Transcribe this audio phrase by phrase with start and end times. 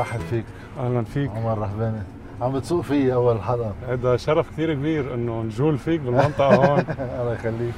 [0.00, 0.44] رحب فيك.
[0.80, 1.30] أهلا فيك.
[1.30, 2.02] عمر رحباني
[2.40, 6.78] عم بتسوق فيي أول حلقه هذا شرف كثير كبير إنه نجول فيك بالمنطقة هون.
[7.20, 7.74] الله يخليك.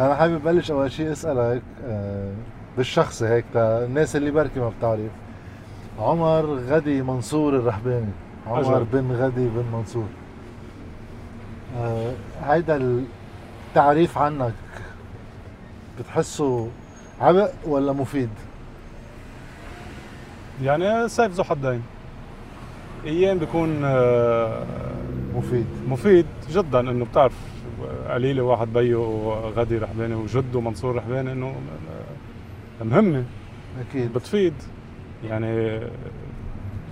[0.00, 2.32] أنا حابب بلش أول شيء أسألك آه،
[2.76, 5.10] بالشخصي هيك الناس اللي بركي ما بتعرف.
[5.98, 8.10] عمر غدي منصور الرحباني
[8.46, 8.84] عمر أجل.
[8.92, 10.06] بن غدي بن منصور.
[11.78, 12.12] آه،
[12.44, 13.02] هيدا
[13.70, 14.52] التعريف عنك
[16.00, 16.68] بتحسه
[17.20, 18.30] عبء ولا مفيد؟
[20.62, 21.82] يعني سيف ذو حدين.
[23.04, 24.62] أيام بيكون آه،
[25.34, 25.66] مفيد.
[25.88, 27.32] مفيد جدا إنه بتعرف
[28.10, 28.96] قليلة واحد بيه
[29.56, 31.46] غدي رحباني وجده منصور رحباني إنه
[32.80, 33.24] آه، مهمة.
[33.90, 34.12] أكيد.
[34.12, 34.54] بتفيد.
[35.28, 35.80] يعني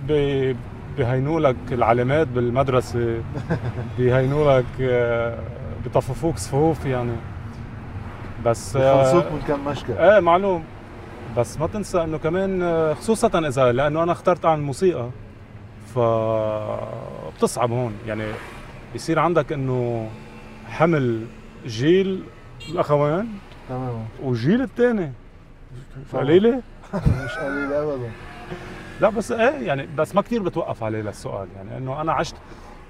[0.07, 0.55] بي-
[0.97, 3.17] بيهينوا لك العلامات بالمدرسة
[3.97, 5.39] بيهينوا لك آه،
[5.83, 7.11] بيطففوك صفوف يعني.
[8.45, 9.93] بس آه، بخلصوك من كم مشكل.
[9.93, 10.63] إيه معلوم.
[11.37, 15.09] بس ما تنسى إنه كمان آه، خصوصا إذا لأنه أنا اخترت اعمل موسيقى
[15.95, 15.99] ف
[17.35, 17.93] بتصعب هون.
[18.07, 18.23] يعني
[18.95, 20.09] يصير عندك إنه
[20.67, 21.25] حمل
[21.65, 22.23] جيل
[22.69, 25.11] الاخوين تماما وجيل الثاني.
[26.13, 26.61] قليلة.
[27.25, 28.11] مش قليل ابدا.
[29.01, 31.47] لا بس إيه يعني بس ما كثير بتوقف عليه للسؤال.
[31.55, 32.35] يعني إنه أنا عشت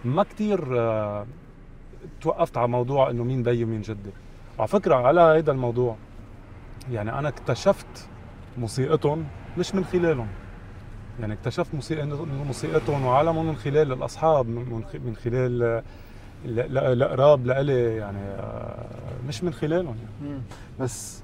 [0.06, 1.26] ما كثير آه،
[2.22, 4.10] توقفت على موضوع إنه مين بيي ومين جدي.
[4.58, 5.96] وعلى فكرة على هيدا الموضوع
[6.92, 8.08] يعني أنا اكتشفت
[8.58, 9.24] موسيقتهم
[9.58, 10.28] مش من خلالهم.
[11.20, 11.76] يعني اكتشفت
[12.48, 15.64] موسيقتهم وعالمهم من خلال الأصحاب من خلال
[16.46, 18.86] ال- ال- القراب لإلي يعني آه،
[19.28, 19.96] مش من خلالهم.
[20.24, 20.42] يعني.
[20.80, 21.22] بس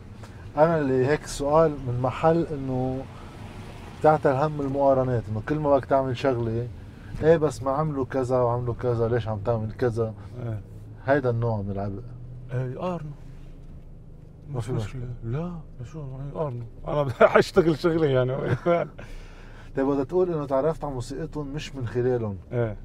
[0.58, 3.02] أنا اللي هيك السؤال من محل إنه
[4.00, 6.68] بتعتل هم المقارنات إنه كل ما بدك تعمل شغلة
[7.24, 10.14] إيه بس ما عملوا كذا وعملوا كذا ليش عم تعمل كذا؟
[10.46, 10.62] إيه.
[11.06, 12.02] هيدا النوع من العبء.
[12.54, 13.12] إيه يقارنوا.
[14.50, 15.10] ما في مشكلة.
[15.24, 15.52] لا
[15.92, 18.34] شو يقارنوا أنا بدي أشتغل شغلي يعني.
[19.76, 22.38] طيب بدك تقول إنه تعرفت على موسيقتهم مش من خلالهم.
[22.52, 22.78] إيه.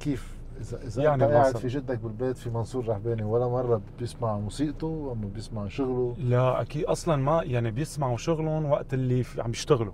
[0.00, 1.56] كيف؟ إذا إذا يعني أنت قاعد.
[1.56, 6.84] في جدك بالبيت في منصور رحباني ولا مرة بيسمع موسيقته أما بيسمع شغله؟ لا أكيد
[6.84, 9.92] أصلا ما يعني بيسمعوا شغلهم وقت اللي عم يشتغلوا.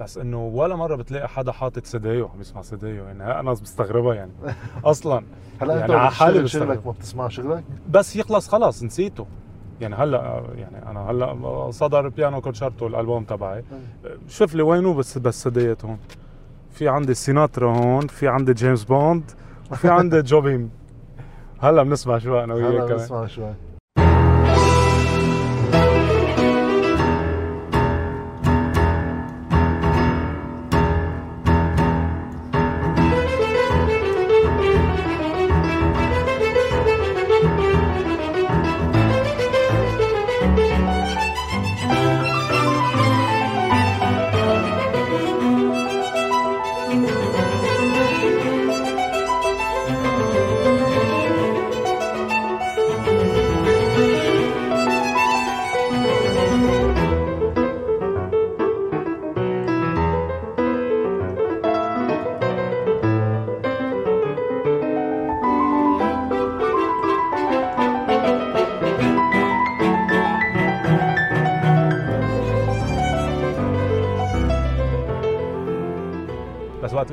[0.00, 4.32] بس إنه ولا مرة بتلاقي حدا حاطط سدايو عم يسمع سدايو يعني أنا بستغربها يعني.
[4.84, 5.24] أصلا.
[5.60, 6.86] هلا يعني انت على حالي بتشتغل شغلك.
[6.86, 9.26] ما بتسمع شغلك؟ بس يخلص خلاص نسيته.
[9.80, 13.64] يعني هلا يعني أنا هلا صدر Piano Concerto الألبوم تبعي.
[14.28, 15.98] شوف لي وينه بس بس سديت هون.
[16.70, 19.30] في عندي سيناترا هون في عندي جيمس بوند
[19.72, 20.70] وفي عندي جوبيم
[21.60, 22.96] هلا بنسمع شوي أنا هلا وياك كمان.
[22.96, 23.54] بسمع شوي.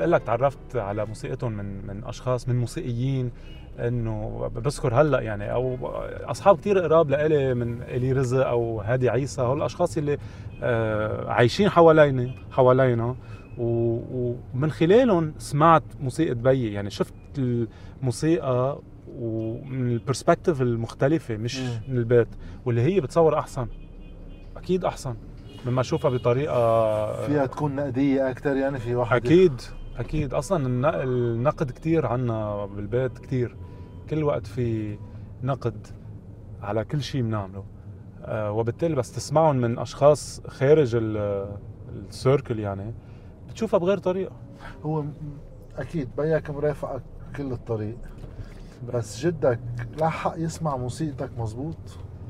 [0.08, 3.32] أقول لك تعرفت على موسيقتهم من من أشخاص من موسيقيين
[3.80, 5.78] إنه بذكر هلأ يعني أو
[6.24, 10.18] أصحاب كثير قراب لإلي من إلي رزق أو هادي عيسى هول الأشخاص اللي
[10.64, 12.32] آه، عايشين حوالينا.
[12.52, 13.16] حوالينا
[13.58, 18.80] ومن خلالهم سمعت موسيقى بيي يعني شفت الموسيقى
[19.20, 21.70] ومن البرسبكتيف المختلفة مش مم.
[21.88, 22.28] من البيت
[22.66, 23.68] واللي هي بتصور أحسن.
[24.58, 25.16] أكيد أحسن
[25.66, 29.62] مما أشوفها بطريقة فيها تكون نقدية أكثر يعني في واحد أكيد.
[29.98, 30.34] أكيد.
[30.34, 33.56] أصلا الن- النقد كتير عنا بالبيت كتير.
[34.10, 34.98] كل وقت في
[35.44, 35.88] نقد
[36.62, 37.64] على كل شيء بنعمله.
[38.22, 41.58] آه وبالتالي بس تسمعهم من أشخاص خارج ال-
[42.10, 42.94] السيركل يعني
[43.50, 44.36] بتشوفها بغير طريقة.
[44.86, 45.04] هو
[45.78, 47.02] أكيد بيك مرافقك
[47.36, 47.98] كل الطريق.
[48.94, 49.60] بس جدك
[50.02, 51.78] لحق يسمع موسيقتك مزبوط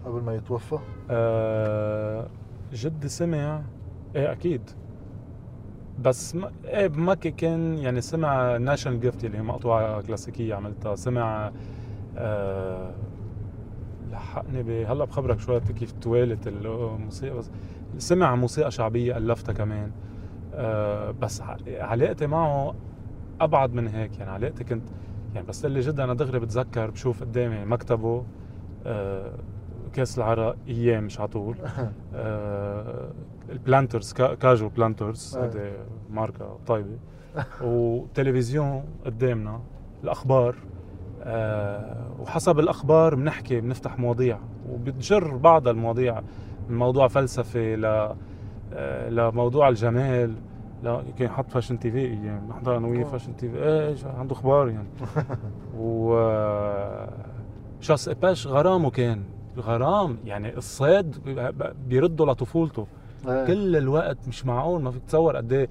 [0.06, 0.80] قبل ما يتوفى؟
[1.10, 2.28] آه
[2.74, 3.62] جدي سمع؟
[4.16, 4.62] إيه أكيد.
[6.00, 11.52] بس ما إيه بمكة كان يعني سمع National Gift اللي هي مقطوعة كلاسيكية عملتها سمع
[12.18, 12.94] آه
[14.12, 17.50] لحقني ب هلا بخبرك شوي كيف توالت الموسيقى بس
[17.98, 19.92] سمع موسيقى شعبية ألفتها كمان
[20.54, 22.76] آه بس علاقتي معه
[23.42, 24.84] أبعد من هيك يعني علاقتي كنت
[25.36, 28.24] يعني بس اللي جدا أنا دغري بتذكر بشوف قدامي مكتبه
[28.86, 29.34] آه
[29.94, 31.58] كأس العرق أيام مش على طول
[32.16, 33.12] آه
[33.50, 35.46] ال Planters كا- كاجو Planters آه.
[35.46, 35.72] هذه
[36.10, 36.98] ماركة طيبه
[37.62, 39.62] وتلفزيون قدامنا
[40.04, 40.56] الأخبار
[41.24, 44.40] آه وحسب الأخبار بنحكي بنفتح مواضيع
[44.70, 46.22] وبتجر بعض المواضيع
[46.70, 47.86] من موضوع فلسفة ل
[48.74, 50.36] آه لموضوع الجمال
[50.84, 53.10] لا كان حط Fashion TV أيام نحضر أنا وياه آه.
[53.10, 54.88] Fashion TV إيه عنده أخبار يعني
[55.80, 56.16] و
[57.80, 59.24] Chasse et Pêche غرامه كان
[59.58, 61.16] غرام يعني الصيد
[61.88, 62.88] بيردوا لطفولته
[63.28, 63.46] إيه.
[63.48, 65.70] كل الوقت مش معقول ما فيك تصور قد إيه.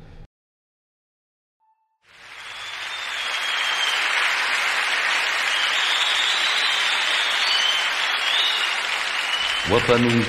[9.72, 10.22] وطني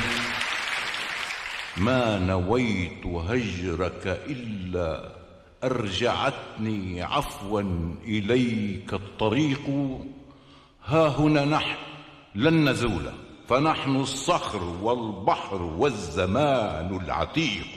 [1.77, 5.11] ما نويت هجرك إلا
[5.63, 7.61] أرجعتني عفوا
[8.03, 9.69] إليك الطريق.
[10.85, 11.77] ها هنا نحن
[12.35, 13.11] لن نزول.
[13.47, 17.67] فنحن الصخر والبحر والزمان العتيق.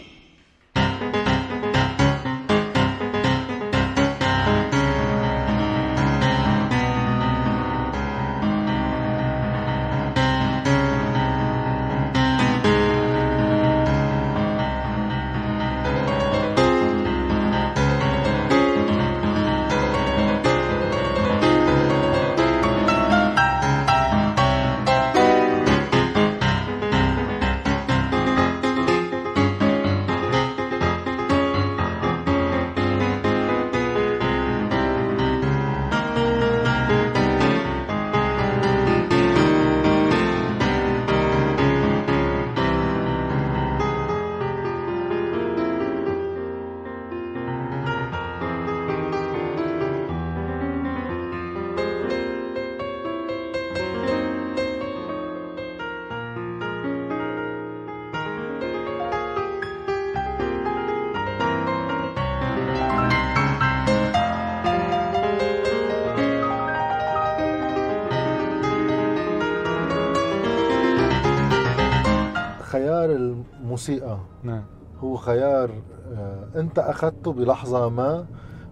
[76.57, 78.27] أنت أخذته بلحظة ما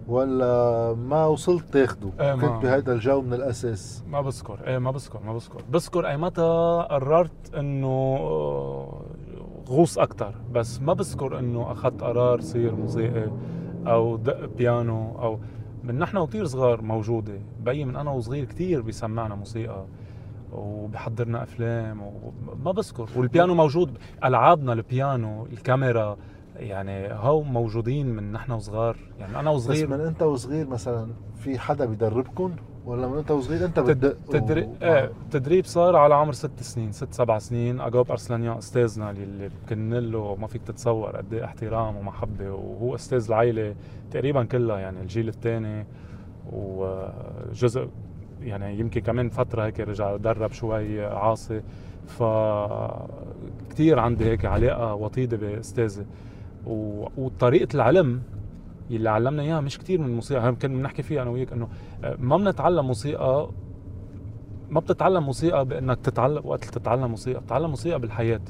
[0.07, 4.03] ولا ما وصلت تاخده؟ إيه، ما- كنت بهذا الجو من الأساس.
[4.07, 4.59] ما بذكر.
[4.67, 5.61] إيه ما بذكر ما بذكر.
[5.71, 7.87] بذكر أي متى قررت إنه
[8.19, 9.01] آه،
[9.69, 13.31] غوص أكثر بس ما بذكر إنه أخذت قرار صير موسيقي
[13.87, 15.39] أو دق بيانو أو
[15.83, 17.39] من نحن وكثير صغار موجودة.
[17.63, 19.85] بيي من أنا وصغير كثير بيسمعنا موسيقى
[20.53, 23.09] وبحضرنا أفلام وما بذكر.
[23.15, 26.17] والبيانو موجود ألعابنا البيانو الكاميرا
[26.59, 28.97] يعني هو موجودين من نحن وصغار.
[29.19, 33.65] يعني أنا بس وصغير من أنت وصغير مثلا في حدا بدربكم ولا من أنت وصغير
[33.65, 34.61] أنت تد- بتدق تدري...
[34.61, 37.81] و- إيه تدريب صار على عمر ست سنين ست سبع سنين.
[37.81, 42.51] أجاوب ارسلانيان أستاذنا اللي كن له ما فيك تتصور قد إيه احترام ومحبة.
[42.51, 43.75] وهو أستاذ العائله
[44.11, 45.85] تقريبا كلها يعني الجيل الثاني.
[46.51, 47.89] وجزء
[48.41, 51.61] يعني يمكن كمان فترة هيك رجع درب شوي عاصي.
[52.07, 52.23] ف
[53.69, 56.05] كثير عندي هيك علاقة وطيدة بأستاذي.
[57.17, 58.21] وطريقة العلم
[58.91, 60.55] اللي علمنا إياها مش كثير من الموسيقى.
[60.55, 61.67] كنا بنحكي فيها أنا وياك إنه
[62.19, 63.49] ما بنتعلم موسيقى
[64.69, 68.41] ما بتتعلم موسيقى بإنك تتعلم وقت تتعلم موسيقى بتتعلم موسيقى بالحياة.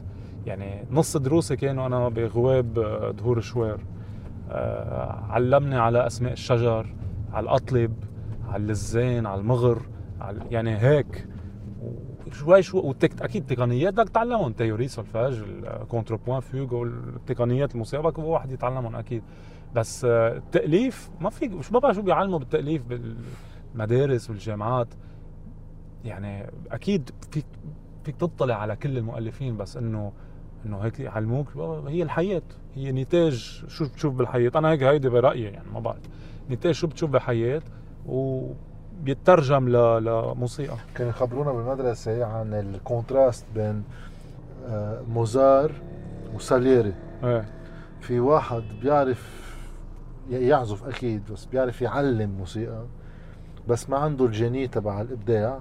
[0.45, 3.81] يعني نص دروسي كانوا أنا بغواب آه، دهور الشوار
[4.51, 6.95] آه، علمني على أسماء الشجر
[7.33, 7.93] على الأطلب
[8.49, 9.81] على اللزان على المغر
[10.21, 11.27] على يعني هيك.
[12.33, 13.21] شوي شوي والتك...
[13.21, 15.43] أكيد تقنيات بدك تتعلمهم théorie solfège
[15.81, 19.23] ال contrepoint fugue والتقنيات الموسيقى بدك واحد يتعلمهم أكيد.
[19.75, 24.87] بس آه، التأليف ما في ما بعرف شو بيعلموا بالتأليف بالمدارس والجامعات
[26.05, 27.45] يعني أكيد فيك
[28.03, 30.11] فيك تطلع على كل المؤلفين بس انه
[30.65, 31.57] إنه هيك يعلموك.
[31.87, 32.41] هي الحياة.
[32.75, 34.51] هي نتاج شو بتشوف بالحياة.
[34.55, 36.01] أنا هيك هيدي برأيي يعني ما بعرف.
[36.51, 37.61] نتاج شو بتشوف بالحياة
[38.05, 38.68] وبيترجم
[39.69, 40.03] ل...
[40.03, 40.75] لموسيقى.
[40.95, 43.83] كانوا يخبرونا بالمدرسة عن الكونتراست بين
[44.67, 45.71] آه، موزار
[46.35, 46.93] وساليري.
[47.23, 47.45] إيه.
[48.01, 49.49] في واحد بيعرف
[50.29, 52.83] يعزف أكيد بس بيعرف يعلم موسيقى
[53.67, 55.59] بس ما عنده الجيني تبع الإبداع.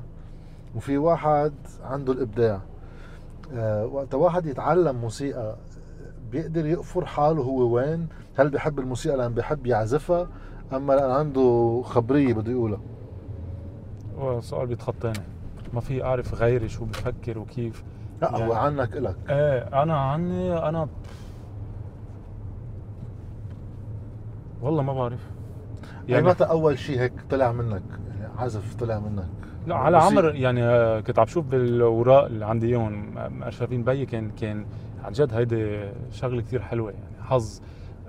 [0.76, 1.52] وفي واحد
[1.84, 2.60] عنده الإبداع.
[3.54, 5.56] آه، وقت واحد يتعلم موسيقى
[6.32, 10.28] بيقدر يقفر حاله هو وين هل بيحب الموسيقى لأن بيحب يعزفها
[10.72, 12.80] أما لأن عنده خبرية بده يقولها.
[14.40, 15.18] سؤال بيتخطاني.
[15.72, 17.84] ما في أعرف غيري شو بفكر وكيف.
[18.22, 19.16] لا هو يعني- عنك إلك.
[19.30, 20.88] إيه أنا عني أنا
[24.62, 25.20] والله ما بعرف.
[26.08, 27.82] يعني متى أول شيء هيك طلع منك
[28.20, 29.26] يعني عزف طلع منك.
[29.66, 29.96] لا على.
[29.98, 34.66] عمر يعني آه، كنت عم شوف بالوراق اللي عندي إياهم ارشفين بيي كان كان
[35.04, 35.80] عن جد هيدي
[36.12, 37.60] شغلة كثير حلوة يعني حظ.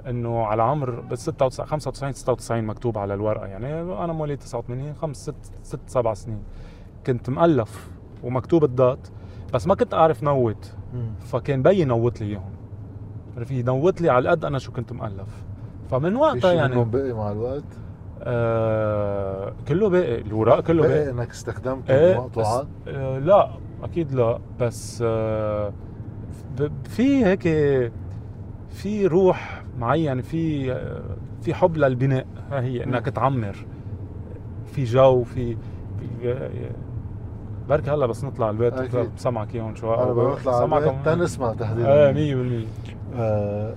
[0.09, 3.45] إنه على عمر بال 96 95 96 مكتوب على الورقة.
[3.45, 6.43] يعني أنا مواليد 89 خمس ست ست سبع سنين.
[7.07, 7.89] كنت مؤلف
[8.23, 9.07] ومكتوب ال date
[9.53, 10.73] بس ما كنت أعرف note.
[11.19, 12.51] فكان بيي نوت لي إياهم.
[13.37, 15.43] عرفت؟ ينوت لي على قد أنا شو كنت مؤلف
[15.91, 17.63] فمن وقتها يعني منهم بقي مع الوقت؟
[18.23, 23.49] آه كله باقي الوراق كله باقي بقي إنك استخدمت إيه مقطوعات آه لا
[23.83, 24.39] أكيد لا.
[24.59, 25.73] بس آه
[26.83, 27.43] في هيك
[28.69, 31.01] في روح معين في آه
[31.41, 32.25] في حب للبناء.
[32.51, 33.05] ها هي إنك.
[33.05, 33.55] تعمر.
[34.65, 35.55] في جو في,
[36.00, 36.50] في آه،
[37.69, 39.09] بركي هلا بس نطلع البيت أكيد.
[39.15, 42.09] بسمعك إياهم شو أنا بطلع البيت تنسمع تحديدا.
[42.09, 42.65] إيه 100%
[43.15, 43.74] آه،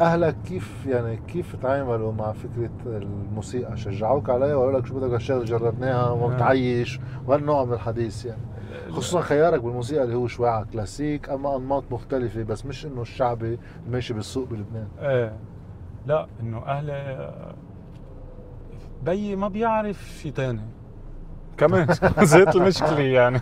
[0.00, 5.44] أهلك كيف يعني كيف تعاملوا مع فكرة الموسيقى؟ شجعوك عليها وقالوا لك شو بدك هالشغله
[5.44, 6.36] جربناها وما آه.
[6.36, 8.40] بتعيش؟ وهالنوع من الحديث يعني.
[8.90, 13.58] خصوصا خيارك بالموسيقى اللي هو شوي على كلاسيك أما أنماط مختلفة بس مش إنه الشعبي
[13.90, 14.88] ماشي بالسوق بلبنان.
[15.00, 15.36] إيه.
[16.06, 17.32] لا إنه أهلي
[19.04, 20.60] بيي ما بيعرف شيء تاني.
[21.56, 21.86] كمان.
[22.22, 23.40] زيت المشكلة يعني.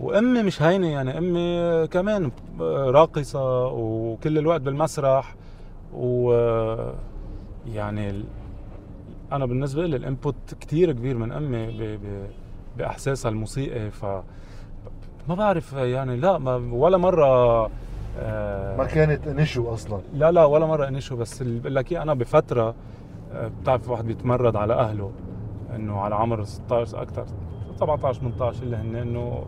[0.00, 1.18] وأمي مش هينة يعني.
[1.18, 2.30] أمي كمان
[2.90, 5.34] راقصة وكل الوقت بالمسرح.
[5.94, 6.32] و
[7.66, 8.24] يعني ال-
[9.32, 11.82] أنا بالنسبة لي ال input كتير كبير من أمي ب...
[11.82, 12.26] ب...
[12.78, 14.04] باحساسها الموسيقي ف
[15.28, 17.26] ما بعرف يعني لا ما ولا مرة
[18.18, 20.00] آه، ما كانت نشو أصلا.
[20.14, 22.74] لا لا ولا مرة انيشو بس اللي بقول لك أنا بفترة
[23.32, 25.10] آه، بتعرف واحد بيتمرد على أهله
[25.76, 27.24] إنه على عمر 16 أكثر
[27.80, 29.44] 17 18 اللي هن إنه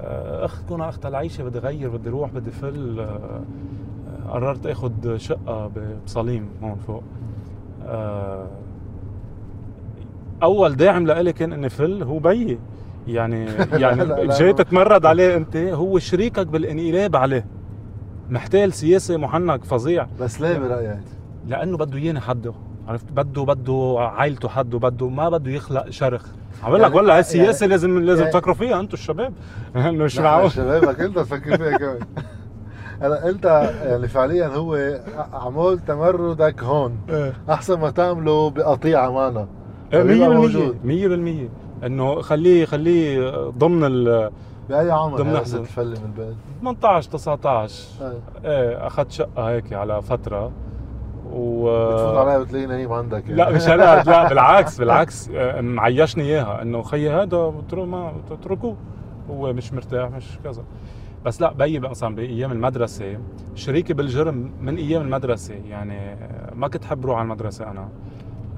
[0.00, 3.40] آه، أخ كون اختها العيشة بدي غير بدي روح بدي فل آه،
[4.28, 5.70] قررت اخذ شقة
[6.06, 7.02] بصليم هون فوق.
[7.86, 8.46] آه،
[10.42, 12.58] أول داعم لإلي كان اني فل هو بيي.
[13.06, 14.52] يعني يعني جاي.
[14.52, 17.44] تتمرد عليه أنت هو شريكك بالانقلاب عليه.
[18.30, 20.06] محتال سياسي محنك فظيع.
[20.20, 20.98] بس ليه برأيك؟
[21.48, 22.52] لأنه بده اياني حده.
[22.88, 26.26] عرفت؟ بده بده عائلته حده بده ما بده يخلق شرخ.
[26.62, 29.32] عم بقول لك يعني- والله هاي السياسة يعني- لازم لازم يعني- تفكروا فيها أنتم الشباب.
[29.76, 31.98] إنه شو معقول شبابك انت تفكر فيها كمان.
[33.02, 33.44] هلا أنت
[33.84, 35.00] يعني فعليا هو
[35.32, 36.98] عمول تمردك هون.
[37.08, 37.32] إيه.
[37.50, 39.48] أحسن ما تعمله بقطيعه معنا
[39.92, 40.76] 100% موجود.
[41.82, 44.30] 100% إنه خليه خليه ضمن ال
[44.68, 45.42] بأي عمر ضمن.
[45.42, 48.12] تفلي من البيت 18 19 إيه.
[48.44, 50.52] إيه أخذت شقة هيك على فترة.
[51.32, 53.34] و بتفوت عليها بتلاقيه نايم عندك يعني.
[53.34, 55.30] لا مش هلا لا بالعكس بالعكس.
[55.34, 56.62] آه، معيشني إياها.
[56.62, 58.76] إنه خيي هذا ما اتركوه
[59.30, 60.62] هو مش مرتاح مش كذا.
[61.24, 63.18] بس لا بيي مثلا بايام المدرسة.
[63.54, 65.54] شريكي بالجرم من أيام المدرسة.
[65.54, 67.88] يعني آه، ما كنت حب روح على المدرسة أنا.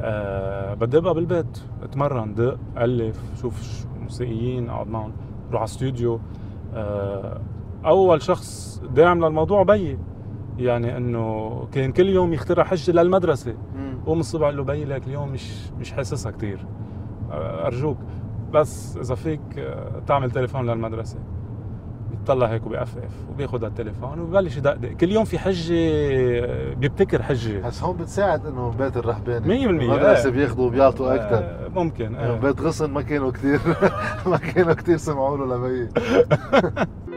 [0.01, 5.13] أه بدي أبقى بالبيت أتمرن دق ألف شوف موسيقيين أقعد معهم
[5.53, 6.21] روح على استوديو
[6.75, 7.41] أه
[7.87, 9.99] أول شخص داعم للموضوع بيي
[10.59, 13.55] يعني إنه كان كل يوم يخترع حجة للمدرسة.
[14.07, 16.67] قوم الصبح قال له بي لك اليوم مش مش حاسسها كثير
[17.67, 17.97] أرجوك
[18.53, 21.19] بس إذا فيك آه، تعمل تليفون للمدرسة.
[22.15, 27.61] بيطلع هيك وبيقفقف وبياخذ التليفون وببلش يدقدق كل يوم في حجة بيبتكر حجة.
[27.67, 29.67] بس هون بتساعد إنه بيت الرهباني.
[29.67, 30.31] 100% المدرسة.
[30.31, 32.39] بياخذوا وبيعطوا أكثر آه، ممكن يعني آه.
[32.41, 33.61] بيت غصن ما كانوا كثير
[34.31, 35.89] ما كانوا كثير سمعوا له لبي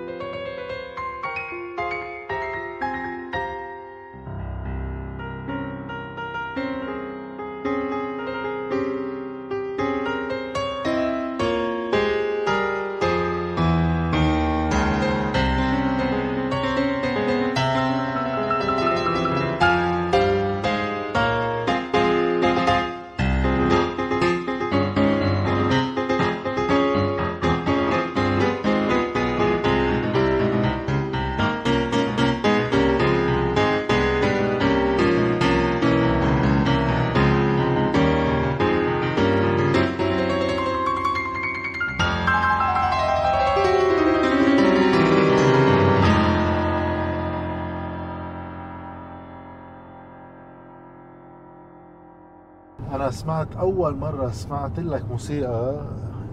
[53.67, 55.85] أول مرة سمعت لك موسيقى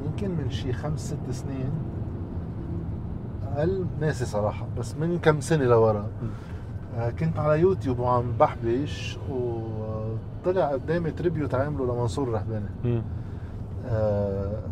[0.04, 1.70] يمكن من شي خمس ست سنين.
[3.46, 6.06] أقل ناسي صراحة بس من كم سنة لورا.
[6.96, 13.02] آه، كنت على يوتيوب وعم بحبش وطلع قدامي تريبيوت عامله لمنصور الرحباني.
[13.86, 14.62] آه،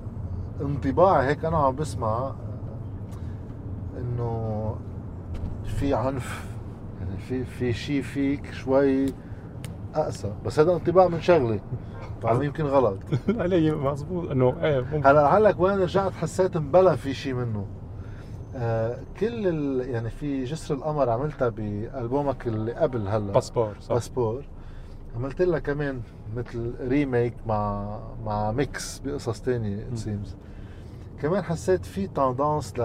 [0.60, 2.34] انطباعي هيك أنا عم بسمع آه،
[3.98, 4.74] إنه
[5.64, 6.46] في عنف
[7.00, 9.06] يعني في في شيء فيك شوي
[9.94, 11.60] اقسى بس هذا انطباع من شغله
[12.22, 12.44] طبعا.
[12.44, 12.98] يمكن غلط.
[13.40, 15.06] علي مزبوط إنه إيه ممكن.
[15.06, 17.66] هلا هلك وين رجعت حسيت مبلا في شيء منه.
[18.56, 19.88] آه كل ال...
[19.90, 23.32] يعني في جسر القمر عملتها بألبومك اللي قبل هلا.
[23.32, 23.94] Passeport صح.
[23.94, 24.42] Passeport.
[25.16, 26.00] عملت لها كمان
[26.36, 29.86] مثل remake مع مع mix بقصص تانية.
[29.94, 30.36] themes
[31.22, 32.80] كمان حسيت في tendance ل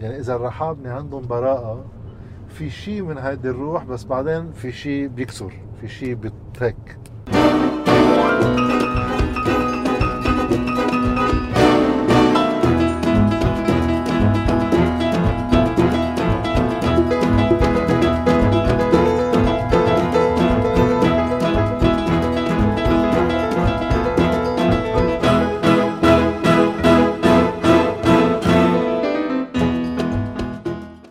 [0.00, 1.84] يعني إذا الرحابني عندهم براءة
[2.48, 6.98] في شيء من هيدي الروح بس بعدين في شيء بيكسر في شيء بتهك.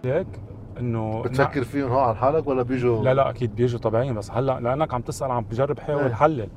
[0.06, 0.28] هيك
[0.80, 4.60] إنه بتفكر فيهم هو على حالك ولا بيجوا لا لا أكيد بيجوا طبيعيين بس هلأ
[4.60, 6.02] لأنك عم تسأل عم بجرب حاول
[6.40, 6.48] إيه.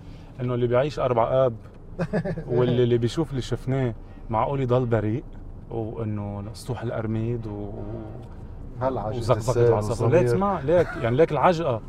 [0.40, 1.52] إنه اللي بيعيش أربع آب
[2.52, 3.94] واللي اللي بيشوف اللي شفناه
[4.30, 5.24] معقول يضل بريء
[5.70, 7.70] وإنه سطوح القرميد و...
[8.80, 10.24] هلا وزقزقة ليك.
[10.24, 11.80] اسمع ليك يعني ليك العجقة.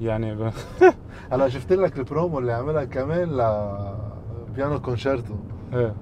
[0.00, 0.50] يعني ب...
[1.32, 3.68] هلا شفت لك البرومو اللي عملها كمان ل
[4.56, 5.34] Piano Concerto.
[5.74, 5.94] إيه.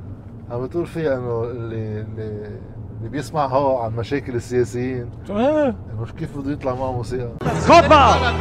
[0.50, 2.60] عم بتقول فيها إنه اللي اللي
[3.02, 5.10] اللي بيسمع هو عن مشاكل السياسيين.
[5.26, 7.28] شو إيه إنه كيف بده يطلع معه موسيقى.
[7.46, 8.32] اسكت بقى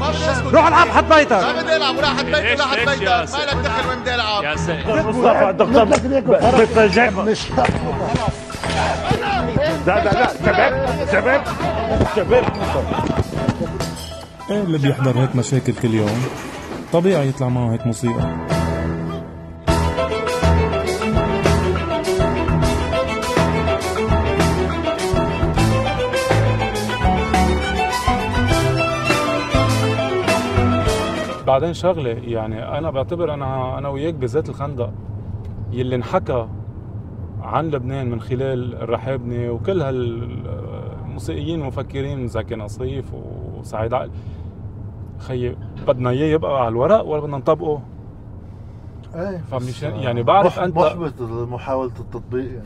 [0.54, 3.56] روح العب حد بيتك ما بدي ألعب ولا حد بيت ولا حد بيتك ما لك
[3.56, 5.84] دخل وين بدي ألعب؟ يا سيد مصطفى الدكتور
[6.62, 7.10] بتفاجئ
[9.88, 11.44] لا لا لا شباب شباب
[12.16, 12.44] شباب.
[14.52, 16.26] إيه اللي بيحضر هيك مشاكل كل يوم؟
[16.94, 18.61] طبيعي يطلع معه هيك موسيقى.
[31.62, 34.92] بعدين شغلة يعني أنا بعتبر أنا أنا وياك بذات الخندق
[35.72, 36.48] يلي انحكى
[37.42, 44.12] عن لبنان من خلال الرحابني وكل هالموسيقيين المفكرين زكي نصيف وسعيد عقل.
[45.18, 45.56] خيي
[45.88, 47.82] بدنا إياه يبقى على الورق ولا بدنا نطبقه؟
[49.16, 52.66] إيه فمشان- يعني بعرف أنت- محبط محاولة التطبيق يعني.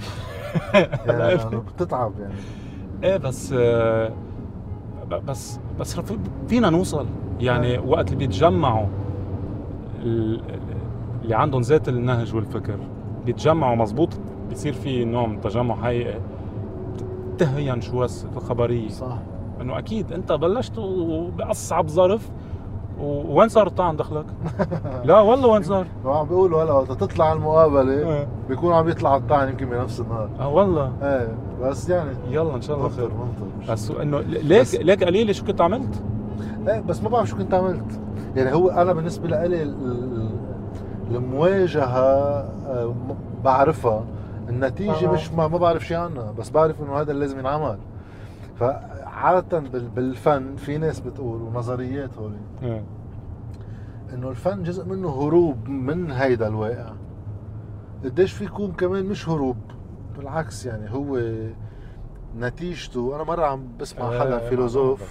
[1.22, 2.34] يعني بتتعب يعني.
[3.04, 4.12] إيه بس آه،
[5.10, 6.00] بس بس
[6.48, 7.06] فينا نوصل.
[7.40, 8.86] يعني وقت اللي بيتجمعوا
[10.04, 10.42] ال-
[11.24, 12.78] اللي عندهم ذات النهج والفكر
[13.26, 14.10] بيتجمعوا مزبوط
[14.50, 16.20] بيصير في نوع من تجمع حقيقي
[17.38, 18.04] تهين شو
[18.36, 19.18] الخبريه صح.
[19.62, 20.80] إنه أكيد أنت بلشت
[21.38, 22.32] بأصعب ظرف
[23.02, 24.26] وين صار الطعن دخلك؟
[25.06, 29.50] لا والله وين صار؟ عم بيقولوا هلا وقت تطلع المقابلة إيه بيكون عم يطلع الطعن
[29.50, 33.92] يمكن بنفس النهار آه والله إيه بس يعني يلا إن شاء الله خير منطر بس
[33.92, 36.04] إنه ليك ليك قليلة شو كنت عملت؟
[36.68, 38.00] إيه بس ما بعرف شو كنت عملت
[38.36, 40.30] يعني هو أنا بالنسبة لي ال- ال-
[41.12, 42.00] المواجهة
[42.68, 42.94] آه،
[43.44, 44.04] بعرفها
[44.50, 45.14] النتيجة آه.
[45.14, 47.78] مش ما, ما بعرف شيء عنها بس بعرف إنه هذا اللي لازم ينعمل
[48.60, 48.80] فعادة
[49.70, 52.32] بال- بالفن في ناس بتقول ونظريات هول
[52.64, 52.84] إيه
[54.14, 56.94] إنه الفن جزء منه هروب من هيدا الواقع
[58.04, 59.58] قديش في يكون كمان مش هروب
[60.18, 61.20] بالعكس يعني هو
[62.38, 65.02] نتيجته أنا مرة عم بسمع حدا إيه، فيلوزوف.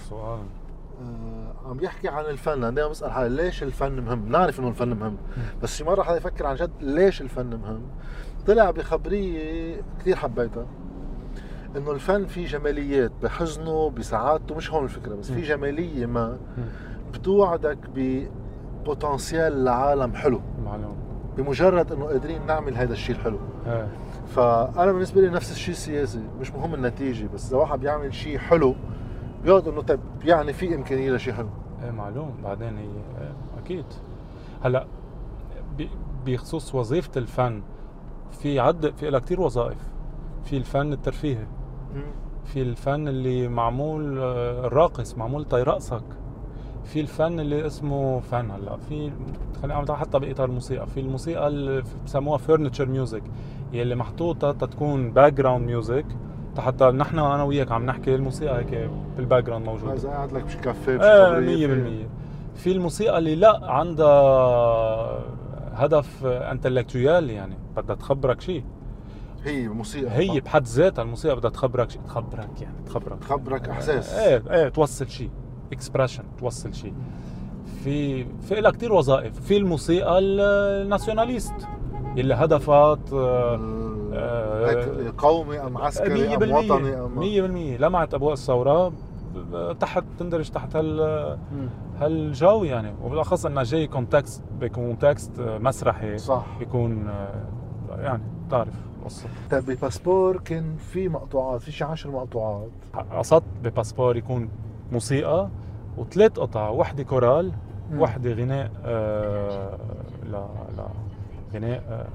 [1.01, 4.93] آه، عم يحكي عن الفن أنا دائما بسأل حالي ليش الفن مهم؟ نعرف إنه الفن
[4.93, 5.17] مهم
[5.63, 7.81] بس شي مرة حدا يفكر عن جد ليش الفن مهم؟
[8.47, 10.65] طلع بخبرية كثير حبيتها
[11.77, 16.37] إنه الفن فيه جماليات بحزنه بسعادته مش هون الفكرة بس في جمالية ما
[17.13, 20.41] بتوعدك ببوتنسيال لعالم حلو.
[20.65, 20.95] معلوم.
[21.37, 23.39] بمجرد إنه قادرين نعمل هذا الشيء الحلو.
[23.67, 23.87] إيه.
[24.27, 28.75] فأنا بالنسبة لي نفس الشيء السياسي مش مهم النتيجة بس إذا واحد بيعمل شيء حلو
[29.43, 31.49] بيقعد إنه طيب يعني في إمكانية لشيء حلو.
[31.83, 32.41] إيه معلوم.
[32.43, 33.85] بعدين هي إيه، أكيد.
[34.63, 34.87] هلأ
[36.25, 37.63] بخصوص وظيفة الفن
[38.31, 39.77] في عد في لها كثير وظائف.
[40.43, 41.47] في الفن الترفيهي.
[42.45, 46.03] في الفن اللي معمول آه، الراقص معمول طي رقصك
[46.83, 49.11] في الفن اللي اسمه فن هلا في
[49.61, 50.87] خلينا نعمل حتى باطار الموسيقى.
[50.87, 53.23] في الموسيقى اللي بسموها furniture music
[53.73, 56.05] يلي محطوطة تتكون background music
[56.57, 59.93] حتى نحن أنا وياك عم نحكي الموسيقى هيك بال background موجودة.
[59.93, 61.67] إذا قاعد لك بشي كافيه بشي إيه خبرية،
[62.05, 62.07] 100%
[62.55, 65.19] في الموسيقى اللي لا عندها
[65.73, 68.63] هدف intellectuel يعني بدها تخبرك شيء
[69.45, 70.11] هي موسيقى.
[70.11, 73.19] هي بحد ذاتها الموسيقى بدها تخبرك شيء تخبرك يعني تخبرك.
[73.19, 74.13] تخبرك إحساس.
[74.13, 75.29] إيه إيه توصل شيء
[75.73, 76.93] expression توصل شيء
[77.83, 79.39] في في لها كثير وظائف.
[79.39, 80.39] في الموسيقى ال-
[80.85, 81.53] ال nationaliste
[82.17, 83.59] اللي هدفها آه،
[84.13, 87.19] آه، قومي أم عسكري أم 100% وطني أم؟
[87.77, 88.93] 100% لمعت أبواق الثورة
[89.79, 91.37] تحت تندرج تحت هال.
[91.99, 92.95] هالجو يعني.
[93.03, 96.17] وبالأخص انه جاي context ب context مسرحي.
[96.17, 96.45] صح.
[96.59, 97.29] بيكون آه،
[97.97, 98.73] يعني بتعرف
[99.05, 102.69] القصة طيب ب Passeport كان في مقطوعات في شي 10 مقطوعات.
[103.11, 104.49] قصدت بباسبور يكون
[104.91, 105.49] موسيقى
[105.97, 107.51] وثلاث قطع وحدة كورال.
[107.93, 109.77] وحدة غناء آه
[110.31, 110.87] لا لا
[111.53, 112.07] غناء آه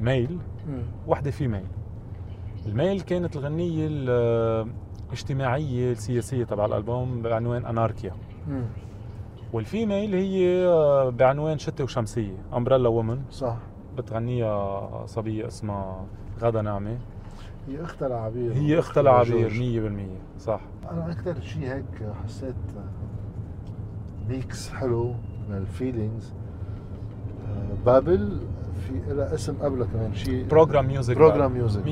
[0.00, 0.38] male
[1.06, 1.64] وحدة female
[2.66, 8.12] ال male كانت الغنية الاجتماعية السياسية تبع الألبوم بعنوان أناركيا
[8.48, 8.64] مم.
[9.52, 13.56] وال female هي آه، بعنوان شتي وشمسية Umbrella Woman صح.
[13.98, 16.04] بتغنيها صبية اسمها
[16.40, 16.98] غدا نعمة.
[17.68, 19.50] هي أختها لعبير هي أختها لعبير
[20.38, 20.60] 100% صح.
[20.90, 21.84] أنا أكثر شيء هيك
[22.24, 22.54] حسيت
[24.28, 25.14] mix حلو
[25.48, 26.32] من ال feelings
[27.86, 28.40] bubble
[28.86, 31.88] في لها اسم قبلها كمان شيء program music program music 100%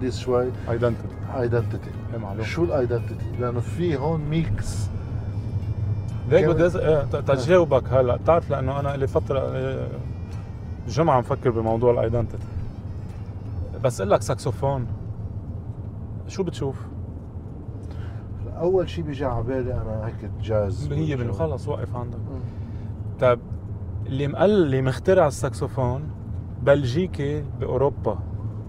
[0.00, 0.50] حديث شوي.
[0.70, 2.44] identity identity إيه معلوم.
[2.44, 4.86] شو ال identity؟ لأنه في هون mix
[6.30, 6.70] like بدي
[7.22, 8.16] تجاوبك هلا.
[8.16, 9.88] بتعرف لأنه أنا لي فترة
[10.88, 12.44] جمعة مفكر بموضوع ال identity
[13.84, 14.86] بس أقول لك ساكسوفون
[16.28, 16.76] شو بتشوف؟
[18.56, 22.18] أول شيء بيجي على بالي أنا هيك جاز هي من خلص وقف عندك.
[23.20, 23.38] طيب
[24.06, 26.02] مين اللي مخترع الساكسوفون
[26.62, 28.18] بلجيكي بأوروبا.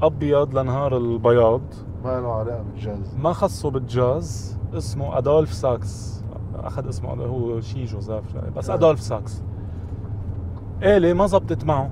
[0.02, 1.62] أبيض لنهار البياض.
[2.04, 6.24] ما له علاقة بالجاز؟ ما خصه بالجاز اسمه أدولف ساكس.
[6.56, 8.74] أخذ اسمه هو شي جوزيف بس آه.
[8.74, 9.44] أدولف ساكس.
[10.84, 11.92] آلة ما زبطت معه.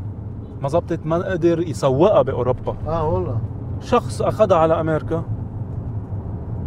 [0.62, 2.76] ما زبطت ما قدر يسوقها بأوروبا.
[2.88, 3.40] آه والله.
[3.80, 5.24] شخص أخذها على أمريكا.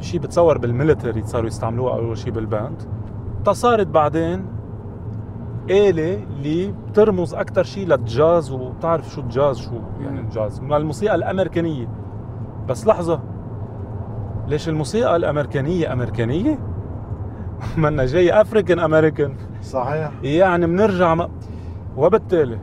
[0.00, 2.82] شي بتصور بال military صاروا يستعملوها اول شي بال band
[3.52, 4.46] صارت بعدين
[5.70, 10.60] آلة اللي بترمز أكثر شيء للجاز وبتعرف شو الجاز شو يعني الجاز.
[10.60, 11.88] من الموسيقى الأمريكانية.
[12.68, 13.20] بس لحظة.
[14.48, 16.58] ليش الموسيقى الأمريكانية أمريكانية؟
[17.78, 20.10] منا جاي African American صحيح.
[20.22, 21.28] يعني بنرجع م...
[21.96, 22.58] وبالتالي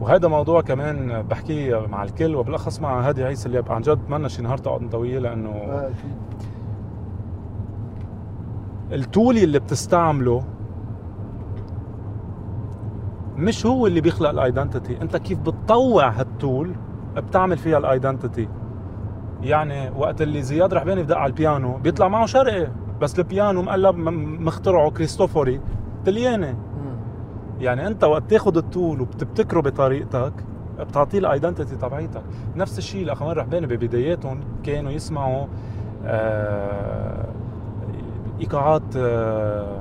[0.00, 4.42] وهذا موضوع كمان بحكيه مع الكل وبالأخص مع هادي عيسى اللي عن جد بتمنى شي
[4.42, 6.16] نهار تقعد انت وياه لأنه آه أكيد.
[8.92, 10.42] ال tool اللي بتستعمله
[13.42, 16.72] مش هو اللي بيخلق ال identity انت كيف بتطوع هال tool
[17.16, 18.48] بتعمل فيها ال identity
[19.42, 22.68] يعني وقت اللي زياد رحباني بدق على البيانو بيطلع معه شرقي.
[23.00, 25.60] بس البيانو مين اللي مخترعه كريستوفوري
[26.06, 26.56] طلياني.
[27.60, 30.32] يعني انت وقت تاخذ التول وبتبتكره بطريقتك
[30.80, 32.22] بتعطيه ال identity تبعيتك.
[32.56, 35.46] نفس الشيء الأخوان رحباني ببداياتهم كانوا يسمعوا
[36.04, 37.26] آه
[38.40, 39.80] إيقاعات آه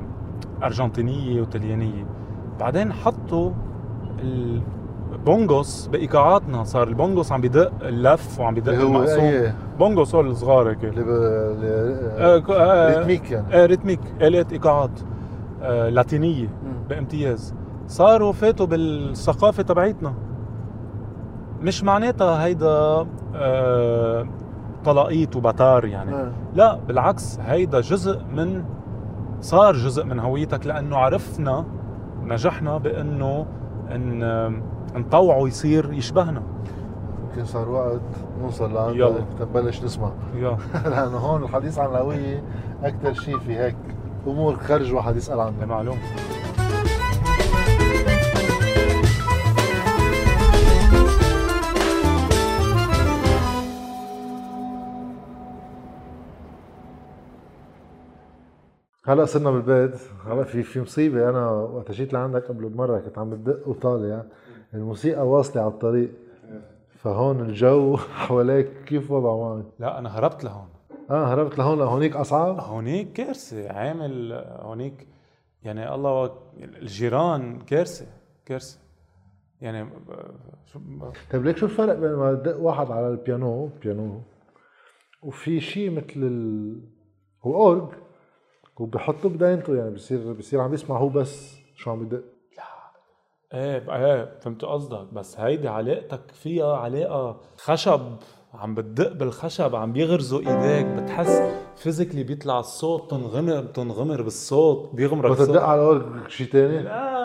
[0.64, 2.06] أرجنتينية وطليانيه
[2.62, 3.52] بعدين حطوا
[5.14, 6.64] البونغوس بإيقاعاتنا.
[6.64, 9.56] صار البونغوس عم بدق اللف وعم بدق المقسوم إيه.
[9.80, 10.84] بونغوس هول الصغار هيك.
[10.84, 11.08] اللي ب...
[12.18, 13.54] آه، ك- آه، rhythmic يعني.
[13.54, 14.00] آه rhythmic.
[14.22, 15.00] آلات إيقاعات
[15.62, 16.48] آه لاتينية.
[16.90, 17.54] بامتياز.
[17.88, 20.14] صاروا فاتوا بالثقافة تبعيتنا.
[21.62, 24.28] مش معناتها هيدا آه
[24.86, 26.14] طلاقيت وبتار يعني.
[26.16, 26.32] آه.
[26.56, 28.64] لا بالعكس هيدا جزء من
[29.42, 31.66] صار جزء من هويتك لأنه عرفنا
[32.32, 33.46] نجحنا بأنه
[33.92, 34.62] إن
[34.96, 36.42] نطوعه يصير يشبهنا.
[37.30, 38.02] يمكن صار وقت
[38.42, 39.10] نوصل يلا.
[39.10, 40.12] لعندك تنبلش نسمع.
[40.36, 40.58] يا
[40.90, 42.44] لأنه هون الحديث عن الهوية
[42.84, 43.76] أكثر شيء في هيك
[44.28, 45.66] أمور خارج واحد يسأل عنها.
[45.66, 45.98] معلوم
[59.06, 60.00] هلا صرنا بالبيت.
[60.26, 61.30] هلا في في مصيبة.
[61.30, 64.24] أنا وقت جيت لعندك قبل بمرة كنت عم بدق وطالع.
[64.74, 66.12] الموسيقى واصلة على الطريق.
[66.90, 70.68] فهون الجو حواليك كيف وضعه معك؟ لا أنا هربت لهون.
[71.10, 71.80] آه هربت لهون.
[71.80, 73.72] لهونيك أصعب؟ هونيك كارثة.
[73.72, 75.08] عامل هونيك
[75.64, 78.06] يعني الله الجيران كارثة
[78.46, 78.80] كارثة.
[79.62, 79.90] يعني
[80.66, 80.80] شو
[81.32, 84.22] طيب ليك شو الفرق بين ما تدق واحد على البيانو بيانو
[85.24, 86.80] وفي شيء مثل ال...
[87.44, 87.90] هو أورج.
[88.82, 92.24] وبحطه بدينته يعني بصير بصير عم يسمع هو بس شو عم بدق
[93.54, 95.14] إيه إيه فهمت قصدك.
[95.14, 98.02] بس هيدي علاقتك فيها علاقة خشب
[98.54, 101.42] عم بتدق بالخشب عم بيغرزوا إيديك بتحس
[101.76, 107.22] physically بيطلع الصوت تنغمر بتنغمر بالصوت بيغمرك بتدق صوت على الأورج شيء ثاني لا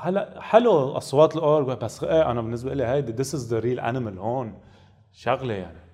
[0.00, 4.18] هلا حلو أصوات الأورج بس إيه أنا بالنسبة لي هيدي this is the real animal
[4.18, 4.58] هون
[5.12, 5.85] شغلة يعني.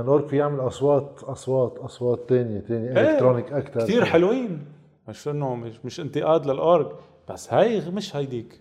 [0.00, 4.64] الاورج في يعمل أصوات أصوات أصوات ثانية ثانية electronic أكثر كثير حلوين.
[5.08, 6.86] مش إنه مش, مش انتقاد للأورج
[7.30, 8.60] بس هاي مش هيديك.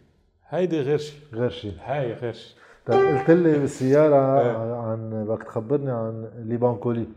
[0.50, 4.76] هيدي غير شيء غير شيء هاي غير شيء طيب قلت لي بالسيارة إيه.
[4.76, 7.08] عن بدك تخبرني عن Libancolie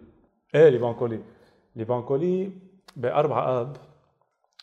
[0.55, 1.21] إيه Libancolie.
[1.77, 2.53] Libancolie
[2.97, 3.77] بأربعة آب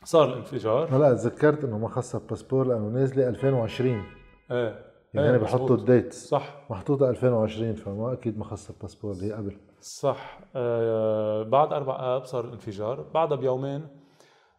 [0.03, 0.95] صار الانفجار.
[0.95, 4.03] هلا تذكرت إنه ما خصها باسبور لأنه نازله 2020
[4.51, 4.92] إيه.
[5.13, 5.75] يعني إيه، أنا بحطوا.
[5.75, 6.65] ال date صح.
[6.69, 10.39] محطوطة 2020 فما أكيد ما خصها باسبور اللي هي قبل صح.
[10.55, 13.87] آه بعد أربع آب صار الانفجار بعدها بيومين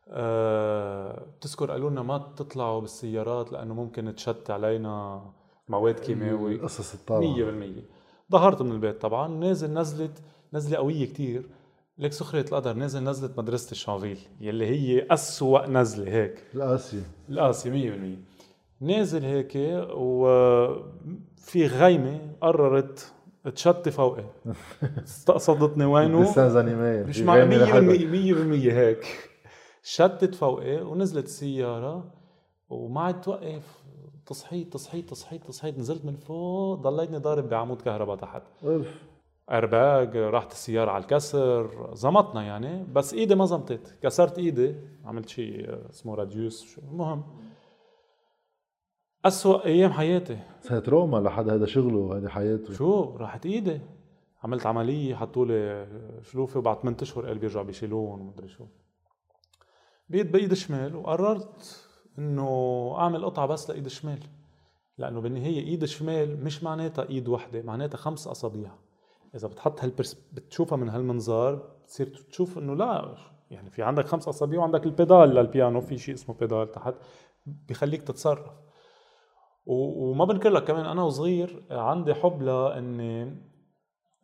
[0.09, 5.23] آه بتذكر قالوا لنا ما تطلعوا بالسيارات لأنه ممكن تشت علينا
[5.69, 9.29] مواد كيماوي القصص الطالعه 100% ظهرت من البيت طبعا.
[9.29, 11.49] نازل نزلت نزلة قوية كتير.
[11.99, 16.43] لك سخرية القدر نازل نزلت مدرسة الشانفيل يلي هي أسوأ نزلة هيك.
[16.55, 18.34] القاسيه القاسي 100%
[18.81, 19.53] نازل هيك
[19.97, 23.13] وفي غيمة قررت
[23.55, 24.25] تشتي فوقي.
[25.05, 29.31] استقصدتني وينه؟ ديسانز انيمير مش مع 100% 100% هيك.
[29.83, 32.05] شتت فوقي ونزلت السيارة
[32.69, 33.85] وما عاد توقف.
[34.27, 38.43] تصحيت تصحيت تصحيت تصحيت نزلت من فوق ضليتني ضارب بعمود كهرباء تحت.
[38.65, 38.87] اوف
[39.51, 43.97] ايرباج راحت السيارة على الكسر زمطنا يعني بس إيدي ما زمطت.
[44.03, 47.25] كسرت إيدي عملت شيء اسمه راديوس المهم.
[49.25, 50.39] أسوأ أيام حياتي.
[50.85, 52.75] تروما لحد هذا شغله هذه حياته.
[52.75, 53.81] شو؟ راحت إيدي.
[54.43, 55.87] عملت عملية حطوا لي
[56.23, 58.65] شلوفة وبعد 8 أشهر قال بيرجعوا بيشيلون ومدري شو.
[60.09, 61.87] بيد بإيد الشمال وقررت
[62.19, 62.49] إنه
[62.99, 64.19] أعمل قطعة بس لإيد الشمال
[64.99, 68.71] لأنه بالنهاية إيد الشمال مش معناتها إيد وحدة معناتها خمس اصابع
[69.35, 73.15] إذا بتحط هالبرس بتشوفها من هالمنظار بتصير تشوف إنه لا
[73.51, 76.95] يعني في عندك خمس اصابع وعندك البيدال للبيانو في شيء اسمه بيدال تحت
[77.47, 78.64] بخليك تتصرف.
[79.67, 83.37] وما بنكر لك كمان أنا وصغير عندي حب لإني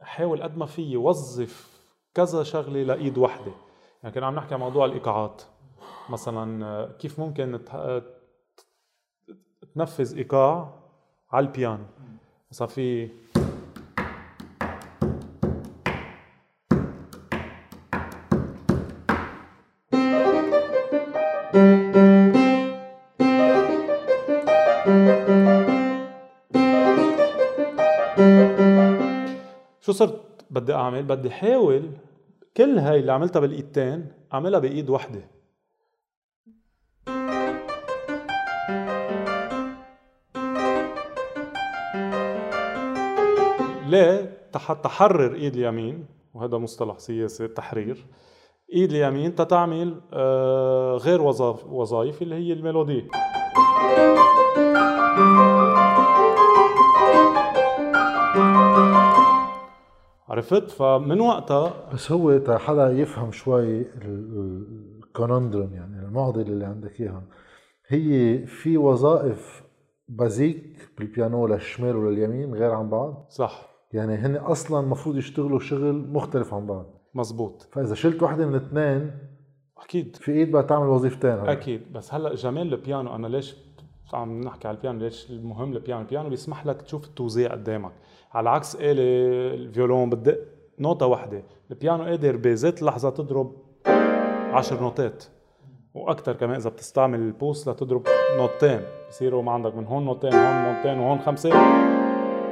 [0.02, 1.80] أحاول قد ما فيي وظف
[2.14, 3.52] كذا شغلة لإيد وحدة.
[4.02, 5.42] يعني كنا عم نحكي عن موضوع الإيقاعات.
[6.10, 7.60] مثلا كيف ممكن
[9.74, 10.74] تنفذ إيقاع
[11.32, 11.84] على البيانو.
[12.50, 13.10] مثلا في
[30.50, 31.90] بدي أعمل بدي احاول
[32.56, 35.22] كل هاي اللي عملتها بالإيدتين أعملها بإيد وحدة.
[43.86, 48.06] ليه؟ حتى تحرر إيد اليمين وهذا مصطلح سياسي تحرير.
[48.74, 53.08] إيد اليمين تتعمل آه، غير وظائف اللي هي الميلودي.
[60.30, 67.22] عرفت؟ فمن وقتها بس هو تا حدا يفهم شوي الكونندرم يعني المعضله اللي عندك اياها
[67.88, 69.62] هي في وظائف
[70.08, 73.70] بازيك بالبيانو للشمال ولليمين غير عن بعض؟ صح.
[73.92, 76.86] يعني هن أصلا المفروض يشتغلوا شغل مختلف عن بعض.
[77.14, 79.10] مزبوط فإذا شلت وحده من الاثنين
[79.78, 80.16] أكيد.
[80.16, 81.30] في إيد بقى تعمل وظيفتين.
[81.30, 81.92] أكيد.
[81.92, 83.56] بس هلأ جمال البيانو أنا ليش
[84.12, 87.92] عم نحكي على البيانو؟ ليش المهم البيانو؟ البيانو بيسمح لك تشوف التوزيع قدامك.
[88.32, 90.38] على عكس آلة الفيولون بتدق
[90.78, 91.42] نوتة واحدة.
[91.70, 93.52] البيانو قادر بذات لحظة تضرب
[94.52, 95.24] عشر نوتات
[95.94, 98.02] وأكثر كمان إذا بتستعمل البوس لتضرب
[98.36, 101.50] نوتين بصيروا ما عندك من هون نوتين هون نوتين وهون خمسة.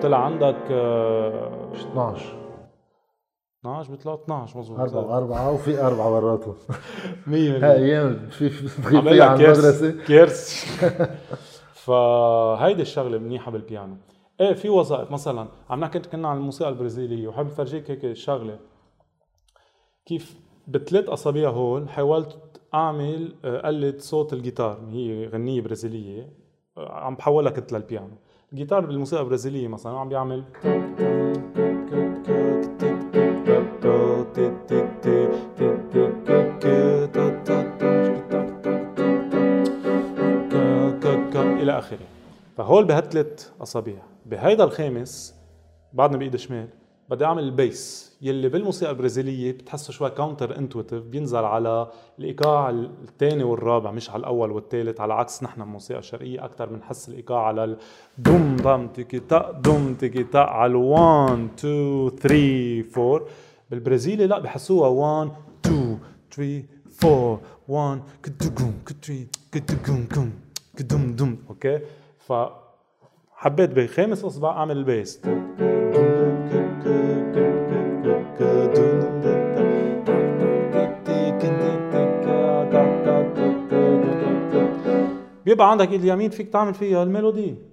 [0.02, 2.36] طلع عندك آه، 12
[3.60, 6.54] 12 بيطلعوا 12 مزبوط أربعة أربعة وفي أربعة براتهم
[7.26, 10.04] 100% هاي أيام في في فيها على كيرس المدرسة.
[10.06, 10.64] كيرس.
[11.84, 13.96] فهيدي الشغلة منيحة بالبيانو.
[14.40, 18.58] إيه في وظائف مثلا عم نحكي كنا عن الموسيقى البرازيليه وحابب فرجيك هيك شغله
[20.06, 26.32] كيف بثلاث اصابع هول حاولت اعمل آه، قلد صوت الجيتار هي غنيه برازيليه
[26.76, 28.16] آه، عم بحولها كنت للبيانو
[28.52, 30.44] الجيتار بالموسيقى البرازيليه مثلا عم بيعمل
[41.36, 41.98] إلى اخره
[42.56, 45.34] فهول بهالثلاث اصابع بهيدا الخامس
[45.92, 46.68] بعدنا بإيد شمال
[47.10, 48.08] بدي أعمل ال bass.
[48.22, 51.88] يلي بالموسيقى البرازيلية بتحسه شوي counter intuitive بينزل على
[52.18, 57.42] الإيقاع الثاني والرابع مش على الأول والثالث على عكس نحن الموسيقى الشرقيه أكثر بنحس الإيقاع
[57.46, 57.76] على
[58.18, 63.26] الدوم دام تيكي تا دوم تيكي تا على 1 2 3 4
[63.70, 65.30] بالبرازيلي لا بحسوها 1
[65.66, 65.98] 2
[66.30, 66.62] 3
[67.04, 70.30] 4 1 كدوم كتري كدوم كم
[70.76, 71.80] كدوم دوم أوكي؟
[72.18, 72.32] ف
[73.40, 75.20] حبيت بخامس أصبع أعمل البيس
[85.46, 87.67] بيبقى عندك اليمين فيك تعمل فيها الميلودي.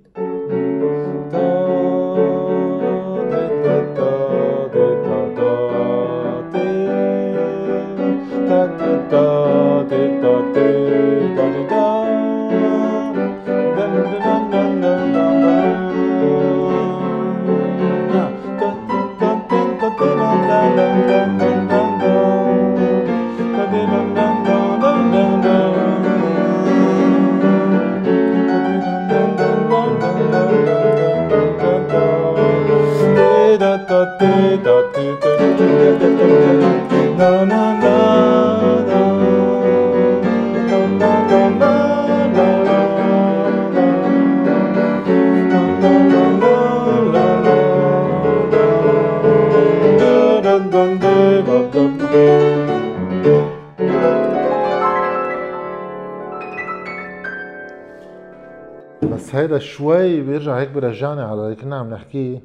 [59.75, 62.41] شوي بيرجع هيك برجعني على اللي كنا عم نحكيه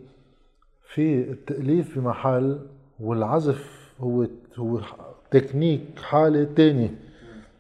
[0.95, 2.59] في التأليف بمحل
[3.01, 4.27] والعزف هو
[4.59, 4.81] هو
[5.31, 6.95] تكنيك حالة تانية.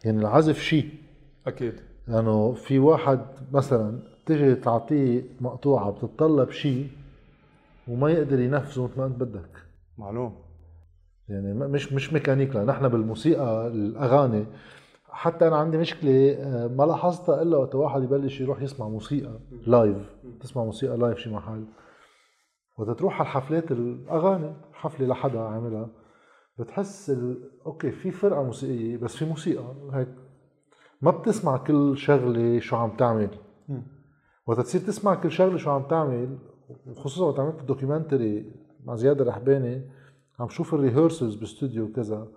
[0.04, 0.88] يعني العزف شيء.
[1.46, 1.74] أكيد.
[2.08, 3.20] لأنه يعني في واحد
[3.52, 6.88] مثلا تيجي تعطيه مقطوعة بتتطلب شيء
[7.88, 9.50] وما يقدر ينفذه مثل ما أنت بدك.
[9.98, 10.34] معلوم.
[11.28, 14.44] يعني مش مش ميكانيك نحن بالموسيقى الأغاني
[15.12, 19.96] حتى أنا عندي مشكلة آه، ما لاحظتها إلا وقت واحد يبلش يروح يسمع موسيقى live
[20.40, 21.64] تسمع موسيقى live شي محل.
[22.78, 25.88] وقت تروح على الحفلات الأغاني حفلة لحدا عاملها
[26.58, 27.50] بتحس ال...
[27.66, 30.08] okay في فرقة موسيقية بس في موسيقى هيك.
[31.02, 33.30] ما بتسمع كل شغلة شو عم تعمل.
[34.46, 36.38] وقت تصير تسمع كل شغلة شو عم تعمل
[36.96, 38.52] خصوصا وقت عملت ال documentary
[38.84, 39.90] مع زياد الرحباني
[40.40, 42.28] عم شوف الريهرسلز باستوديو وكذا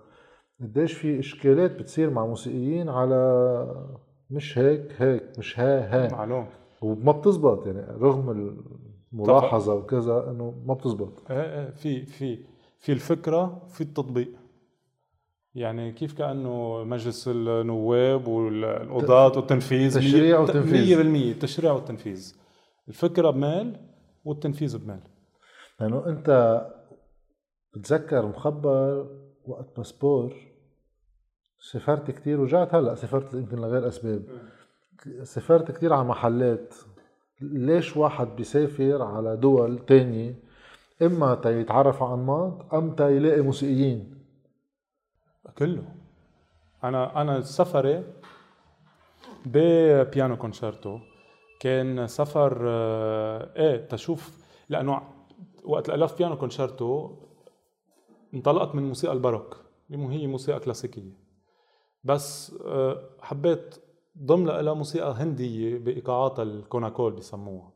[0.64, 3.84] قديش في إشكالات بتصير مع موسيقيين على
[4.30, 6.12] مش هيك هيك مش ها ها.
[6.12, 6.46] معلوم.
[6.82, 8.56] وما بتزبط يعني رغم
[9.12, 11.30] الملاحظة وكذا إنه ما بتزبط.
[11.30, 12.38] إيه إيه في في
[12.78, 14.28] في الفكرة في التطبيق.
[15.54, 21.00] يعني كيف كأنه مجلس النواب والقضاة والتنفيذ تشريع وتنفيذ 100%
[21.34, 22.34] التشريع والتنفيذ.
[22.88, 23.80] الفكرة بمال
[24.24, 25.00] والتنفيذ بمال.
[25.80, 26.60] لأنه يعني أنت
[27.76, 29.06] بتذكر مخبر
[29.46, 30.34] وقت باسبور
[31.64, 34.22] سافرت كتير ورجعت هلأ سافرت يمكن لغير أسباب.
[35.22, 36.74] سافرت كتير على محلات.
[37.40, 40.34] ليش واحد بيسافر على دول تانية؟
[41.02, 44.14] إما تا يتعرف على انماط أم تا يلاقي موسيقيين.
[45.58, 45.84] كله.
[46.84, 48.04] أنا أنا سفري
[49.46, 50.98] ببيانو كونشيرتو.
[51.60, 55.02] كان سفر آه، إيه تشوف لأنه
[55.64, 57.10] وقت الالف بيانو كونشيرتو
[58.34, 59.56] انطلقت من موسيقى الباروك.
[59.90, 61.23] اللي هي موسيقى كلاسيكية.
[62.04, 63.74] بس آه، حبيت
[64.22, 67.72] ضم لها موسيقى هندية بايقاعاتها الكوناكول بسموها.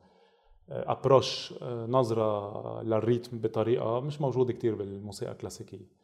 [0.68, 5.99] approach آه، نظرة لل rhythm بطريقة مش موجودة كتير بالموسيقى الكلاسيكية.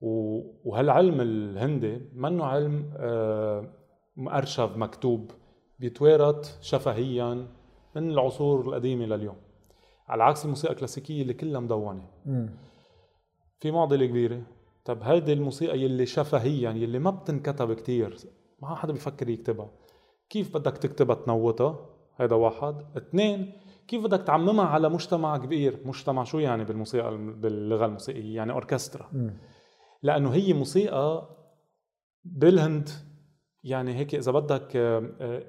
[0.00, 3.72] وهالعلم الهندي منه علم آه،
[4.16, 5.30] مؤرشف مكتوب
[5.78, 7.46] بيتوارث شفهيا
[7.96, 9.36] من العصور القديمة لليوم.
[10.08, 12.10] على عكس الموسيقى الكلاسيكية اللي كلها مدونة.
[13.60, 14.42] في معضلة كبيرة.
[14.84, 18.16] طب هيدي الموسيقى يلي شفهيا يلي ما بتنكتب كتير
[18.62, 19.70] ما حدا بيفكر يكتبها.
[20.30, 22.74] كيف بدك تكتبها تنوتها هذا واحد.
[22.96, 23.52] اثنين
[23.88, 29.10] كيف بدك تعممها على مجتمع كبير؟ مجتمع شو يعني بالموسيقى باللغة الموسيقية؟ يعني أوركسترا.
[30.02, 31.28] لأنه هي موسيقى
[32.24, 32.88] بالهند
[33.64, 34.76] يعني هيك إذا بدك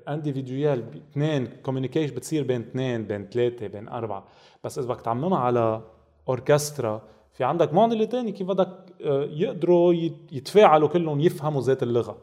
[0.08, 4.26] individual آه، اثنين communication بتصير بين اثنين بين ثلاثة بين أربعة.
[4.64, 5.82] بس إذا بدك تعممها على
[6.30, 7.02] أوركسترا
[7.34, 8.85] في عندك معضله ثانية كيف بدك
[9.30, 9.94] يقدروا
[10.32, 12.18] يتفاعلوا كلهم يفهموا ذات اللغة.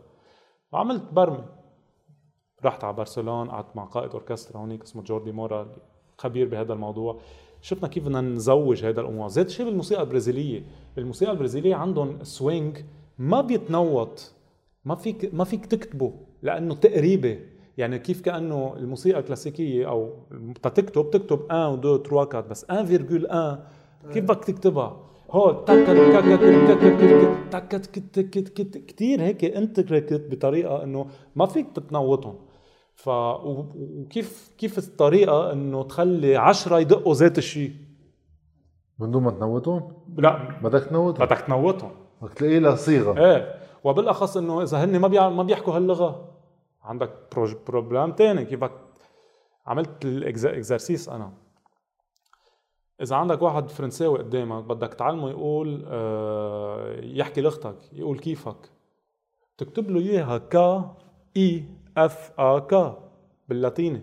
[0.73, 1.45] وعملت برمي.
[2.65, 5.69] رحت على برشلونة قعدت مع قائد أوركسترا هونيك اسمه جوردي مورا
[6.19, 7.21] خبير بهذا الموضوع.
[7.61, 9.29] شفنا كيف بدنا نزوج هذا الأمور.
[9.29, 10.63] ذات الشيء بالموسيقى البرازيلية.
[10.97, 12.79] بالموسيقى البرازيلية عندهم swing
[13.19, 14.33] ما بيتنوط
[14.85, 16.13] ما فيك ما فيك تكتبه
[16.43, 17.39] لأنه تقريبة.
[17.79, 20.15] يعني كيف كأنه الموسيقى الكلاسيكية أو
[20.63, 25.65] تكتب تكتب 1 2 3 4 بس 1.1 كيف بدك تكتبها؟ هو
[28.89, 31.07] كثير هيك intricate بطريقة إنه
[31.37, 32.35] ما فيك تتنوطهم.
[32.95, 37.73] ف وكيف كيف الطريقة إنه تخلي عشرة يدقوا ذات الشيء
[38.99, 40.61] من دون ما تنوتهم لا.
[40.63, 41.91] بدك تنوتهم بدك تنوطهم.
[42.23, 43.19] بدك تلاقي لها صيغة.
[43.19, 43.55] إيه.
[43.85, 45.29] وبالأخص إنه إذا هن ما بيع...
[45.29, 46.29] ما بيحكوا هاللغة.
[46.83, 47.55] عندك proj...
[47.67, 48.45] problème تاني.
[48.45, 48.65] كيف
[49.67, 51.33] عملت ال exercice أنا؟
[53.03, 58.71] إذا عندك واحد فرنساوي قدامك بدك تعلمه يقول آه يحكي لغتك يقول كيفك.
[59.59, 60.85] تكتب له إياها K
[61.37, 61.65] I
[61.97, 62.99] F A K
[63.49, 64.03] باللاتيني.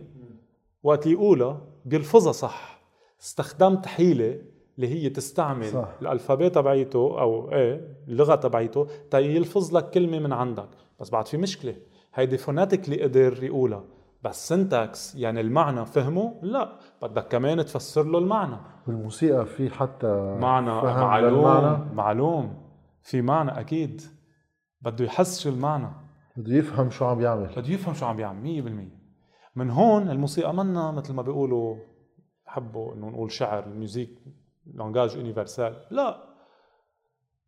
[0.83, 2.81] وقت يقولها بيلفظها صح.
[3.21, 4.41] استخدمت حيله
[4.75, 5.89] اللي هي تستعمل صح.
[6.01, 10.69] ال alphabet تبعيته أو إيه اللغة تبعيته تا يلفظ لك كلمة من عندك.
[10.99, 11.75] بس بعد في مشكلة.
[12.13, 13.83] هيدي phonetically قدر يقولها.
[14.23, 16.79] بس syntax يعني المعنى فهمه؟ لا.
[17.01, 18.57] بدك كمان تفسر له المعنى.
[18.87, 21.95] بالموسيقى في حتى معنى فهم معلوم للمعنى.
[21.95, 22.69] معلوم
[23.01, 24.01] في معنى أكيد.
[24.81, 25.89] بده يحس شو المعنى.
[26.37, 27.47] بده يفهم شو عم يعمل.
[27.57, 28.99] بده يفهم شو عم يعمل 100%
[29.55, 31.75] من هون الموسيقى منا مثل ما بيقولوا
[32.45, 34.19] حبوا إنه نقول شعر الميوزيك
[34.73, 36.23] لانجاج يونيفرسال لا.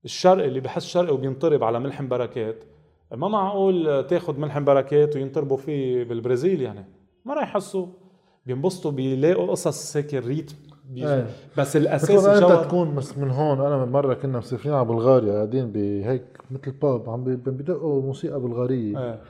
[0.06, 2.64] الشرقي اللي بحس شرقي وبينطرب على ملحم بركات
[3.12, 6.86] ما معقول تاخذ ملحم بركات وينطربوا فيه بالبرازيل يعني؟
[7.26, 7.88] ما راح يحسوا.
[8.46, 10.56] بينبسطوا بيلاقوا قصص هيك الريتم.
[10.98, 11.28] إيه.
[11.58, 15.34] بس الأساس ما أنت تكون بس من هون أنا من مرة كنا مسافرين على بلغاريا
[15.34, 19.00] قاعدين بهيك مثل pub عم بدقوا موسيقى بلغارية.
[19.00, 19.22] إيه.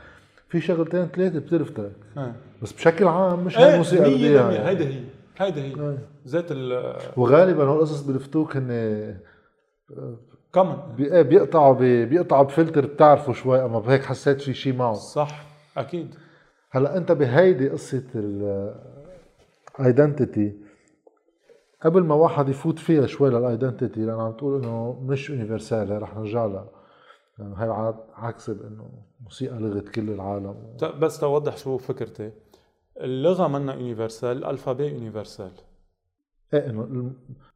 [0.50, 1.92] في شغلتين ثلاثة بتلفتك.
[2.18, 2.36] إيه.
[2.62, 4.70] بس بشكل عام مش هاي إيه الموسيقى اللي بدي 100% اياها يعني.
[4.70, 5.04] هيدا هي.
[5.38, 5.90] هيدا هي.
[5.90, 5.98] إيه.
[6.28, 9.18] ذات ال وغالبا هول القصص بلفتوك هن
[10.97, 14.93] بي- إيه بيقطعوا بي- بيقطعوا بفلتر بتعرفوا شوي أما بهيك حسيت في شيء معه.
[14.93, 15.45] صح
[15.78, 16.16] أكيد.
[16.72, 18.04] هلا أنت بهيدي قصة
[19.80, 20.54] ال identity
[21.82, 26.18] قبل ما واحد يفوت فيها شوي لل identity لأن عم تقول إنه مش universal رح
[26.18, 26.68] نرجع لها.
[27.39, 28.89] يعني هي عكس انه
[29.24, 30.56] موسيقى لغه كل العالم.
[30.99, 32.32] بس توضح شو فكرتي.
[33.02, 35.52] اللغة منا universal ال alphabet universal
[36.54, 37.14] إيه إنه الم-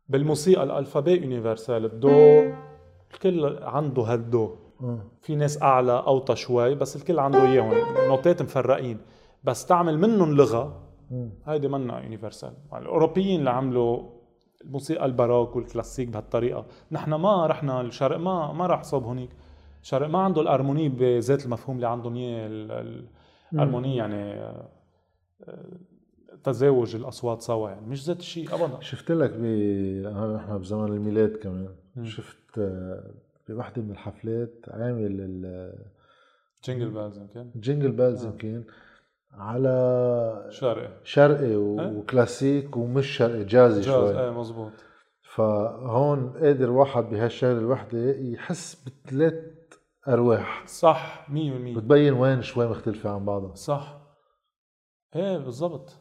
[0.10, 2.44] بالموسيقى ال alphabet universal الدو
[3.16, 4.56] الكل عنده هالدو.
[4.82, 5.00] آه.
[5.22, 7.74] في ناس أعلى أوطى شوي بس الكل عنده اياهم
[8.08, 8.98] نوتات مفرقين.
[9.44, 10.82] بس تعمل منهم لغة.
[11.46, 14.04] هيدي منا universal الأوروبيين اللي عملوا
[14.62, 19.30] الموسيقى الباروك والكلاسيك بهالطريقة نحن ما رحنا الشرق ما ما راح صوب هونيك.
[19.82, 23.08] الشرق ما عنده ال harmonie بذات المفهوم اللي عندهم إياه ال- ال-
[23.54, 24.68] ال harmonie يعني آه،
[25.44, 25.66] آه،
[26.44, 27.88] تزاوج الأصوات سوا يعني.
[27.88, 28.80] مش ذات الشيء ابدا.
[28.82, 29.42] شفت لك ب
[30.36, 31.70] نحن بزمن الميلاد كمان.
[32.04, 33.04] شفت آه،
[33.50, 35.86] بوحده من الحفلات عامل ال-
[36.64, 37.52] Jingle Bells يمكن.
[37.56, 38.64] ال Jingle Bells يمكن.
[39.32, 40.90] على شرقي.
[41.04, 44.20] شرقي و- وكلاسيك ومش شرقي jazzy جاز شوي.
[44.24, 44.72] إيه مزبوط
[45.22, 49.34] فهون قادر واحد بهالشغلة الوحدة يحس بثلاث
[50.08, 50.68] أرواح.
[50.68, 53.56] صح 100% بتبين وين شوي مختلفة عن بعضها.
[53.56, 54.02] صح.
[55.16, 55.98] إيه بالضبط.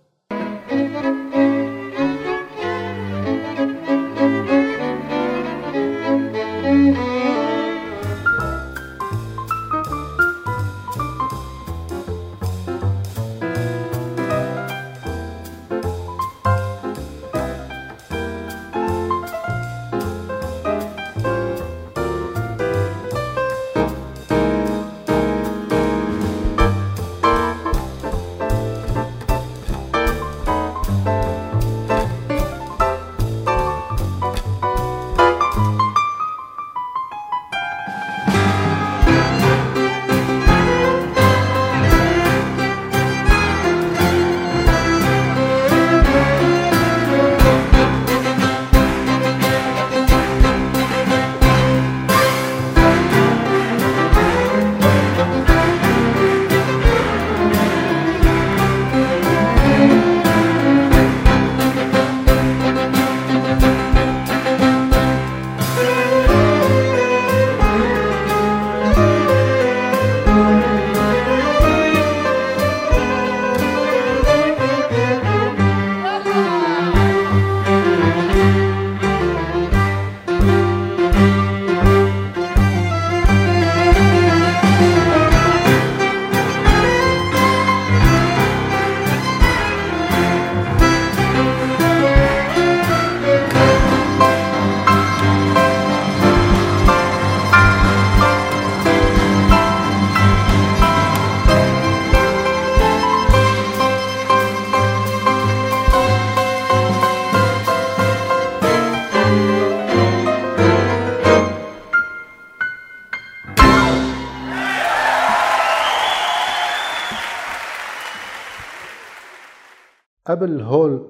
[120.35, 121.07] قبل هول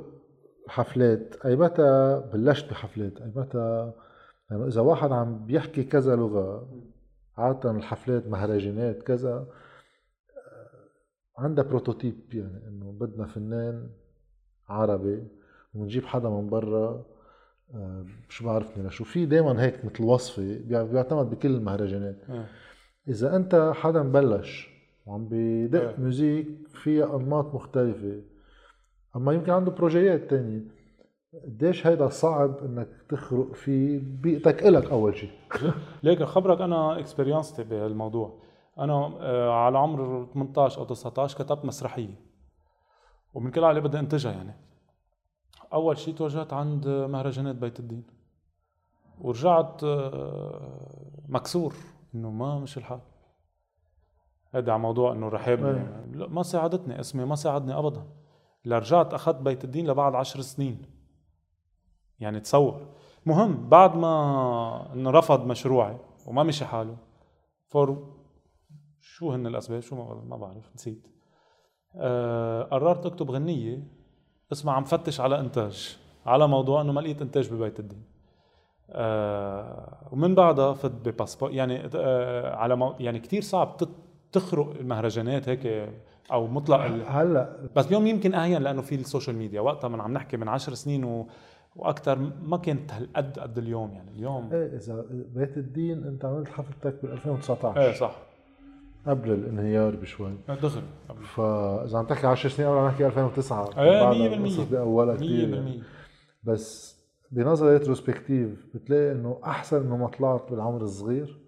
[0.67, 3.93] الحفلات أي متى بلشت بحفلات؟ أي متى؟
[4.51, 6.69] يعني إذا واحد عم بيحكي كذا لغة
[7.39, 9.47] عادة الحفلات مهرجانات كذا آه،
[11.39, 13.91] عندها بروتوتيب يعني إنه بدنا فنان
[14.69, 15.23] عربي
[15.75, 17.05] ونجيب حدا من برا
[17.75, 22.17] آه، شو بعرفني لشو؟ في دائما هيك مثل وصفة بيعتمد بكل المهرجانات.
[22.31, 22.47] إيه.
[23.09, 24.69] إذا أنت حدا مبلش
[25.07, 25.97] وعم بيدق إيه.
[25.99, 28.21] music فيها أنماط مختلفة.
[29.17, 30.61] أما يمكن عنده بروجيات تانية
[31.45, 35.31] قديش هيدا صعب إنك تخرق فيه بيئتك إلك أول شيء
[36.03, 38.45] ليك خبرك أنا experience تي بهالموضوع
[38.79, 42.15] أنا آه، على عمر 18 أو 19 كتبت مسرحية.
[43.35, 44.55] ومن كل عقلي بدي أنتجها يعني.
[45.73, 48.05] أول شيء توجهت عند مهرجانات بيت الدين.
[49.21, 51.75] ورجعت آه، مكسور
[52.15, 53.01] إنه ما مش الحال.
[54.55, 55.61] هذا على موضوع إنه رحاب
[56.15, 58.07] ما ساعدتني اسمي ما ساعدني ابدا.
[58.65, 60.83] لرجعت أخذت بيت الدين لبعد عشر سنين.
[62.21, 62.87] يعني تصور.
[63.27, 65.97] مهم بعد ما انه رفض مشروعي
[66.27, 66.97] وما مشي حاله
[67.69, 68.15] فور
[69.01, 71.07] شو هن الأسباب؟ شو ما, بعرف نسيت.
[71.97, 73.87] آه قررت أكتب غنية.
[74.53, 78.05] اسمها عم فتش على إنتاج على موضوع إنه ما لقيت إنتاج ببيت الدين.
[78.91, 83.77] آه ومن بعدها فت ب Passeport يعني آه على مو يعني كثير صعب
[84.33, 85.91] تخرق المهرجانات هيك
[86.33, 86.77] أو مطلق
[87.09, 87.69] هلا.
[87.77, 90.75] بس اليوم يمكن أهين لأنه في ال social media وقتها من عم نحكي من عشر
[90.75, 91.29] سنين و...
[91.77, 94.11] وأكثر ما كانت هالقد قد اليوم يعني.
[94.11, 98.17] اليوم إيه إذا بيت الدين أنت عملت حفلتك بال 2019 إيه صح.
[99.07, 100.33] قبل الانهيار بشوي.
[100.49, 104.61] دغري قبل فاذا عم تحكي 10 سنين قبل عم نحكي 2009 إيه بعدها 100% القصص
[104.71, 105.85] باولها كثير 100%
[106.45, 106.95] بس
[107.31, 111.41] بنظرة rétrospective بتلاقي إنه أحسن انه ما طلعت بالعمر الصغير؟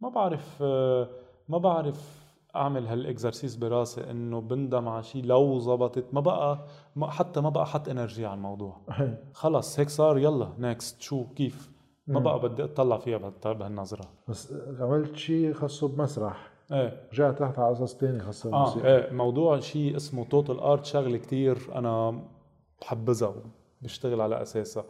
[0.00, 1.08] ما بعرف آه،
[1.48, 2.19] ما بعرف
[2.56, 7.48] أعمل هال exercice براسي إنه بندم على شيء لو زبطت ما بقى ما حتى ما
[7.48, 8.76] بقى حط energy على الموضوع.
[9.34, 11.70] خلص هيك صار يلا next شو كيف؟
[12.06, 12.24] ما مم.
[12.24, 14.04] بقى بدي أطلع فيها بهالنظرة.
[14.28, 16.50] بس عملت شيء خاصه بمسرح.
[16.72, 17.08] إيه.
[17.12, 21.16] رجعت رحت على قصص تاني خاصه آه بالموسيقى إيه موضوع شيء اسمه total art شغلة
[21.18, 22.22] كتير أنا
[22.80, 23.34] بحبذها
[23.82, 24.84] وبشتغل على أساسها.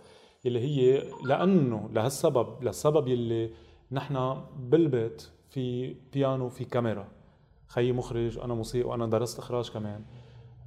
[0.46, 3.50] اللي هي لأنه لهالسبب للسبب يلي
[3.92, 7.08] نحن بالبيت في بيانو في كاميرا.
[7.70, 10.02] خيي مخرج أنا موسيقى وأنا درست إخراج كمان.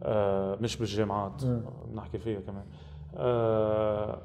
[0.04, 1.43] آه مش بالجامعات.
[1.91, 2.66] بنحكي فيها كمان.
[3.16, 4.22] آه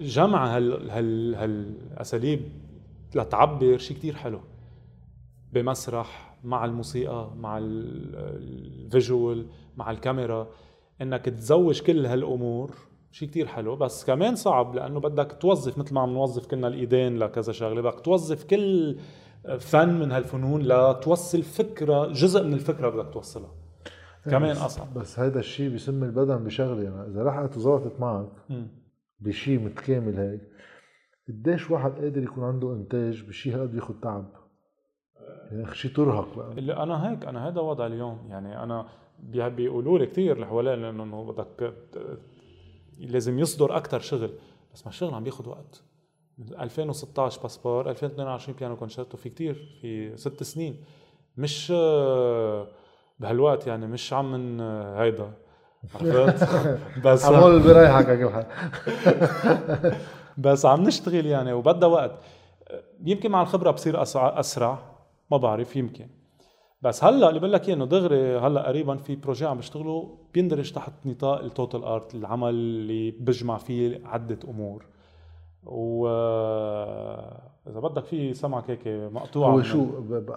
[0.00, 2.40] جمع هال هال هالأساليب
[3.14, 4.40] لتعبر شيء كتير حلو.
[5.52, 8.16] بمسرح مع الموسيقى مع ال-
[8.86, 10.46] الفيجوال مع الكاميرا.
[11.02, 12.74] إنك تزوج كل هالأمور
[13.12, 13.76] شيء كتير حلو.
[13.76, 18.00] بس كمان صعب لأنه بدك توظف مثل ما عم نوظف كنا الإيدين لكذا شغلة بدك
[18.00, 18.96] توظف كل
[19.58, 23.50] فن من هالفنون لتوصل فكرة جزء من الفكرة بدك توصلها.
[24.24, 24.94] كمان أصعب.
[24.94, 26.82] بس هيدا الشيء بيسم البدن بشغلة.
[26.82, 28.28] يعني إذا رحت وظبطت معك.
[29.20, 30.40] بشيء متكامل هيك
[31.28, 34.26] قديش واحد قادر يكون عنده إنتاج بشيء هالقد بياخذ تعب؟
[35.50, 36.52] يعني شيء ترهق بقى.
[36.52, 38.18] اللي أنا هيك أنا هذا وضع اليوم.
[38.28, 38.86] يعني أنا
[39.22, 41.74] بي- بيقولوا لي كثير اللي حوالي إنه بدك
[42.98, 44.30] لازم يصدر أكثر شغل.
[44.74, 45.82] بس ما الشغل عم بياخذ وقت.
[46.60, 50.76] 2016 Passeport 2022 Piano Concerto في كثير في ست سنين.
[51.36, 51.72] مش
[53.18, 54.60] بهالوقت يعني مش عم من
[54.96, 55.32] هيدا.
[55.94, 56.48] عرفت؟
[57.04, 58.08] بس عمول بريحك
[60.38, 62.12] بس عم نشتغل يعني وبدها وقت.
[63.04, 64.78] يمكن مع الخبرة بصير اسرع أسرع.
[65.30, 66.06] ما بعرف يمكن.
[66.82, 70.72] بس هلأ اللي بقول لك إياه إنه دغري هلأ قريبا في projet عم بشتغله بيندرج
[70.72, 74.86] تحت نطاق ال total art العمل اللي بجمع فيه عدة أمور.
[75.66, 76.06] و
[77.68, 79.86] اذا بدك في سمعك هيك مقطوعة هو شو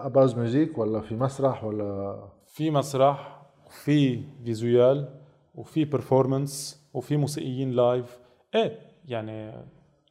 [0.09, 5.09] بس music ولا في مسرح ولا؟ في مسرح في visual
[5.55, 8.19] وفي performance وفي موسيقيين live
[8.55, 9.65] إيه يعني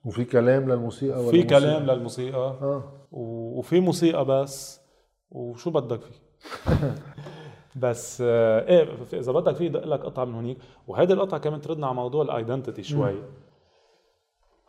[0.04, 2.56] وفي كلام للموسيقى ولا في؟ كلام للموسيقى.
[3.12, 4.80] و- وفي موسيقى بس.
[5.30, 6.14] وشو بدك فيه؟
[7.82, 10.58] بس آه، إيه إذا بدك في دق لك قطعة من هونيك.
[10.88, 13.14] وهيدي القطعة كمان تردنا على موضوع ال identity شوي.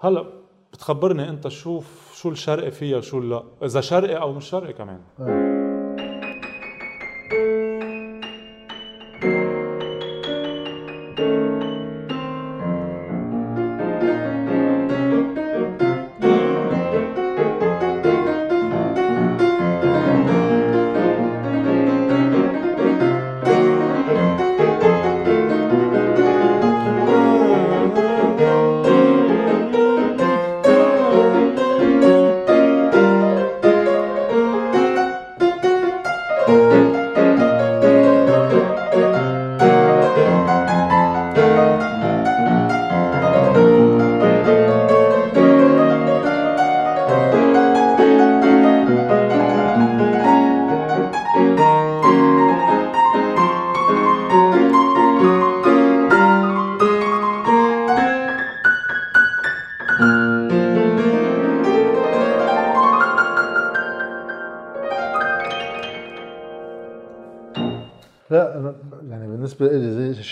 [0.04, 0.26] هلا
[0.74, 1.82] بتخبرني انت شو
[2.14, 5.00] شو الشرقي فيها شو لا؟ إذا شرقي أو مش شرقي كمان.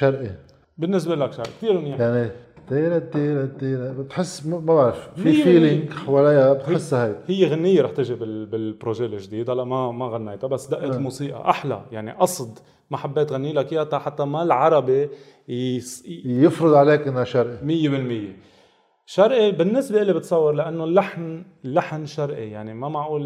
[0.02, 0.30] شرقي.
[0.78, 2.00] بالنسبة لك شعر كثير منيح.
[2.00, 2.32] يعني
[2.70, 7.16] تيرا تيرا تيرا بتحس ما بعرف في feeling حواليها بتحسها هيك.
[7.28, 10.96] هي غنية رح تجي بال- بال projet الجديد هلا ما ما غنيتها بس دقت آه.
[10.96, 11.82] الموسيقى أحلى.
[11.92, 12.60] يعني قصد
[12.92, 15.10] ما حبيت غني لك إياها حتى ما العربي
[15.48, 16.04] يس...
[16.26, 17.66] يفرض عليك إنها شرقي.
[17.66, 18.38] مية بالمية.
[19.06, 22.50] شرقي بالنسبة لي بتصور لأنه اللحن لحن شرقي.
[22.50, 23.22] يعني ما معقول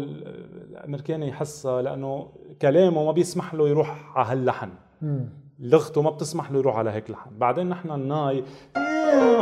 [0.70, 4.68] الأمريكاني يحسها لأنه كلامه ما بيسمح له يروح على هاللحن.
[5.60, 8.44] لغته ما بتسمح له يروح على هيك لحن بعدين نحن الناي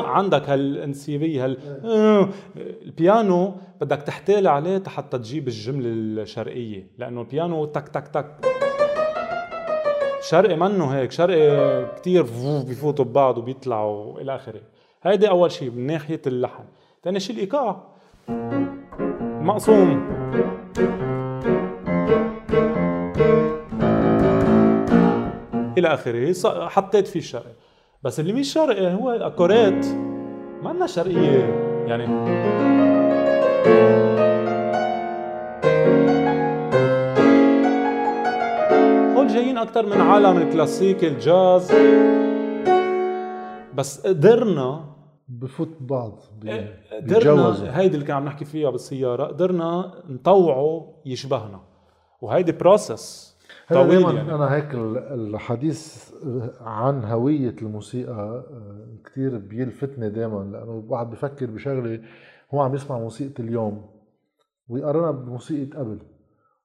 [0.04, 1.58] عندك هالانسيابيه هال
[2.56, 5.88] البيانو بدك تحتال عليه حتى تجيب الجملة
[6.22, 8.26] الشرقية لأنه البيانو تك تك تك.
[10.28, 12.22] شرقي منه هيك شرقي كتير
[12.66, 14.60] بيفوتوا ببعض وبيطلعوا إلى آخره.
[15.02, 16.64] هيدي أول شيء من ناحية اللحن.
[17.04, 17.82] ثاني شيء الإيقاع.
[19.40, 20.14] مقسوم.
[25.78, 26.32] إلى آخره.
[26.68, 27.52] حطيت فيه الشرقي
[28.02, 29.86] بس اللي مش شرقي هو الاكورات
[30.62, 31.44] ما لنا شرقيه
[31.86, 32.04] يعني
[39.16, 41.72] هول جايين أكثر من عالم الكلاسيك الجاز.
[43.74, 44.84] بس قدرنا
[45.28, 51.60] بفوت ببعض بي- قدرنا هيدي اللي كان عم نحكي فيها بالسيارة قدرنا نطوعه يشبهنا.
[52.22, 53.33] وهيدي process
[53.70, 54.34] طويل يعني.
[54.34, 56.10] أنا هيك ال- الحديث
[56.60, 62.00] عن هوية الموسيقى آه، كثير بيلفتني دائما لأنه الواحد بفكر بشغلة
[62.54, 63.86] هو عم يسمع موسيقى اليوم.
[64.68, 65.98] ويقارنها بموسيقى قبل.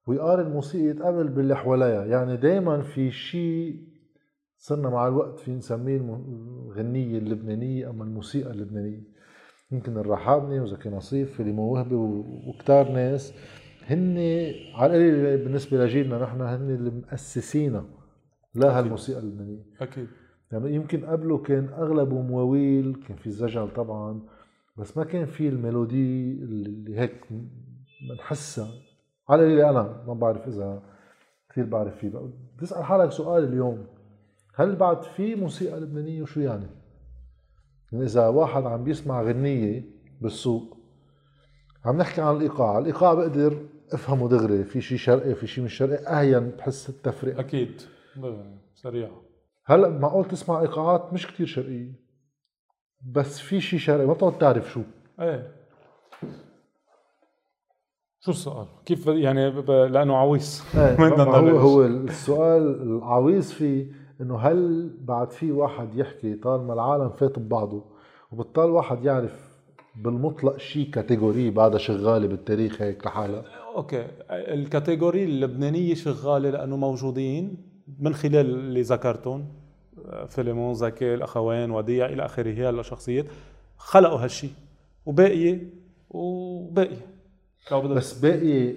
[0.07, 2.05] ويقارن موسيقى قبل باللي حواليها.
[2.05, 3.75] يعني دائما في شيء
[4.57, 9.03] صرنا مع الوقت في نسميه الغنية اللبنانية أما الموسيقى اللبنانية.
[9.71, 11.95] يمكن الرحابني وزكي نصيف اللي موهبة
[12.47, 13.33] وكتار ناس.
[13.89, 14.17] هن
[14.75, 17.85] على القليل بالنسبة لجيلنا نحن هن اللي مؤسسينا
[18.55, 20.07] لهالموسيقى اللبنانية أكيد.
[20.51, 24.21] يعني يمكن قبله كان أغلبه مواويل كان في زجل طبعا
[24.77, 27.27] بس ما كان في الميلودي اللي هيك
[28.09, 28.71] بنحسها
[29.29, 30.83] على اللي أنا ما بعرف إذا
[31.49, 32.11] كثير بعرف فيه.
[32.57, 33.85] بتسأل حالك سؤال اليوم
[34.55, 36.67] هل بعد في موسيقى لبنانية وشو يعني؟
[37.91, 39.83] يعني إذا واحد عم بيسمع غنية
[40.21, 40.77] بالسوق
[41.85, 46.05] عم نحكي عن الإيقاع، الإيقاع بقدر افهمه دغري في شيء شرقي في شيء مش شرقي
[46.05, 47.39] أهين بحس التفرقة.
[47.39, 47.81] أكيد
[48.75, 49.09] سريع.
[49.65, 51.91] هلا معقول تسمع إيقاعات مش كتير شرقية
[53.11, 54.81] بس في شيء شرقي ما بتقعد تعرف شو.
[55.19, 55.51] إيه.
[58.19, 60.75] شو السؤال؟ كيف يعني لأنه عويص.
[60.75, 67.39] إيه هو؟ هو السؤال العويص فيه إنه هل بعد في واحد يحكي طالما العالم فات
[67.39, 67.83] ببعضه
[68.31, 69.49] وبطال واحد يعرف
[69.95, 73.43] بالمطلق شيء category بعدها شغالة بالتاريخ هيك لحالها؟
[73.79, 74.07] أوكي.
[74.31, 77.57] ال category اللبنانية شغالة لأنه موجودين
[77.99, 79.45] من خلال اللي ذكرتهم
[80.27, 83.25] فيلمون زكي الاخوين وديع إلى آخره هي الشخصيات
[83.77, 84.51] خلقوا هالشيء
[85.05, 85.73] وباقية
[86.09, 87.07] وباقية.
[87.71, 88.73] لو بدك بس باقي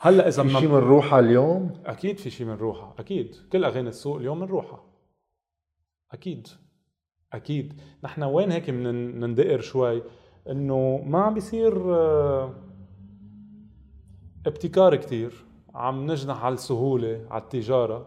[0.00, 2.94] هلا إذا في شيء من روحها اليوم؟ أكيد في شيء من روحها.
[2.98, 3.36] أكيد.
[3.52, 4.84] كل أغاني السوق اليوم من روحها.
[6.12, 6.48] أكيد.
[7.32, 7.80] أكيد.
[8.04, 10.02] نحن وين هيك من نندقر شوي؟
[10.50, 12.65] إنه ما عم بيصير آه،
[14.46, 15.44] ابتكار كتير
[15.74, 18.06] عم نجنح على السهولة على التجارة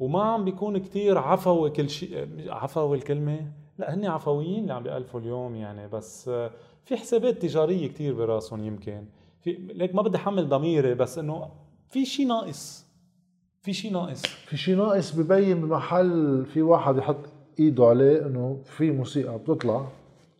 [0.00, 3.52] وما عم بيكون كتير عفوي كل شيء عفوي الكلمة.
[3.78, 6.50] لا هن عفويين اللي عم بيألفوا اليوم يعني بس آه،
[6.84, 9.04] في حسابات تجارية كتير براسهم يمكن.
[9.40, 11.48] في ليك ما بدي أحمل ضميري بس إنه
[11.88, 12.86] في شيء ناقص.
[13.62, 14.22] في شيء ناقص.
[14.22, 17.16] في شيء ناقص ببين بمحل في واحد يحط
[17.58, 19.86] إيده عليه إنه في موسيقى بتطلع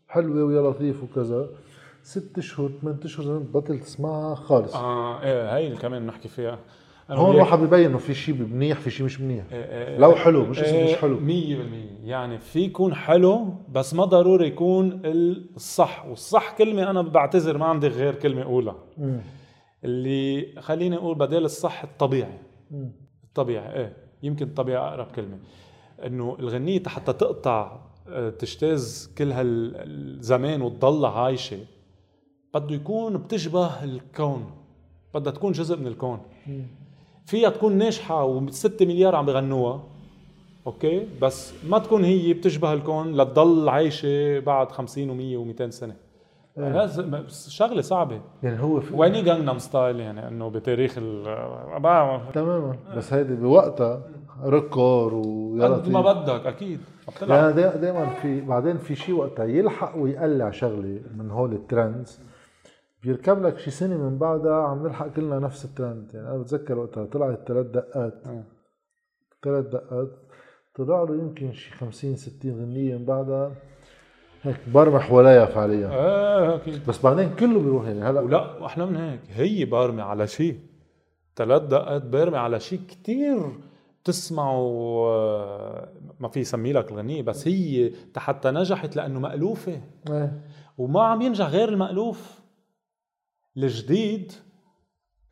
[0.08, 1.48] حلوة ويا لطيف وكذا.
[2.08, 4.74] ست اشهر ثمان اشهر زمان بطل تسمعها خالص.
[4.76, 6.58] آه إيه هي اللي كمان نحكي فيها.
[7.10, 9.44] هون وياك- واحد ببين إنه في شيء منيح في شيء مش منيح.
[9.52, 11.20] إيه إيه لو حلو مش إيه مش حلو.
[11.20, 11.90] مية بالمية.
[12.04, 16.06] يعني في يكون حلو بس ما ضروري يكون الصح.
[16.06, 19.20] والصح كلمة أنا بعتذر ما عندي غير أقولها مم.
[19.84, 22.38] اللي خليني أقول بدل الصح الطبيعي.
[23.24, 23.92] الطبيعي إيه
[24.22, 25.38] يمكن الطبيعي أقرب كلمة.
[26.06, 31.58] إنه الغنية حتى تقطع آه، تجتاز كل هالزمان وتضلها عايشة.
[32.58, 34.44] بده يكون بتشبه الكون.
[35.14, 36.18] بدها تكون جزء من الكون.
[37.26, 39.82] فيها تكون ناجحة و6 مليار عم بغنوها
[40.66, 45.94] أوكي؟ بس ما تكون هي بتشبه الكون لتضل عايشة بعد 50 و100 و200 سنة.
[46.58, 48.20] هذا شغلة صعبة.
[48.42, 51.24] يعني هو في ويني Gangnam Style يعني إنه بتاريخ ال
[52.34, 52.76] تماما.
[52.96, 54.02] بس هيدي بوقتها
[54.44, 56.80] record ويا قد ما بدك أكيد.
[57.22, 62.20] يعني دائما في بعدين في شيء وقتها يلحق ويقلع شغلة من هول ال trends.
[63.08, 66.14] بيركب لك شي سنة من بعدها عم نلحق كلنا نفس الترند.
[66.14, 68.26] يعني أنا بتذكر وقتها طلعت ثلاث دقات.
[68.26, 68.44] آه.
[69.44, 70.08] ثلاث دقات.
[70.74, 73.52] طلع له يمكن شي 50 60 غنية من بعدها.
[74.42, 75.88] هيك برمح ولايا فعليا.
[75.88, 76.86] إيه أكيد.
[76.86, 78.02] بس بعدين كله بيروح يعني.
[78.02, 79.20] هلأ ولا واحلى من هيك.
[79.28, 80.58] هي بارمة على شيء
[81.36, 83.50] ثلاث دقات بارمة على شيء كتير
[84.02, 85.88] بتسمعوا آه،
[86.20, 89.80] ما في يسمي لك الغنية بس هي حتى نجحت لأنه مألوفة.
[90.10, 90.40] إيه.
[90.78, 92.37] وما عم ينجح غير المألوف.
[93.66, 94.32] الجديد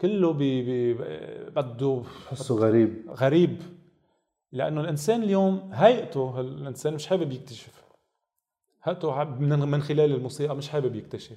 [0.01, 0.95] كله بي بي
[1.51, 3.11] بده بحسه غريب.
[3.11, 3.63] غريب.
[4.53, 7.85] لأنه الإنسان اليوم هيئته الإنسان مش حابب يكتشف.
[8.83, 11.37] هيئته من خلال الموسيقى مش حابب يكتشف.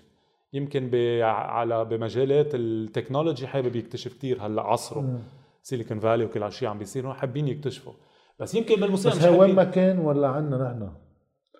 [0.53, 4.45] يمكن ب على بمجالات ال technology حابب يكتشف كتير.
[4.45, 5.19] هلأ عصره
[5.61, 7.93] Silicon Valley وكل هالشيء عم بيصير حابين يكتشفوا.
[8.39, 10.91] بس يمكن بالموسيقى بس مش هي وين ما كان ولا عنا نحن؟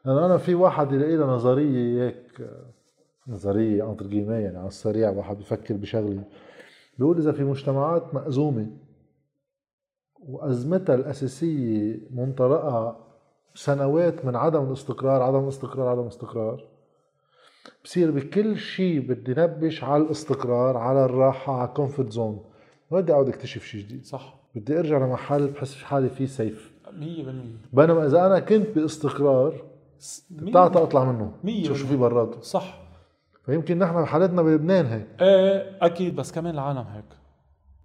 [0.06, 2.50] أنا أنا في واحد يلاقي نظرية هيك
[3.28, 6.24] نظرية entre guillemets يعني على السريع واحد بفكر بشغله
[6.98, 8.68] بيقول إذا في مجتمعات مأزومة
[10.20, 13.06] وأزمتها الأساسية منطلقها
[13.56, 16.64] سنوات من عدم الاستقرار عدم الاستقرار عدم الاستقرار
[17.84, 22.46] بصير بكل شيء بدي نبش على الاستقرار على الراحة على ال comfort zone
[22.92, 24.06] ما بدي أقعد أكتشف شيء جديد.
[24.06, 24.40] صح.
[24.56, 26.90] بدي أرجع لمحل بحس حالي فيه سيف 100%
[27.74, 29.66] بينما إذا أنا كنت باستقرار
[30.32, 31.32] بتعطى اطلع منه.
[31.44, 31.98] مية شوف شو في.
[31.98, 32.89] براته صح.
[33.50, 35.08] فيمكن نحن بحالتنا بلبنان هيك.
[35.22, 37.06] إيه أكيد بس كمان العالم هيك.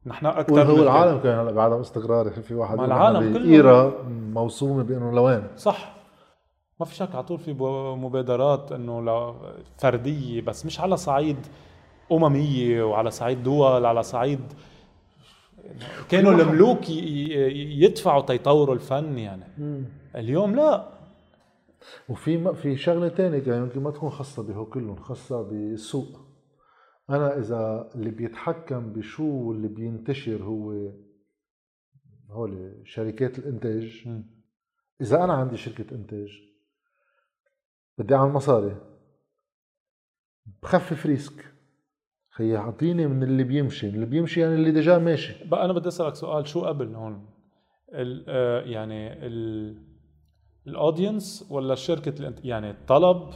[0.07, 0.83] نحن أكثر هو.
[0.83, 3.93] العالم كان هلا بعدم استقرار في واحد ما العالم نحن كله- بإيرا
[4.33, 5.95] موسومة بإنه لوين؟ صح.
[6.81, 7.53] ما في شك على طول في
[7.99, 9.35] مبادرات إنه
[9.79, 11.37] فردية بس مش على صعيد
[12.13, 14.41] أممية وعلى صعيد دول على صعيد
[16.09, 19.45] كانوا الملوك يدفعوا تيطوروا الفن يعني.
[20.17, 20.85] اليوم لا.
[22.09, 26.21] وفي ما في شغلة ثانية كمان يمكن ما تكون خاصة بهو كلهم خاصة بالسوق.
[27.11, 30.93] أنا إذا اللي بيتحكم بشو اللي بينتشر هو
[32.31, 34.09] هول شركات الإنتاج.
[35.01, 36.29] إذا أنا عندي شركة إنتاج
[37.99, 38.77] بدي أعمل مصاري.
[40.63, 41.45] بخفف ريسك.
[42.31, 45.49] خي أعطيني من اللي بيمشي اللي بيمشي يعني اللي déjà ماشي.
[45.49, 47.31] بقى أنا بدي أسألك سؤال شو قبل هون؟
[47.93, 49.13] ال آه، يعني
[50.67, 52.45] ال audience ولا شركة الانت...
[52.45, 53.31] يعني الطلب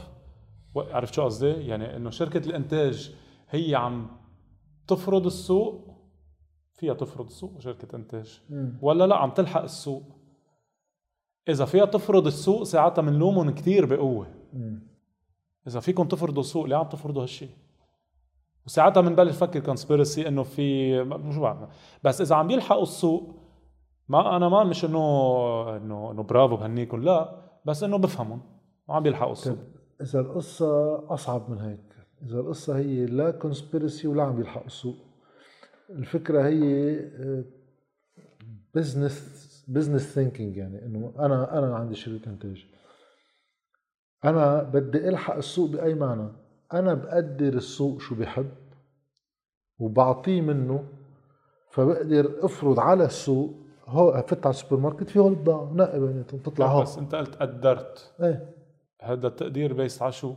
[0.75, 3.15] عرفت شو قصدي؟ يعني إنه شركة الإنتاج
[3.49, 4.07] هي عم
[4.87, 5.89] تفرض السوق
[6.73, 8.41] فيها تفرض السوق شركة إنتاج.
[8.81, 10.03] ولا لا عم تلحق السوق.
[11.49, 14.27] إذا فيها تفرض السوق ساعتها بنلومهم كثير بقوة.
[15.67, 17.49] إذا فيكم تفرضوا السوق ليه عم تفرضوا هالشيء
[18.65, 21.69] وساعتها بنبلش نفكر conspiracy إنه في بعرف
[22.03, 23.38] بس إذا عم يلحقوا السوق
[24.09, 24.97] ما أنا ما مش انه
[25.77, 27.35] انه إنه برافو بهنيكم لا
[27.65, 28.41] بس إنه بفهمهم
[28.87, 29.57] وعم بيلحقوا السوق.
[30.01, 34.95] إذا القصة أصعب من هيك إذا القصة هي لا conspiracy ولا عم يلحق السوق.
[35.89, 36.99] الفكرة هي
[38.75, 42.65] business business thinking يعني إنه أنا أنا عندي شركه إنتاج.
[44.25, 46.29] أنا بدي ألحق السوق بأي معنى؟
[46.73, 48.51] أنا بقدر السوق شو بيحب
[49.79, 50.83] وبعطيه منه
[51.71, 56.65] فبقدر أفرض على السوق هو فت على السوبر ماركت في هول بضاعه نقي بيناتهم تطلع
[56.65, 58.13] هون بس انت قلت قدرت.
[58.23, 58.55] إيه.
[59.01, 60.33] هذا التقدير based على شو؟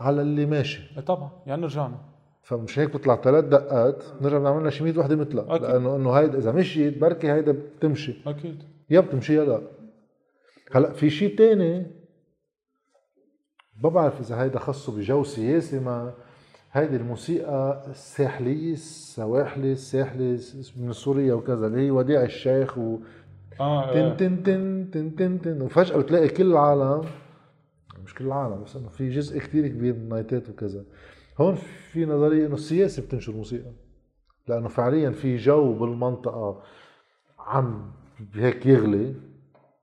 [0.00, 0.82] على اللي ماشي.
[0.96, 1.98] إيه طبعا يعني رجعنا
[2.42, 5.58] فمش هيك بتطلع ثلاث دقات نرجع بنعمل لها شي 100 وحدة مثلها.
[5.58, 8.14] لأنه إنه هيدا إذا مشيت بركي هيدا بتمشي.
[8.26, 8.62] أكيد.
[8.90, 9.62] يا بتمشي يا لا.
[10.72, 11.86] هلأ في شيء تاني؟
[13.82, 16.14] ما بعرف إذا هيدا خصه بجو سياسي ما
[16.76, 20.38] هيدي الموسيقى الساحلية السواحلي الساحلي
[20.76, 22.98] من سوريا وكذا اللي هي وديع الشيخ و
[23.60, 24.16] آه تن إيه.
[24.16, 27.04] تن تن تن تن تن وفجأة بتلاقي كل العالم
[28.04, 30.84] مش كل العالم بس إنه في جزء كتير كبير من النايتات وكذا
[31.40, 31.54] هون
[31.92, 33.72] في نظرية إنه السياسة بتنشر موسيقى
[34.48, 36.62] لأنه فعليا في جو بالمنطقة
[37.38, 37.92] عم
[38.34, 39.14] هيك يغلي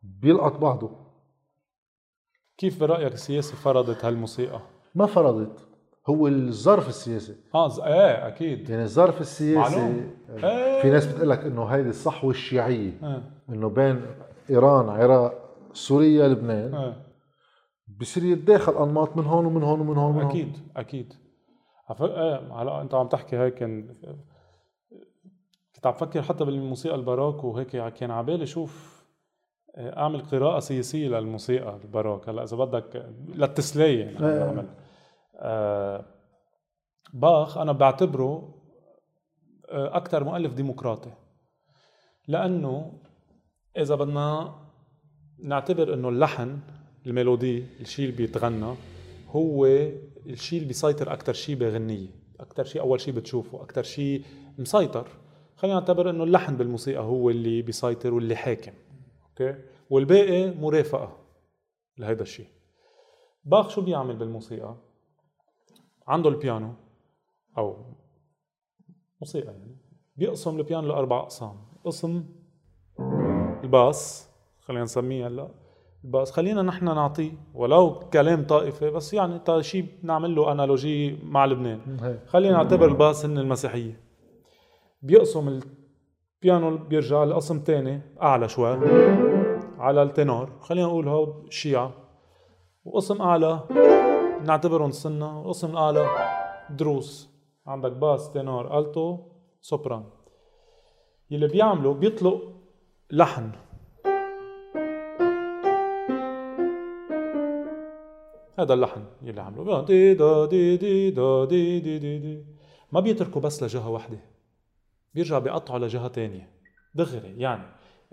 [0.03, 0.91] بيلقط بعضه
[2.57, 4.61] كيف برأيك السياسة فرضت هالموسيقى؟
[4.95, 5.72] ما فرضت
[6.09, 7.35] هو الظرف السياسي.
[7.55, 8.69] آه إيه أكيد.
[8.69, 10.11] يعني الظرف السياسي معلوم.
[10.43, 10.81] إيه.
[10.81, 12.91] في ناس بتقول لك إنه هيدي الصحوة الشيعية.
[13.03, 13.23] إيه.
[13.49, 14.01] إنه بين
[14.49, 16.75] إيران عراق سوريا لبنان.
[16.75, 17.03] إيه.
[17.99, 20.29] بصير يتداخل أنماط من هون ومن هون ومن هون ومن هون.
[20.31, 21.13] أكيد أكيد.
[21.89, 23.95] عف- إيه هلا أنت عم تحكي هيك كان
[25.75, 29.03] كنت عم فكر حتى بالموسيقى الباروك وهيك كان على بالي شوف
[29.75, 32.29] آه، أعمل قراءة سياسية للموسيقى الباروك.
[32.29, 34.65] هلأ إذا بدك للتسلية يعني آه
[37.13, 38.59] باخ أنا بعتبره
[39.69, 41.11] آه، أكثر مؤلف ديمقراطي.
[42.27, 42.99] لأنه
[43.77, 44.55] إذا بدنا
[45.39, 46.59] نعتبر إنه اللحن
[47.05, 48.75] الميلودي الشيء اللي بيتغنى
[49.29, 49.65] هو
[50.25, 52.07] الشيء اللي بيسيطر أكثر شيء بغنية.
[52.39, 54.23] أكثر شيء أول شيء بتشوفه أكثر شيء
[54.57, 55.07] مسيطر.
[55.55, 58.73] خلينا نعتبر إنه اللحن بالموسيقى هو اللي بيسيطر واللي حاكم.
[59.29, 59.55] okay؟
[59.89, 61.17] والباقي مرافقة
[61.97, 62.47] لهيدا الشيء.
[63.45, 64.92] باخ شو بيعمل بالموسيقى؟
[66.07, 66.73] عنده البيانو
[67.57, 67.77] أو
[69.21, 69.77] موسيقى يعني.
[70.15, 71.55] بيقسم البيانو لأربع أقسام.
[71.85, 72.23] قسم
[73.63, 74.29] ال basse
[74.61, 75.49] خلينا نسميه هلأ.
[76.03, 81.17] ال basse خلينا نحن نعطيه ولو كلام طائفي بس يعني تا شيء نعمل له analogy
[81.23, 81.79] مع لبنان.
[82.25, 84.03] خلينا نعتبر ال basse هن المسيحية.
[85.01, 85.59] بيقسم
[86.41, 88.77] البيانو بيرجع لقسم تاني أعلى شوي
[89.77, 90.49] على ال ténor.
[90.59, 91.91] خلينا نقول هو الشيعة
[92.85, 93.59] وقسم أعلى
[94.43, 95.41] نعتبرهم سنة.
[95.41, 96.07] وقسم الاعلى
[96.69, 97.29] دروز.
[97.67, 99.19] عندك basse ténor alto
[99.61, 100.03] سوبران.
[101.31, 102.41] يلي بيعملوا بيطلق
[103.11, 103.51] لحن.
[108.59, 112.45] هذا اللحن يلي عملوا دي دا دي دي دا دي دي دي دي.
[112.91, 114.19] ما بيتركوا بس لجهة واحدة.
[115.13, 116.49] بيرجع بيقطعوا لجهة تانية.
[116.95, 117.63] دغري يعني.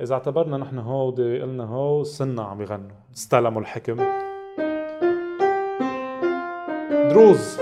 [0.01, 2.97] إذا اعتبرنا نحن هودي قلنا هو السنة عم يغنوا.
[3.15, 4.30] استلموا الحكم.
[7.11, 7.59] دروز.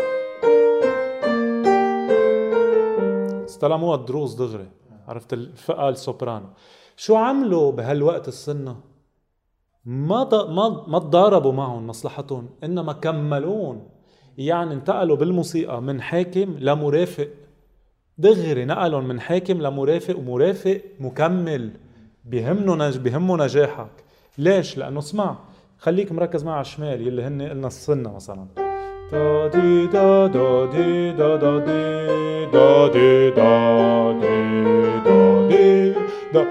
[3.45, 4.69] استلموها الدروز دغري.
[5.09, 6.47] عرفت الفئة ال soprano
[6.97, 8.77] شو عملوا بهالوقت السنة؟
[9.85, 10.29] ما.
[10.49, 13.89] ما ما تضاربوا معهم مصلحتهم إنما كملون.
[14.39, 17.29] يعني انتقلوا بالموسيقى من حاكم لمرافق.
[18.19, 21.71] دغري نقلهم من حاكم لمرافق ومرافق مكمل.
[22.25, 22.99] بيهمنه نج...
[22.99, 24.05] بيهمه نجاحك.
[24.39, 25.37] ليش؟ لأنه اسمع
[25.79, 28.68] خليك مركز على الشمال يلي هن قلنا السنة مثلا.
[36.35, 36.47] دا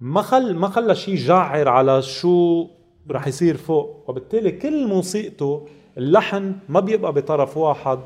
[0.00, 2.66] ما خل ما خلى شيء جعر على شو
[3.10, 5.66] رح يصير فوق وبالتالي كل موسيقته
[5.98, 7.98] اللحن ما بيبقى بطرف واحد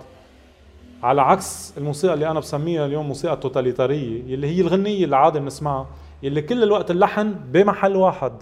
[1.02, 5.86] على عكس الموسيقى اللي أنا بسميها اليوم موسيقى توتاليتاريه اللي هي الغنيه اللي عادي بنسمعها
[6.24, 8.32] اللي كل الوقت اللحن بمحل واحد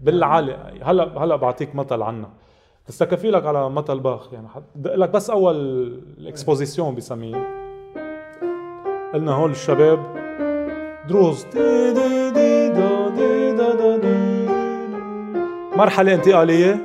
[0.00, 2.41] بالعالي هلا هلا بعطيك مثل عنها
[2.88, 5.56] بس تكفي لك على مثل باخ يعني؟ بدق لك بس أول
[6.18, 7.48] ال exposition بسميه
[9.14, 9.98] قلنا هول الشباب
[11.08, 14.42] دروز دي دي دي دا دي دا دي
[15.76, 16.80] مرحلة انتقالية.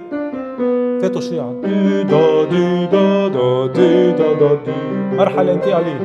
[1.02, 1.54] فاتوا شيعة.
[1.64, 4.72] دي دا دي دا دي دا دي.
[5.18, 5.98] مرحلة انتقالية.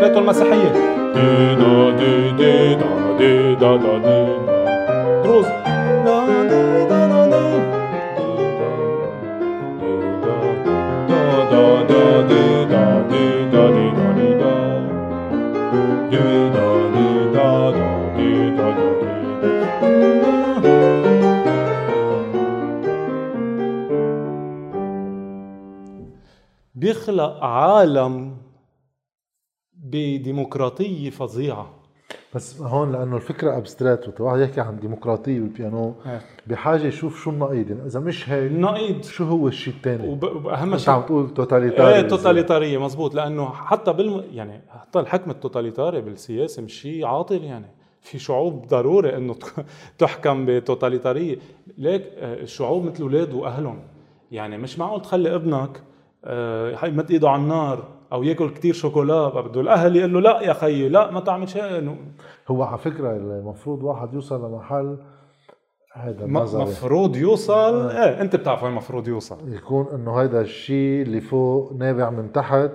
[0.00, 0.72] فاتوا المسيحية.
[1.14, 4.57] دي دا دي دا دي دا دي.
[5.28, 5.44] دي
[26.74, 28.36] بيخلق عالم
[29.74, 31.77] بديمقراطية فظيعة.
[32.34, 35.94] بس هون لأنه الفكرة abstraite واحد يحكي عن ديمقراطية بالبيانو.
[36.06, 36.20] إيه.
[36.46, 37.70] بحاجة يشوف شو النقيض.
[37.70, 39.04] يعني إذا مش هيك النقيض.
[39.04, 44.24] شو هو الشيء الثاني واهم شيء عم تقول totalitaire إيه توتاليتارية مزبوط لأنه حتى بالم
[44.32, 47.66] يعني حتى الحكم ال totalitaire بالسياسة مش شيء عاطل يعني.
[48.02, 49.36] في شعوب ضروري إنه
[49.98, 51.38] تحكم بتوتاليتارية.
[51.78, 53.78] ليك آه، الشعوب مثل أولاد وأهلهم.
[54.32, 55.82] يعني مش معقول تخلي ابنك
[56.24, 57.97] آه، يمد إيده على النار.
[58.12, 61.96] أو يأكل كتير شوكولا بده الأهل يقول له لا يا خيي لا ما تعمل شيء.
[62.48, 64.96] هو على فكرة المفروض واحد يوصل لمحل
[65.94, 66.62] هذا م- النظري.
[66.62, 69.52] مفروض يوصل؟ إيه أنت بتعرف وين المفروض يوصل.
[69.52, 72.70] يكون إنه هيدا الشيء اللي فوق نابع من تحت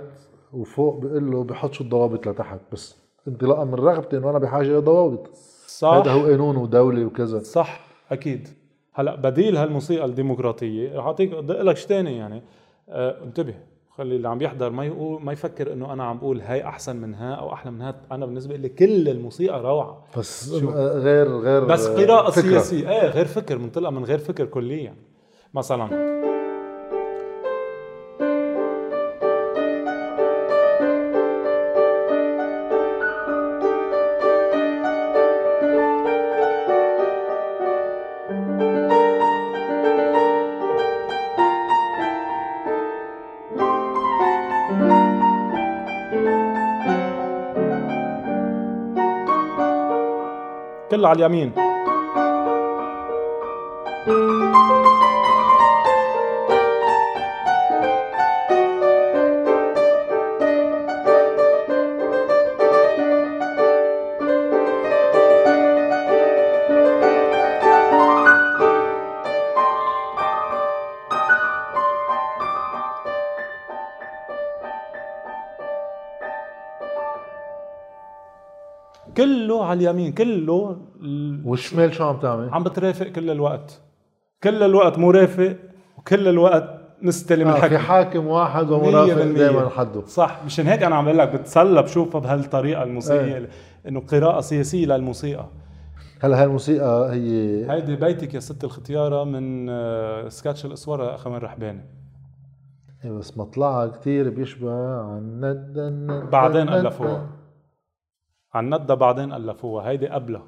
[0.54, 2.98] وفوق بيقول له بحط شو الضوابط لتحت بس.
[3.28, 5.30] انطلاقا من رغبتي انه أنا بحاجة إلى ضوابط.
[5.68, 5.88] صح.
[5.90, 7.40] هذا هو قانون ودولي وكذا.
[7.40, 7.80] صح
[8.12, 8.48] أكيد.
[8.94, 12.42] هلأ بديل هالموسيقى الديمقراطية رح اعطيك لك شيء ثاني يعني.
[12.90, 13.54] آه انتبه.
[13.98, 17.16] خلي اللي عم يحضر ما يقول ما يفكر إنه أنا عم بقول هاي أحسن من
[17.16, 21.66] ها أو أحلى من ها أنا بالنسبة لي كل الموسيقى روعة بس شو؟ غير غير
[21.66, 22.30] بس قراءة.
[22.30, 24.96] سياسية إيه غير فكر منطلقه من غير فكر كليا
[25.54, 25.86] مثلا
[51.14, 51.54] على اليمين.
[79.18, 80.93] كله على اليمين كله.
[81.54, 83.82] والشمال شو عم تعمل؟ عم بترافق كل الوقت.
[84.44, 85.56] كل الوقت مرافق
[85.98, 89.24] وكل الوقت نستلم آه في الحكي حاكم واحد ومرافق.
[89.24, 90.06] دائما حده.
[90.06, 93.50] صح مشان هيك أنا عم بقول لك بتسلى بشوفها بهالطريقة الموسيقية إيه.
[93.88, 95.46] إنه قراءة سياسية للموسيقى.
[96.22, 101.86] هلا هاي الموسيقى هي هيدي بيتك يا ست الختيارة من آه، سكتش الأسورة اخوان رحباني.
[103.06, 107.30] إيه بس مطلعها كتير بيشبه عن ند ند بعدين ألفوها.
[108.54, 109.90] عن ندى بعدين ألفوها.
[109.90, 110.44] هيدي قبلها.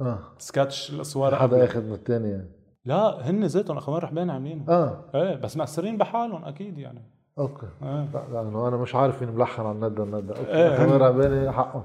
[0.00, 0.18] آه.
[0.38, 2.50] سكتش الأسوار حدا اخذ من الثاني يعني
[2.84, 5.04] لا هن ذاتهم أخوان رحباني عاملينه آه.
[5.14, 7.02] إيه بس مأثرين بحالهم أكيد يعني.
[7.38, 7.66] أوكي.
[7.82, 8.08] إيه.
[8.14, 10.50] لا لأنه أنا مش عارف مين ملحن عن ندى الندى أوكي.
[10.50, 10.76] إيه.
[10.76, 11.84] كمان عبالي حقه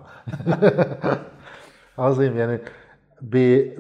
[1.97, 2.60] عظيم يعني
[3.22, 3.38] ب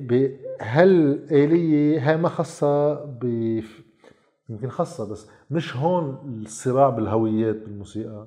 [0.07, 3.61] ب هالآلية هاي ما خاصة ب
[4.49, 8.25] يمكن خاصة بس مش هون الصراع بالهويات بالموسيقى.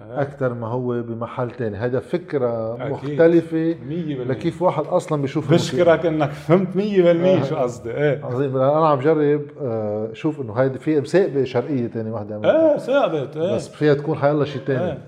[0.00, 1.76] أكثر ما هو بمحل تاني.
[1.76, 2.92] هذا فكرة أكيد.
[2.92, 3.76] مختلفة
[4.24, 5.84] لكيف واحد أصلا بيشوف الموسيقى.
[5.84, 7.90] بشكرك إنك فهمت 100% شو قصدي.
[7.90, 8.24] إيه.
[8.24, 8.56] عظيم.
[8.56, 12.72] أنا عم جرب آه، شوف إنه هيدي في مسابقة شرقية تاني عملتها.
[12.72, 13.54] إيه ثابت إيه.
[13.54, 14.92] بس فيها تكون حيلا شيء تاني.
[14.92, 14.98] إيه.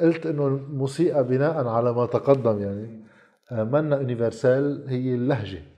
[0.00, 3.04] قلت إنه الموسيقى بناء على ما تقدم يعني
[3.52, 5.06] آه، منا يونيفرسال هي.
[5.06, 5.75] يعني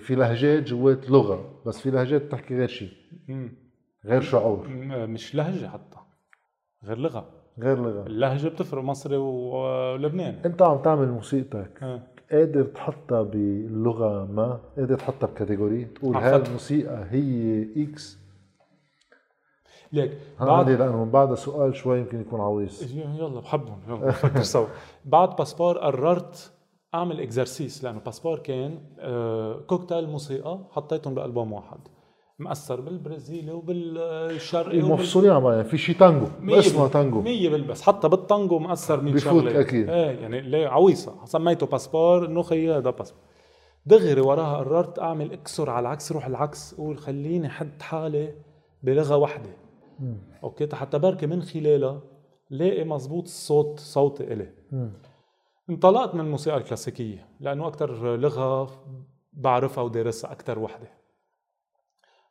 [0.00, 2.92] في لهجات جوات لغة بس في لهجات بتحكي غير شيء.
[4.04, 4.68] غير شعور
[5.06, 5.96] مش لهجة حتى
[6.84, 7.28] غير لغة.
[7.58, 8.06] غير لغة.
[8.06, 10.44] اللهجة بتفرق مصري ولبناني.
[10.44, 11.82] انت عم تعمل موسيقتك.
[11.82, 16.36] إيه قادر تحطها بلغة ما؟ قادر تحطها بكاتيجوري؟ تقول هاي.
[16.36, 18.18] الموسيقى هي إكس
[19.92, 22.94] ليك عندي لأنه من بعد سؤال شوي يمكن يكون عويص.
[22.94, 24.66] يلا بحبهم يلا نفكر سوا.
[25.04, 26.52] بعد Passeport قررت
[26.94, 31.78] أعمل exercice لأنه Passeport كان آه، كوكتيل موسيقى حطيتهم بألبوم واحد.
[32.38, 34.90] مأثر بالبرازيلي وبالشرقي وبال...
[34.90, 37.20] ومفصولين عن يعني في شيء تانجو اسمه تانجو.
[37.20, 39.90] مية بالمية بس حتى بالتانجو مأثر 100 بفوت شغله أكيد.
[39.90, 41.24] إيه يعني ليه عويصة.
[41.24, 43.20] سميته Passeport إنه خيي هذا passeport.
[43.86, 48.34] دغري وراها قررت أعمل إكسر على العكس روح العكس قول خليني حد حالي
[48.82, 49.50] بلغة واحدة
[50.44, 52.00] okay حتى بركي من خلالها
[52.50, 54.52] لاقي مزبوط الصوت صوتي إلي.
[55.70, 58.70] انطلقت من الموسيقى الكلاسيكية لأنه أكثر لغة
[59.32, 60.90] بعرفها ودارسها أكثر وحدة.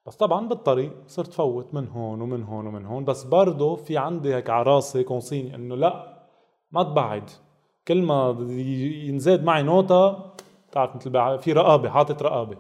[0.08, 4.36] بس طبعا بالطريق صرت فوت من هون ومن هون ومن هون بس برضه في عندي
[4.36, 6.24] هيك على راسي consigne إنه لا
[6.72, 7.30] ما تبعد.
[7.88, 8.38] كل ما
[9.08, 10.18] ينزاد معي نوتة
[10.70, 12.58] بتعرف مثل في رقابة حاطط رقابة.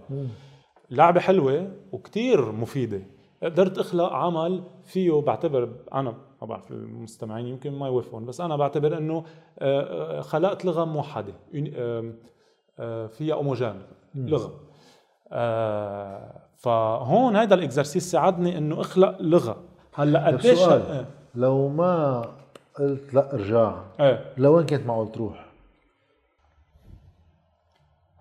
[0.90, 3.02] لعبة حلوة وكتير مفيدة.
[3.44, 8.98] قدرت أخلق عمل فيه بعتبر أنا ما بعرف المستمعين يمكن ما يوافقون بس أنا بعتبر
[8.98, 9.24] إنه
[9.60, 10.66] آه، خلقت
[11.54, 12.20] يوني- آم،
[12.80, 13.82] آه، فيها اوموجين
[14.16, 14.60] لغة
[15.32, 19.64] آه، فهون هذا الإكزرسيس ساعدني إنه أخلق لغة.
[19.94, 20.60] هلأ طيب قديش
[21.36, 22.22] لو ما
[22.80, 24.34] قلت لا ارجع إيه.
[24.38, 25.46] لوين كنت معقول تروح؟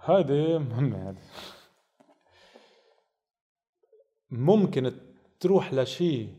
[0.04, 1.16] هيدي مهمة هذه
[4.30, 4.92] ممكن
[5.40, 6.34] تروح لشيء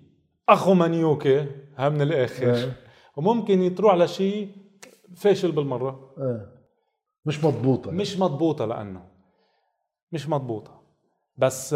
[0.50, 1.48] أخو منيوكي
[1.78, 2.54] ها من الآخر.
[2.56, 2.78] إيه.
[3.18, 4.52] وممكن تروح لشيء
[5.16, 6.16] فاشل بالمرة.
[6.18, 6.60] إيه.
[7.26, 7.92] مش مضبوطة.
[7.92, 9.06] مش مضبوطة لأنه.
[10.12, 10.82] مش مضبوطة.
[11.38, 11.74] بس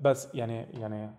[0.00, 1.14] بس يعني يعني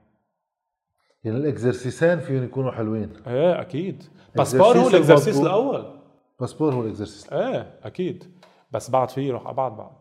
[1.23, 3.13] يعني الاكزرسيسين فيهم يكونوا حلوين.
[3.27, 4.03] إيه أكيد.
[4.35, 5.39] باسبور هو الإكزرسيس.
[5.39, 5.99] الأول.
[6.39, 7.33] باسبور هو ال exercice.
[7.33, 8.23] إيه أكيد.
[8.71, 9.97] بس بعد فيه يروح ابعد بعد.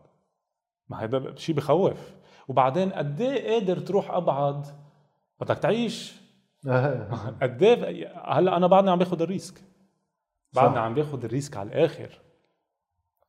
[0.89, 2.15] ما هيدا شيء بخوف.
[2.47, 4.65] وبعدين قد إيه قادر تروح أبعد
[5.41, 6.17] بدك تعيش.
[6.67, 7.35] آه.
[7.41, 9.61] قد إيه؟ هلأ أنا بعدني عم باخذ ال risk.
[10.53, 10.79] بعدني.
[10.79, 12.21] عم باخذ ال risk على الآخر.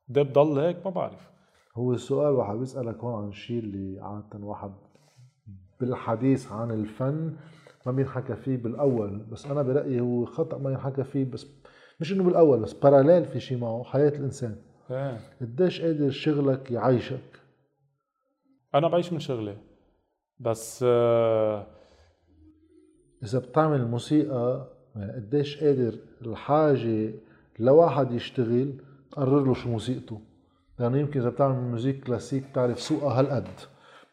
[0.07, 1.29] ده بضل هيك؟ ما بعرف.
[1.75, 4.71] هو السؤال واحد بيسألك هون عن الشيء اللي عادة واحد
[5.79, 7.35] بالحديث عن الفن
[7.85, 9.17] ما بينحكى فيه بالأول.
[9.17, 11.47] بس أنا برأيي هو خطأ ما ينحكى فيه بس
[11.99, 14.55] مش إنه بالأول بس باراليل في شيء معه حياة الإنسان.
[14.91, 15.19] إيه.
[15.41, 17.39] قديش قادر شغلك يعيشك؟
[18.75, 19.57] أنا بعيش من شغلي.
[20.39, 21.67] بس آه
[23.23, 27.11] إذا بتعمل موسيقى يعني قديش قادر الحاجة
[27.59, 28.73] لواحد يشتغل
[29.11, 30.21] تقرر له شو موسيقته.
[30.79, 33.47] يعني يمكن إذا بتعمل موزيك كلاسيك بتعرف سوقها هالقد.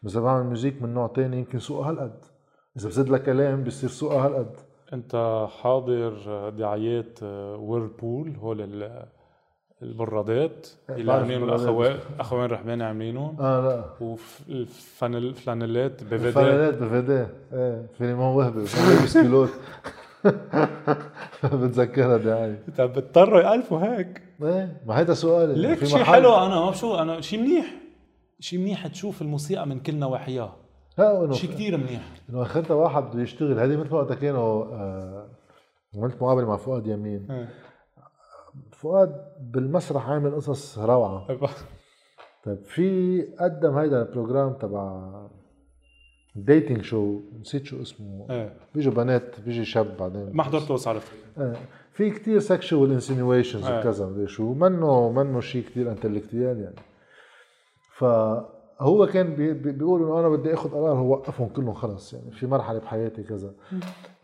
[0.06, 2.18] إذا بعمل موزيك من نوع تاني يمكن سوقها هالقد.
[2.76, 4.56] إذا بزيد لها كلام بصير سوقها هالقد.
[4.92, 7.22] أنت حاضر دعايات
[7.58, 9.06] ويربول هول ال-
[9.86, 11.42] البرادات اللي بعرف عاملين.
[11.42, 13.84] الاخوان اخوان رحماني عاملينهم آه لا.
[14.48, 19.50] والفلانيلات بفيدي الفنانات بفيدي إيه فيلمون وهبي لابس كيلوت
[21.44, 26.02] بتذكرها دعاية طب بيضطروا يالفوا هيك؟ إيه ما هيدا سؤال ليك شيء.
[26.04, 27.66] حلو أنا مبسوط أنا شيء منيح.
[28.40, 30.56] شيء منيح تشوف الموسيقى من كل نواحيها.
[31.32, 32.00] شيء كتير منيح.
[32.30, 35.26] إنه اخرتها واحد بده يشتغل هذه مثل وقتها كانوا آه،
[35.96, 37.26] عملت مقابله مع فؤاد يمين.
[37.30, 37.48] إيه.
[38.76, 41.26] فؤاد بالمسرح عامل قصص روعة.
[42.44, 45.12] طيب في قدم هيدا ال program تبع
[46.36, 48.26] dating شو نسيت شو اسمه.
[48.30, 48.56] إيه.
[48.74, 50.30] بيجوا بنات بيجي شاب بعدين.
[50.32, 51.52] ما حضرته بس عرفت إيه.
[51.92, 53.78] في كتير sexual insinuations إيه.
[53.78, 56.76] وكذا مدري شو منه منه شيء كتير intellectual يعني.
[58.78, 62.30] فهو كان بي بي- بيقول إنه أنا بدي آخذ قرار هو وقفهم كلهم خلص يعني
[62.30, 63.54] في مرحلة بحياتي كذا.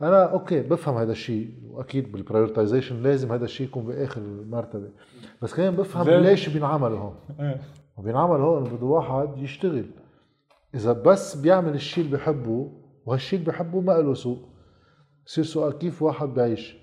[0.02, 4.90] أنا okay بفهم هذا الشيء وأكيد بال prioritization لازم هذا الشيء يكون بآخر المرتبة.
[5.42, 7.14] بس كمان بفهم؟ ليش بينعمل هون.
[7.40, 7.60] إيه.
[7.96, 9.86] وبينعمل هون بده واحد يشتغل.
[10.74, 12.72] إذا بس بيعمل الشيء اللي بحبه
[13.06, 14.38] وهالشيء اللي بحبه ما له سوق
[15.26, 16.76] بصير سؤال كيف واحد بيعيش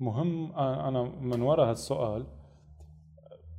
[0.00, 2.26] مهم أنا من وراء هالسؤال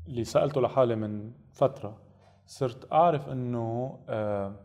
[0.08, 2.11] اللي سألته لحالي من فترة.
[2.46, 4.56] صرت أعرف إنه آه،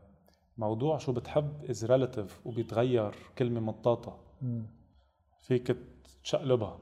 [0.59, 4.19] موضوع شو بتحب is relative وبيتغير كلمة مطاطة.
[5.39, 5.77] فيك
[6.25, 6.79] تشقلبها.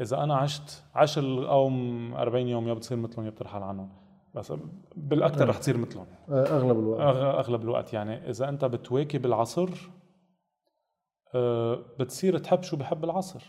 [0.00, 3.92] إذا أنا عشت عشر القوم 40 يوم يا بتصير مثلهم يا بترحل عنهم.
[4.34, 4.52] بس
[4.96, 6.06] بالأكثر رح تصير مثلهم.
[6.28, 7.16] آه، أغلب الوقت.
[7.16, 7.92] أغلب الوقت.
[7.92, 9.70] يعني إذا أنت بتواكب العصر
[11.34, 13.44] آه، بتصير تحب شو بحب العصر.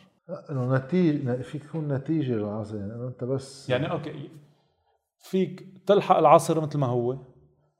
[0.49, 2.77] إنه نتيجه فيك تكون نتيجة للعصر.
[2.77, 4.29] يعني أنت بس يعني okay
[5.19, 7.17] فيك تلحق العصر مثل ما هو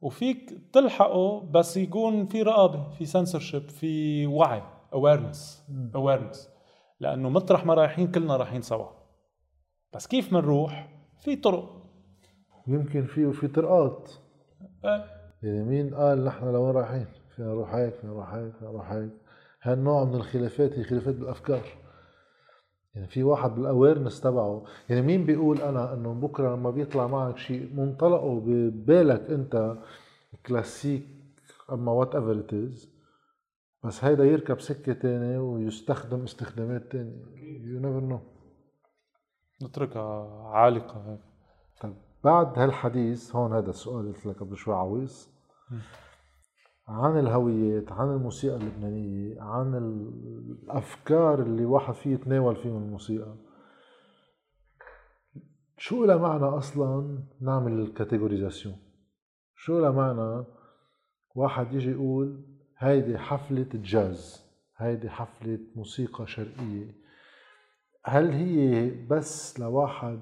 [0.02, 4.62] وفيك تلحقه بس يكون في رقابة في سنسورشيب في وعي
[4.94, 6.50] awareness awareness
[7.00, 8.88] لأنه مطرح ما رايحين كلنا رايحين سوا.
[9.94, 11.88] بس كيف بنروح في طرق.
[12.68, 14.12] يمكن في في طرقات.
[14.86, 15.06] آه،
[15.44, 19.12] يعني مين قال نحن لوين رايحين؟ فينا نروح هيك فينا نروح هيك فينا نروح هيك؟
[19.62, 21.62] هالنوع من الخلافات هي خلافات بالأفكار.
[22.98, 24.64] يعني في واحد بال awareness تبعه.
[24.90, 29.78] يعني مين بيقول أنا إنه بكرة لما بيطلع معك شيء منطلقه ببالك أنت
[30.46, 31.08] كلاسيك
[31.72, 32.90] أما whatever it is
[33.84, 37.26] بس هيدا يركب سكة تانية ويستخدم استخدامات تانية.
[37.64, 38.20] you never know
[39.64, 41.12] نتركها عالقة.
[41.12, 41.20] هيك
[41.82, 45.30] طيب بعد هالحديث هون هذا السؤال قلت لك قبل شوي عويص.
[46.88, 53.36] عن الهويات عن الموسيقى اللبنانية عن الأفكار اللي واحد فيه يتناول فيه من الموسيقى.
[55.78, 58.76] شو لها معنى أصلا نعمل ال catégorisation؟
[59.56, 60.46] شو لها معنى
[61.36, 62.46] واحد يجي يقول
[62.78, 66.96] هيدي حفلة جاز هيدي حفلة موسيقى شرقية؟
[68.06, 70.20] هل هي بس لواحد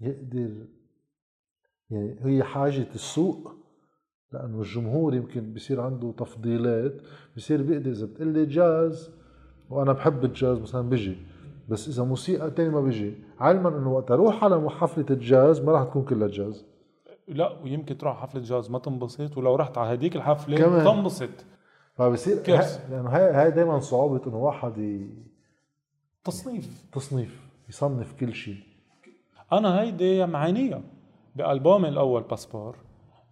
[0.00, 0.66] يقدر
[1.90, 3.54] يعني هي حاجة السوق؟
[4.32, 6.92] لأنه الجمهور يمكن بصير عنده تفضيلات
[7.36, 9.10] بصير بيقدر إذا بتقلي جاز
[9.70, 11.16] وأنا بحب الجاز مثلا بيجي
[11.68, 13.14] بس إذا موسيقى تاني ما بيجي.
[13.40, 16.64] علما إنه وقت أروح على حفلة الجاز ما راح تكون كلها جاز.
[17.28, 20.84] لا ويمكن تروح حفلة جاز ما تنبسط ولو رحت على هديك الحفلة كمان.
[20.84, 21.28] تنبسط.
[21.94, 25.10] فبصير كيف؟ ه- لأنه هاي هاي دائما صعوبة إنه واحد ي-
[26.24, 26.84] تصنيف.
[26.92, 28.56] تصنيف يصنف كل شيء.
[29.52, 30.80] أنا هيدي معانيها
[31.36, 32.76] بألبومي الأول باسبور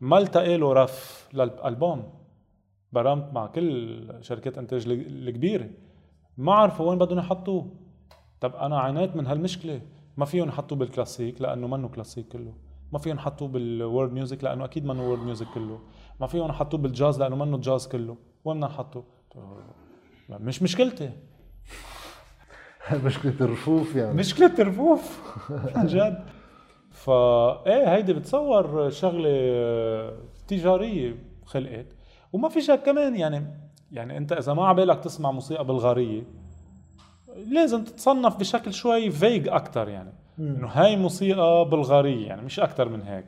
[0.00, 2.12] ما التقي له رف للألبوم؟
[2.92, 5.70] برمت مع كل شركات إنتاج ال- الكبيرة.
[6.36, 7.70] ما عرفوا وين بدهم يحطوه.
[8.40, 9.80] طب أنا عانيت من هالمشكلة.
[10.16, 12.54] ما فيهم يحطوه بالكلاسيك لأنه منه كلاسيك كله.
[12.92, 15.80] ما فيهم يحطوه بال world music لأنه أكيد منه world music كله.
[16.20, 18.16] ما فيهم يحطوه بالجاز لأنه منه جاز كله.
[18.44, 19.04] وين بدنا نحطه
[20.30, 21.10] مش مشكلتي.
[23.04, 24.14] مشكلة الرفوف يعني.
[24.14, 25.20] مشكلة الرفوف.
[25.76, 26.24] عن جد.
[26.96, 29.30] فا إيه هيدي بتصور شغلة
[30.48, 31.86] تجارية خلقت.
[32.32, 33.46] وما في شك كمان يعني
[33.92, 36.22] يعني أنت إذا ما عبالك تسمع موسيقى بلغارية
[37.50, 40.12] لازم تتصنف بشكل شوي فيج أكثر يعني.
[40.38, 43.26] إنه هاي موسيقى بلغارية يعني مش أكثر من هيك.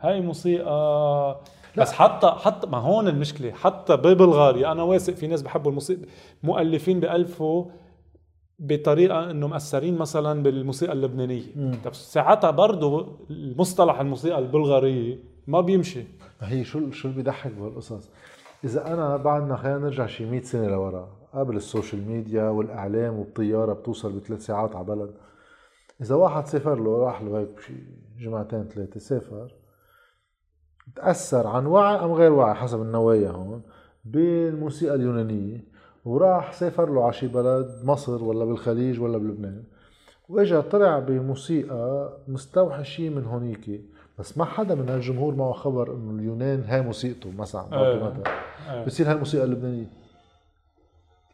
[0.00, 1.40] هاي موسيقى
[1.76, 6.02] بس حتى حتى ما هون المشكلة حتى ببلغاريا أنا واثق في ناس بحبوا الموسيقى
[6.42, 7.64] مؤلفين بألفوا
[8.58, 11.42] بطريقة انه مأثرين مثلا بالموسيقى اللبنانية.
[11.84, 16.04] طب ساعتها برضه المصطلح الموسيقى البلغاريه ما بيمشي.
[16.42, 18.10] ما هي شو شو اللي بيضحك بهالقصص
[18.64, 23.72] إذا أنا بعدنا خلينا نرجع شي 100 سنة لورا قبل ال social media والإعلام والطيارة
[23.72, 25.14] بتوصل بثلاث ساعات على بلد
[26.00, 27.72] إذا واحد سافر له راح له هيك بشي
[28.18, 29.54] جمعتين ثلاثة سافر
[30.96, 33.62] تأثر عن وعي أم غير وعي حسب النوايا هون
[34.04, 35.64] بالموسيقى اليونانية
[36.04, 39.62] وراح سافر له على شي بلد مصر ولا بالخليج ولا بلبنان.
[40.28, 43.80] واجا طلع بموسيقى مستوحى شيء من هونيك
[44.18, 47.96] بس ما حدا من هالجمهور معه خبر إنه اليونان هاي موسيقته مثلا أو إيه.
[47.96, 48.22] مثلا
[48.70, 48.84] إيه.
[48.84, 49.90] بصير هاي الموسيقى اللبنانية.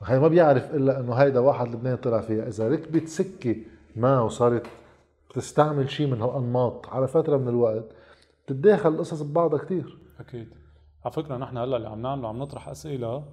[0.03, 2.49] هي ما بيعرف إلا إنه هيدا واحد لبناني طلع فيها.
[2.49, 3.57] إذا ركبت سكة
[3.97, 4.67] ما وصارت
[5.35, 7.85] تستعمل شيء من هالأنماط على فترة من الوقت
[8.47, 9.99] بتتداخل القصص ببعضها كتير.
[10.21, 10.49] أكيد.
[11.05, 13.25] على فكرة نحن هلأ اللي عم نعمله عم نطرح أسئلة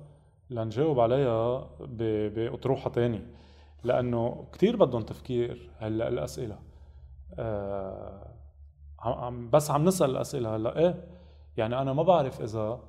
[0.50, 3.28] لنجاوب عليها ب- بأطروحة تانية
[3.84, 6.60] لأنه كثير بدهم تفكير هلا الأسئلة.
[7.40, 8.34] آه
[9.00, 10.78] عم بس عم نسأل الأسئلة هلأ.
[10.80, 11.08] إيه؟
[11.58, 12.80] يعني أنا ما بعرف إذا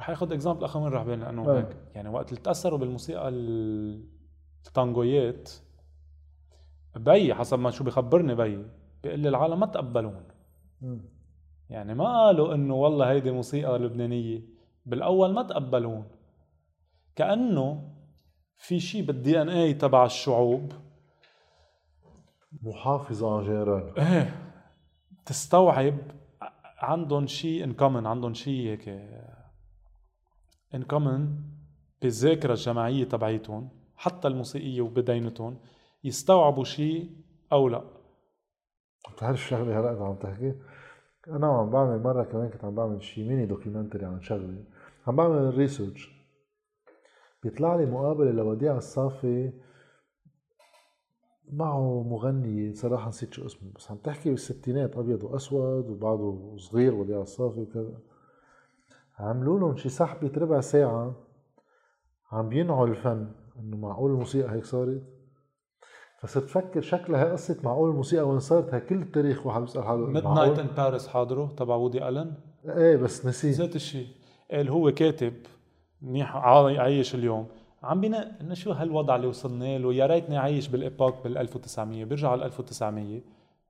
[0.00, 1.58] رح آخذ اكزامبل آخر مرة بين لأنه أه.
[1.58, 1.76] هيك.
[1.94, 5.50] يعني وقت اللي تأثروا بالموسيقى التانجويات
[6.96, 8.66] بي حسب ما شو بخبرني بي
[9.02, 10.24] بيقول لي العالم ما تقبلون.
[11.70, 14.42] يعني ما قالوا إنه والله هيدي موسيقى لبنانية.
[14.86, 16.04] بالأول ما تقبلون.
[17.16, 17.92] كأنه
[18.56, 20.72] في شيء بال DNA تبع الشعوب.
[22.62, 24.36] محافظة عن جيران إيه
[25.26, 25.98] تستوعب
[26.78, 28.88] عندهم شيء in common عندهم شيء هيك
[30.74, 31.36] in common
[32.02, 35.58] بالذاكرة الجماعية تبعيتهم حتى الموسيقية وبدينتهم
[36.04, 37.10] يستوعبوا شيء
[37.52, 37.82] أو لا.
[39.12, 40.54] بتعرف شغلة هلأ إذا عم تحكي؟
[41.28, 44.64] أنا عم بعمل مرة كمان كنت عم بعمل شي mini documentary عن شغلة.
[45.06, 46.21] عم بعمل research
[47.42, 49.52] بيطلع لي مقابلة لوديع الصافي.
[51.52, 57.20] معه مغنية صراحة نسيت شو اسمه بس عم تحكي بالستينات أبيض وأسود وبعده صغير وديع
[57.20, 57.98] الصافي وكذا.
[59.18, 61.14] عملوا لهم شي سحبة ربع ساعة.
[62.32, 65.02] عم بينعوا الفن إنه معقول الموسيقى هيك صارت.
[66.20, 70.06] فصرت فكر شكلها هي قصة معقول الموسيقى وين صارت هي كل التاريخ واحد بيسأل حاله
[70.06, 72.34] ميد؟ نايت ان باريس حاضره تبع وودي ألن؟
[72.68, 73.54] إيه بس نسيت.
[73.54, 74.06] ذات الشيء
[74.50, 75.34] قال هو كاتب
[76.02, 77.46] منيح عا- عايش اليوم.
[77.82, 82.04] عم بينق إنه شو هالوضع اللي وصلنا له؟ يا ريتني عايش بال époque بال 1900
[82.04, 83.20] بيرجع على 1900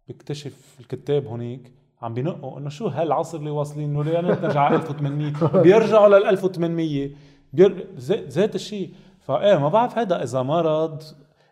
[0.09, 1.73] بيكتشف الكتاب هونيك
[2.03, 5.33] عم بينقوا إنه شو هالعصر اللي واصلين له؟ ريت نرجع على 1800
[5.63, 7.11] بيرجعوا لل 1800
[7.53, 7.87] بير...
[8.29, 8.91] ذات الشيء.
[9.21, 11.03] فايه ما بعرف هذا إذا مرض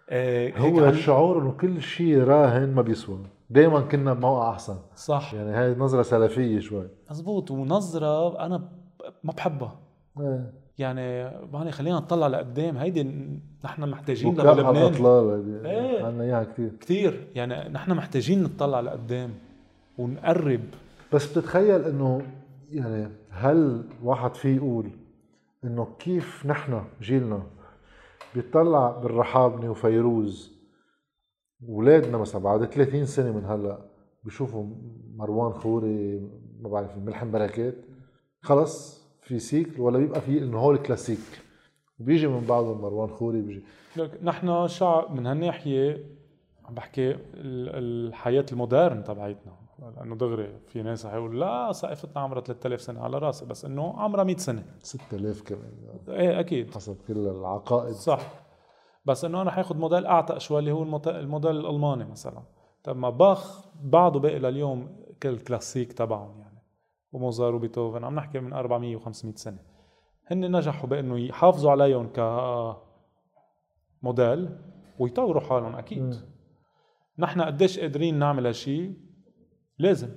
[0.08, 3.18] هيك هو عن- الشعور إنه كل شيء راهن ما بيسوى.
[3.50, 4.76] دائما كنا بموقع أحسن.
[4.96, 5.34] صح.
[5.34, 6.88] يعني هاي نظرة سلفية شوي.
[7.10, 7.50] مزبوط.
[7.50, 8.68] ونظرة أنا
[9.24, 9.76] ما بحبها.
[10.20, 10.52] إيه.
[10.80, 12.76] يعني معني خلينا نطلع لقدام.
[12.76, 13.30] هيدي
[13.64, 15.68] نحن محتاجين لبنان الأطلال هيدي.
[15.68, 16.04] إيه.
[16.04, 19.30] عنا إياها كثير كثير يعني نحن محتاجين نطلع لقدام
[19.98, 20.60] ونقرب.
[21.12, 22.22] بس بتتخيل إنه
[22.70, 24.90] يعني هل واحد فيه يقول
[25.64, 27.42] إنه كيف نحن جيلنا
[28.34, 30.60] بيطلع بالرحابني وفيروز
[31.68, 33.78] اولادنا مثلا بعد 30 سنة من هلأ
[34.24, 34.66] بيشوفوا
[35.16, 36.20] مروان خوري
[36.60, 37.74] ما بعرف ملحم بركات.
[38.40, 38.99] خلص.
[39.30, 41.42] في سيكل ولا بيبقى في إنه هو الكلاسيك
[41.98, 43.64] بيجي من بعده مروان خوري بيجي.
[43.96, 46.04] لك نحن شعب من هالناحية
[46.64, 47.18] عم بحكي ال-
[48.08, 49.52] الحياة المودرن تبعيتنا.
[49.96, 54.24] لأنه دغري في ناس حيقول لا ثقافتنا عمرها 3000 سنة على راسي بس إنه عمرها
[54.24, 54.64] 100 سنة.
[54.82, 55.72] 6000 كمان.
[56.08, 56.74] إيه أكيد.
[56.74, 57.92] حسب كل العقائد.
[57.94, 58.20] صح.
[59.04, 62.42] بس إنه أنا حاخذ موديل أعتق شوي اللي هو الموديل الألماني مثلا.
[62.84, 64.88] طب ما باخ بعده باقي لليوم
[65.22, 66.49] كل كلاسيك تبعهم يعني.
[67.12, 69.58] وموزار وبيتهوفن عم نحكي من 400 و500 سنة.
[70.26, 72.20] هن نجحوا بإنه يحافظوا عليهم ك
[74.02, 74.58] موديل
[74.98, 76.02] ويطوروا حالهم أكيد.
[76.02, 76.12] مم.
[77.18, 78.94] نحن قديش قادرين نعمل هالشيء
[79.78, 80.08] لازم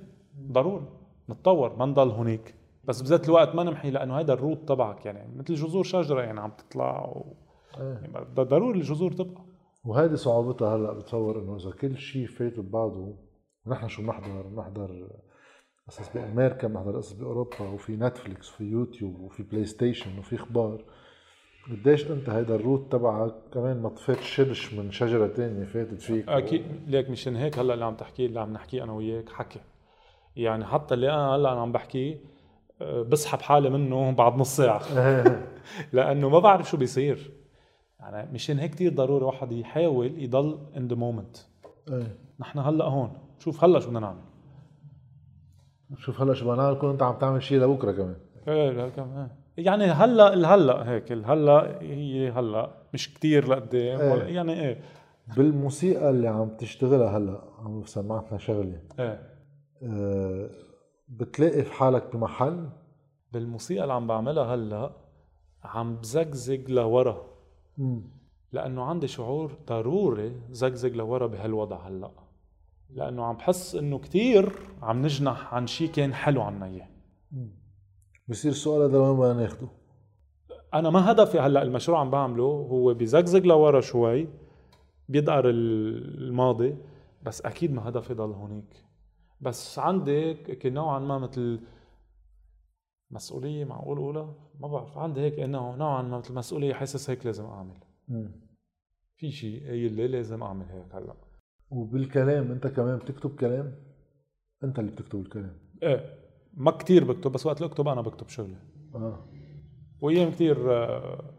[0.52, 0.86] ضروري.
[1.30, 2.54] نتطور ما نضل هونيك.
[2.84, 6.50] بس بذات الوقت ما نمحي لأنه هذا الروت تبعك يعني مثل جذور شجرة يعني عم
[6.50, 7.36] تطلع و...
[7.80, 8.00] إيه.
[8.02, 9.44] يعني ضروري الجذور تبقى.
[9.84, 13.16] وهذه صعوبتها هلأ بتصور إنه إذا كل شيء فات ببعضه
[13.66, 15.08] ونحن شو بنحضر؟ بنحضر
[15.88, 20.84] قصص بامريكا بنحضر قصص باوروبا وفي نتفليكس وفي يوتيوب وفي بلاي ستيشن وفي إخبار.
[21.70, 26.28] قديش أنت هيدا ال root تبعك كمان ما طفيت شرش من شجرة تانية فاتت فيك؟
[26.28, 26.64] أكيد.
[26.86, 29.60] ليك مشان هيك هلأ اللي عم تحكيه اللي عم نحكيه أنا وياك حكي.
[30.36, 32.20] يعني حتى اللي أنا هلأ عم بحكيه
[32.82, 34.82] آه، بسحب حالي منه بعد نص ساعة.
[35.92, 37.32] لأنه ما بعرف شو بيصير.
[38.00, 41.36] يعني مشان هيك كثير ضروري واحد يحاول يضل in the moment
[42.40, 43.12] نحن هلأ هون.
[43.38, 44.33] شوف هلأ شو بدنا نعمل.
[45.96, 48.16] شوف هلا شو بدنا نعمل كون انت عم تعمل شيء لبكرة كمان.
[48.48, 49.28] إيه لا كمان.
[49.56, 54.12] يعني هلأ الهلأ هيك الهلأ هي هلأ مش كتير لقدام إيه.
[54.12, 54.80] ولا- يعني إيه.
[55.36, 58.80] بالموسيقى اللي عم تشتغلها هلأ عم سمعتنا شغلة.
[58.98, 59.22] إيه.
[59.82, 60.50] أه
[61.08, 62.68] بتلاقي في حالك بمحل؟
[63.32, 64.90] بالموسيقى اللي عم بعملها هلأ
[65.64, 67.26] عم بزقزق لورا.
[68.52, 72.10] لأنه عندي شعور ضروري زقزق لورا بهالوضع هلأ.
[72.90, 74.52] لأنه عم بحس إنه كتير
[74.82, 76.88] عم نجنح عن شيء كان حلو عنا إياه.
[78.28, 79.68] بصير السؤال هذا لوين بدنا ناخده؟
[80.74, 84.28] أنا ما هدفي هلأ المشروع عم بعمله هو بزقزق لورا شوي
[85.08, 86.76] بيدقر ال- الماضي
[87.22, 88.84] بس أكيد ما هدفي ضل هونيك.
[89.40, 91.60] بس عندي نوعا ما مثل
[93.10, 94.98] مسؤولية معقول أقولها؟ ما بعرف.
[94.98, 97.76] عندي هيك إنه نوعا ما مثل مسؤولية حاسس هيك لازم أعمل.
[99.16, 101.14] في شيء قايل لي لازم أعمل هيك هلأ.
[101.70, 103.74] وبالكلام انت كمان بتكتب كلام؟
[104.64, 105.56] انت اللي بتكتب الكلام.
[105.82, 106.18] إيه
[106.54, 108.56] ما كتير بكتب بس وقت اللي اكتب أنا بكتب شغلي.
[108.94, 109.24] آه.
[110.00, 111.34] وايام كثير آه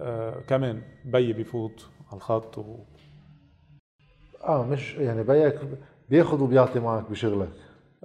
[0.00, 2.84] آه كمان بيي بيفوت على الخط و...
[4.44, 5.60] آه مش يعني بيك
[6.10, 7.52] بياخذ وبيعطي معك بشغلك.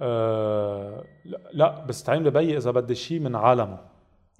[0.00, 1.04] آه
[1.52, 3.78] لا, بستعين ببي إذا بدي شيء من عالمه.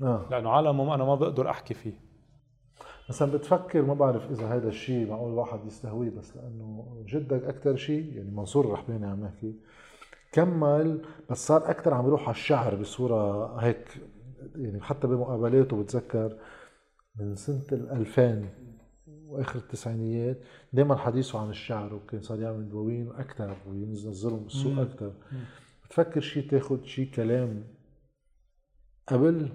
[0.02, 0.26] آه.
[0.30, 2.09] لأنه عالمه أنا ما بقدر أحكي فيه.
[3.10, 8.16] مثلا بتفكر ما بعرف إذا هذا الشيء معقول الواحد يستهويه بس لأنه جدك أكثر شيء
[8.16, 9.54] يعني منصور الرحباني عم نحكي
[10.32, 13.88] كمل بس صار أكثر عم يروح على الشعر بصورة هيك
[14.56, 16.36] يعني حتى بمقابلاته بتذكر
[17.16, 18.48] من سنة ال 2000
[19.26, 20.38] وآخر التسعينيات
[20.72, 25.12] دائما حديثه عن الشعر وكان صار يعمل دواوين أكثر وينزلهم بالسوق أكثر
[25.84, 27.64] بتفكر شيء تاخذ شيء كلام
[29.08, 29.48] قبل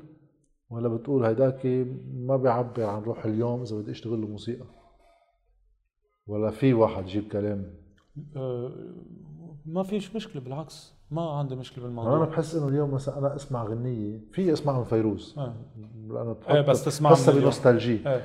[0.69, 1.65] ولا بتقول هيداك
[2.13, 4.65] ما بيعبر عن روح اليوم إذا بدي أشتغل له موسيقى
[6.27, 7.73] ولا في واحد يجيب كلام.
[8.35, 8.71] آه
[9.65, 13.63] ما فيش مشكلة بالعكس ما عندي مشكلة أنا بالموضوع بحس إنه اليوم مثلا أنا أسمع
[13.63, 15.35] غنية في أسمع من فيروز.
[15.37, 15.55] آه.
[16.07, 17.29] لأنه إيه بس تسمع بس.
[17.29, 18.23] بنوستالجي إيه.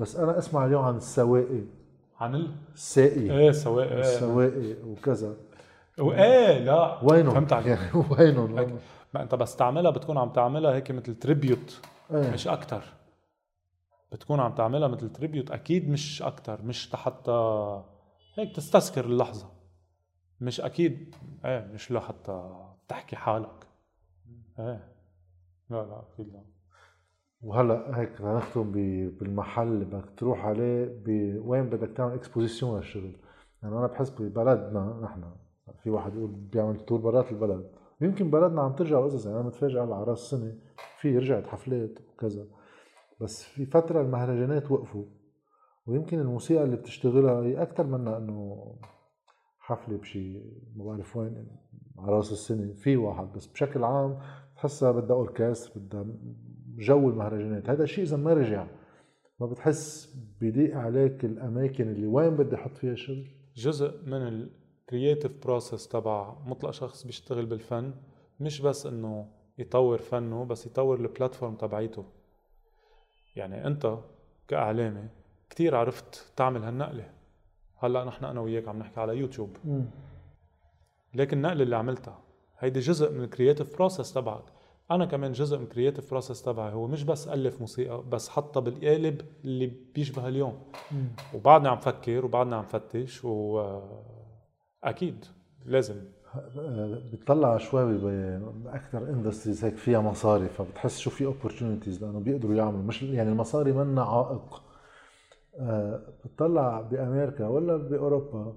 [0.00, 1.62] بس أنا أسمع اليوم عن السواقي
[2.20, 4.00] عن ال؟ الساقي إيه سواء إيه.
[4.00, 5.36] السواقي وكذا.
[5.98, 7.04] وإيه لا.
[7.04, 7.66] وينهم؟ فهمت عليك.
[7.66, 8.78] يعني وينهم؟
[9.14, 11.80] ما انت بس تعملها بتكون عم تعملها هيك مثل تريبيوت
[12.10, 12.30] إيه.
[12.30, 12.82] مش أكتر.
[14.12, 17.82] بتكون عم تعملها مثل تريبيوت أكيد مش أكتر مش لحتى
[18.34, 19.50] هيك تستذكر اللحظة.
[20.40, 21.14] مش أكيد
[21.44, 23.66] إيه مش لحتى تحكي حالك.
[24.58, 24.92] إيه.
[25.70, 26.44] لا لا أكيد لا.
[27.42, 28.72] وهلأ هيك نختم
[29.10, 33.16] بالمحل اللي بدك تروح عليه بوين بدك تعمل exposition للشغل؟
[33.62, 35.24] يعني أنا بحس ببلدنا نحن.
[35.82, 37.83] في واحد يقول بيعمل tour برات البلد.
[38.00, 40.58] يمكن بلدنا عم ترجع قصص يعني أنا متفاجئ على راس السنة.
[41.00, 42.46] في رجعت حفلات وكذا
[43.20, 45.04] بس في فترة المهرجانات وقفوا.
[45.86, 48.74] ويمكن الموسيقى اللي بتشتغلها هي أكثر منها إنه
[49.58, 50.38] حفلة بشي
[50.76, 51.46] ما بعرف وين
[51.98, 52.72] على رأس السنة.
[52.72, 54.18] في واحد بس بشكل عام
[54.54, 56.06] بتحسها بدها اوركستر بدها
[56.78, 57.70] جو المهرجانات.
[57.70, 58.66] هذا الشيء إذا ما رجع
[59.40, 63.26] ما بتحس بيضيق عليك الأماكن اللي وين بدي أحط فيها شغل؟
[63.56, 64.48] جزء من
[64.84, 67.94] ال creative process تبع مطلق شخص بيشتغل بالفن
[68.40, 69.28] مش بس إنه
[69.58, 72.04] يطور فنه بس يطور ال platform تبعيته.
[73.36, 73.98] يعني أنت
[74.48, 75.08] كإعلامي
[75.50, 77.10] كتير عرفت تعمل هالنقلة.
[77.76, 79.56] هلأ نحن أنا وياك عم نحكي على يوتيوب.
[81.14, 82.18] لكن النقلة اللي عملتها
[82.58, 84.44] هيدي جزء من ال creative process تبعك.
[84.90, 86.72] أنا كمان جزء من ال creative process تبعي.
[86.72, 90.62] هو مش بس ألف موسيقى بس حطها بالقالب اللي بيشبه اليوم.
[91.34, 93.24] وبعدني عم فكر وبعدني عم فتش
[94.84, 95.24] واكيد
[95.66, 95.94] لازم.
[97.12, 97.98] بتطلع شوي
[98.64, 102.82] باكثر industries هيك فيها مصاري فبتحس شو في opportunities لأنه بيقدروا يعملوا.
[102.82, 104.62] مش يعني المصاري منا عائق.
[105.58, 108.54] آه، بتطلع بأمريكا ولا بأوروبا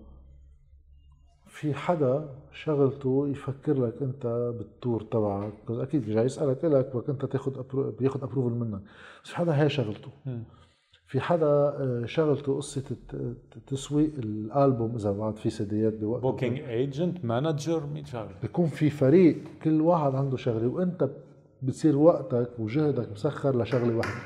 [1.47, 5.53] في حدا شغلته يفكر لك أنت بال tour تبعك.
[5.69, 7.63] أكيد جاي يسألك لك أنت تاخذ
[7.99, 8.81] بياخذ approval منك.
[9.23, 10.09] بس حدا هي شغلته.
[11.07, 12.83] في حدا آه، شغلته قصة
[13.67, 16.21] تسويق الألبوم إذا بعد في سيديات بوقت.
[16.21, 21.09] بوكينج ايجنت مانجر 100 شغله بيكون في فريق كل واحد عنده شغلة وأنت
[21.61, 24.21] بتصير وقتك وجهدك مسخر لشغلة واحدة.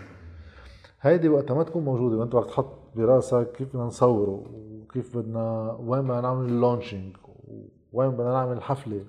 [1.01, 6.01] هيدي وقتها ما تكون موجودة وأنت بدك تحط براسك كيف بدنا نصوره وكيف بدنا وين
[6.01, 7.15] بدنا نعمل ال launching
[7.93, 9.03] وين بدنا نعمل حفلة.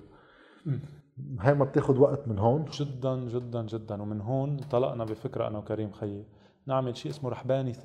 [1.39, 2.65] هاي ما بتاخذ وقت من هون.
[2.65, 4.01] جدا جدا جدا.
[4.01, 6.23] ومن هون انطلقنا بفكرة أنا وكريم خيي.
[6.67, 7.79] نعمل شيء اسمه رحباني 3.0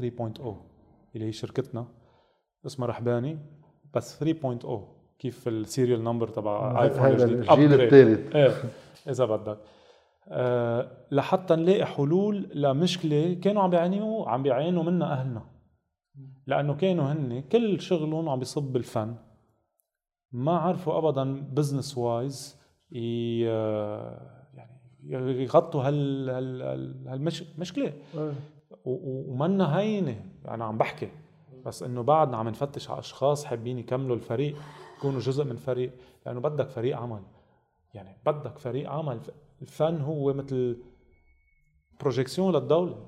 [1.14, 1.86] اللي هي شركتنا.
[2.66, 3.38] اسمها رحباني
[3.94, 4.68] بس 3.0
[5.18, 7.50] كيف ال serial number تبع ايفون الجديد.
[7.64, 7.80] الجيل.
[7.84, 8.36] الثالث.
[8.36, 8.52] إيه
[9.09, 9.59] إذا بدك.
[10.28, 15.42] أه لحتى نلاقي حلول لمشكلة كانوا عم بيعانوا عم بيعانوا منها أهلنا.
[16.46, 19.14] لأنه كانوا هن كل شغلهم عم بيصب بالفن
[20.32, 22.59] ما عرفوا ابدا business wise
[24.55, 28.30] يعني يغطوا هال هال هال- هالمشكله و-
[28.84, 31.09] ومنا هينه أنا عم بحكي
[31.66, 34.56] بس إنه بعدنا عم نفتش على أشخاص حابين يكملوا الفريق
[34.98, 35.92] يكونوا جزء من فريق
[36.26, 37.22] لأنه بدك فريق عمل.
[37.94, 39.20] يعني بدك فريق عمل.
[39.62, 40.82] الفن هو مثل
[42.00, 43.06] بروجيكسيون للدولة.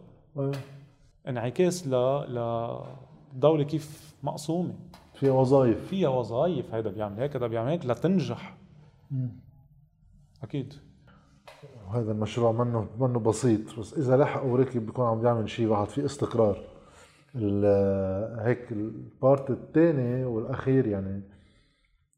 [1.28, 1.90] انعكاس ل
[2.28, 4.74] للدولة كيف مقسومة.
[5.14, 5.86] في وظائف.
[5.86, 6.74] فيها وظائف.
[6.74, 8.56] هيدا بيعمل هيك هذا بيعمل هيك لتنجح.
[10.42, 10.74] أكيد.
[11.90, 13.78] وهذا المشروع منه منه بسيط.
[13.80, 16.58] بس إذا لحق وركب بيكون عم بيعمل شيء واحد في استقرار.
[18.44, 21.22] هيك البارت الثاني والأخير يعني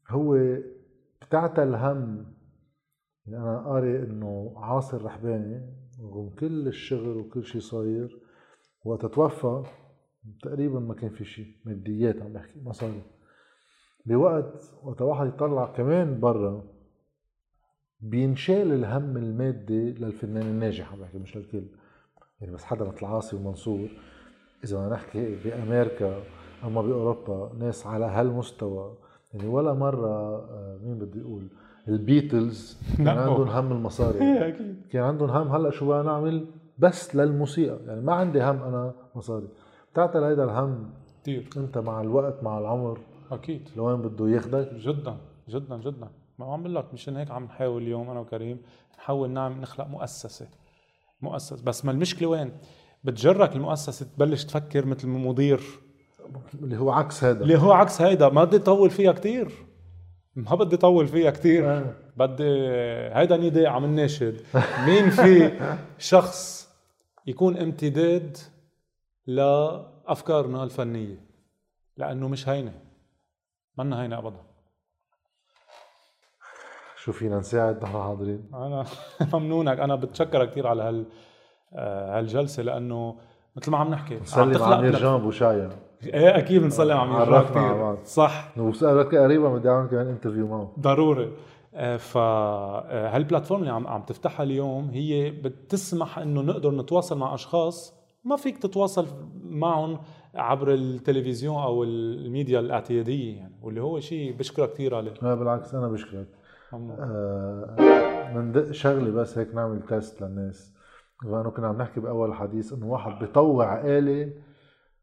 [0.09, 0.57] هو
[1.21, 2.25] بتعتل هم.
[3.25, 5.61] يعني أنا قاري إنه عاصر رحباني
[6.01, 8.19] رغم كل الشغل وكل شيء صاير
[8.85, 9.63] وقت توفى
[10.43, 13.01] تقريبا ما كان في شيء ماديات عم بحكي مصاري
[14.05, 16.72] بوقت وقت واحد يطلع كمان برا
[18.03, 21.63] بينشال الهم المادي للفنان الناجح عم بحكي مش للكل.
[22.41, 23.87] يعني بس حدا مثل عاصي ومنصور
[24.63, 26.23] إذا بدنا نحكي بأمريكا
[26.63, 28.93] أما بأوروبا ناس على هالمستوى.
[29.33, 31.47] يعني ولا مرة آه، مين بدي يقول
[31.87, 33.17] البيتلز كان نعم.
[33.17, 34.19] عندهم هم المصاري.
[34.49, 34.81] أكيد.
[34.91, 35.47] كان عندهم هم.
[35.47, 36.45] هلأ شو بدنا نعمل؟
[36.79, 37.79] بس للموسيقى.
[37.87, 39.47] يعني ما عندي هم أنا مصاري.
[39.93, 40.89] بتعتل هيدا الهم
[41.21, 42.99] كثير أنت مع الوقت مع العمر؟
[43.31, 43.69] أكيد.
[43.77, 45.17] لوين بده ياخدك؟ جدا
[45.49, 46.07] جدا جدا.
[46.39, 48.61] ما عم بقول لك مشان هيك عم نحاول اليوم أنا وكريم
[48.97, 50.47] نحاول نعمل نخلق مؤسسة
[51.21, 51.63] مؤسسة.
[51.63, 52.51] بس ما المشكلة وين؟
[53.03, 55.61] بتجرك المؤسسة تبلش تفكر مثل مدير.
[56.53, 57.43] اللي هو عكس هذا.
[57.43, 59.51] اللي هو عكس هيدا ما بدي طول فيها كتير.
[60.35, 61.69] ما بدي طول فيها كتير.
[61.69, 61.95] آه.
[62.17, 62.49] بدي
[63.15, 64.41] هيدا نداء عم الناشد
[64.85, 65.51] مين في
[65.97, 66.69] شخص
[67.27, 68.37] يكون امتداد
[69.27, 71.25] لأفكارنا الفنية؟
[71.97, 72.73] لأنه مش هينة.
[73.77, 74.52] منا هينة ابدا.
[77.03, 78.43] شو فينا نساعد؟ نحن حاضرين.
[78.53, 78.85] أنا
[79.33, 79.79] ممنونك.
[79.79, 81.05] أنا بتشكرك كثير على هال
[81.73, 83.15] آه، هالجلسة لأنه
[83.55, 85.69] مثل ما عم نحكي نسلم على امير لك- جان بوشايا
[86.03, 88.05] إيه أكيد بنسلم على عرفنا على كثير.
[88.05, 88.57] صح.
[88.57, 90.71] وسألك قريبا بدي أعمل كمان interview معه.
[90.79, 91.31] ضروري.
[91.75, 97.17] آه، ف آه، هال platform اللي عم عم تفتحها اليوم هي بتسمح إنه نقدر نتواصل
[97.17, 97.93] مع أشخاص
[98.25, 99.07] ما فيك تتواصل
[99.43, 99.99] معهم
[100.35, 105.13] عبر التلفزيون أو الميديا الاعتيادية يعني واللي هو شيء بشكرك كثير عليه.
[105.21, 106.27] لا بالعكس أنا بشكرك.
[106.73, 110.73] آه مندق شغله بس هيك نعمل test للناس.
[111.23, 114.33] لأنه كنا عم نحكي بأول حديث إنه واحد بيطوع آلة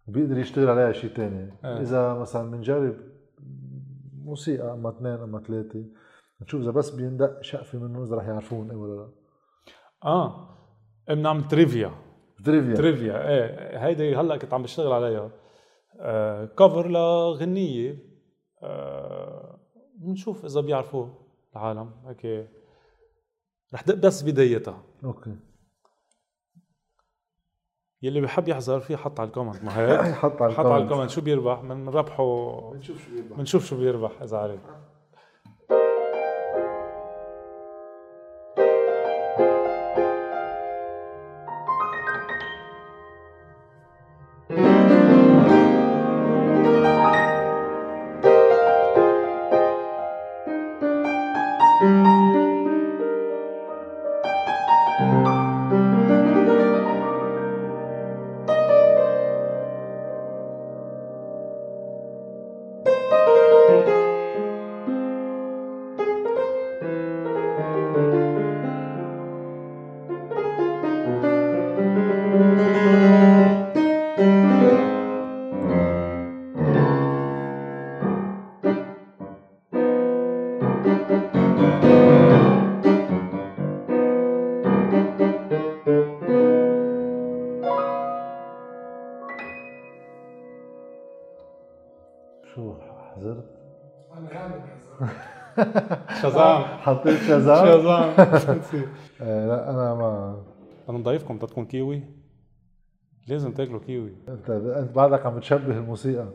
[0.09, 1.53] وبيقدر يشتغل عليها شيء تاني.
[1.65, 1.81] آه.
[1.81, 2.97] إذا مثلا بنجرب
[4.25, 5.85] موسيقى أما اثنين أما ثلاثة
[6.43, 9.09] نشوف إذا بس بيندق شقفة منه اذا رح يعرفون إيه ولا لا.
[10.05, 10.57] آه.
[11.09, 11.91] بنعمل trivia
[12.45, 15.31] trivia trivia إيه هيدي هلأ كنت عم بشتغل عليها.
[16.01, 17.99] آه cover لغنية.
[18.63, 19.61] آه
[19.99, 21.20] بنشوف إذا بيعرفوه.
[21.57, 21.93] العالم.
[22.07, 22.51] هيك
[23.75, 24.83] رح دق بس بدايتها.
[25.05, 25.37] Okay.
[28.03, 29.65] يلي بحب يحضر فيه حط على ال comment.
[29.65, 30.83] ما هيك؟ حط على حط على ال comment.
[30.83, 32.25] ال comment شو بيربح؟ من ربحه.
[32.71, 33.37] بنشوف شو بيربح.
[33.37, 34.90] بنشوف شو بيربح إذا عليه
[96.91, 98.13] حطيت شزام شزام
[99.23, 100.37] آه لا أنا ما
[100.89, 102.03] أنا مضيفكم بدها تكون كيوي.
[103.29, 104.13] لازم تاكلوا كيوي.
[104.29, 106.27] انت أنت بعدك عم بتشبه الموسيقى.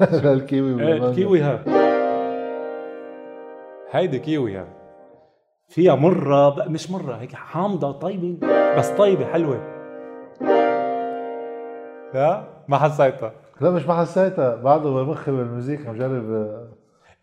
[0.24, 1.08] للكيوي إيه.
[1.08, 1.64] الكيوي ها
[3.90, 4.66] هيدي كيوي ها
[5.68, 8.46] فيها مرة بقى مش مرة هيك حامضة طيبة
[8.78, 9.58] بس طيبة حلوة.
[12.14, 13.32] لا ما حسيتها.
[13.60, 14.54] لا مش ما حسيتها.
[14.56, 16.68] بعده بمخي بالموزيك عم جرب آه،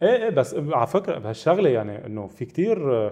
[0.01, 3.11] إيه إيه بس على فكرة بهالشغلة يعني انه في كتير آه،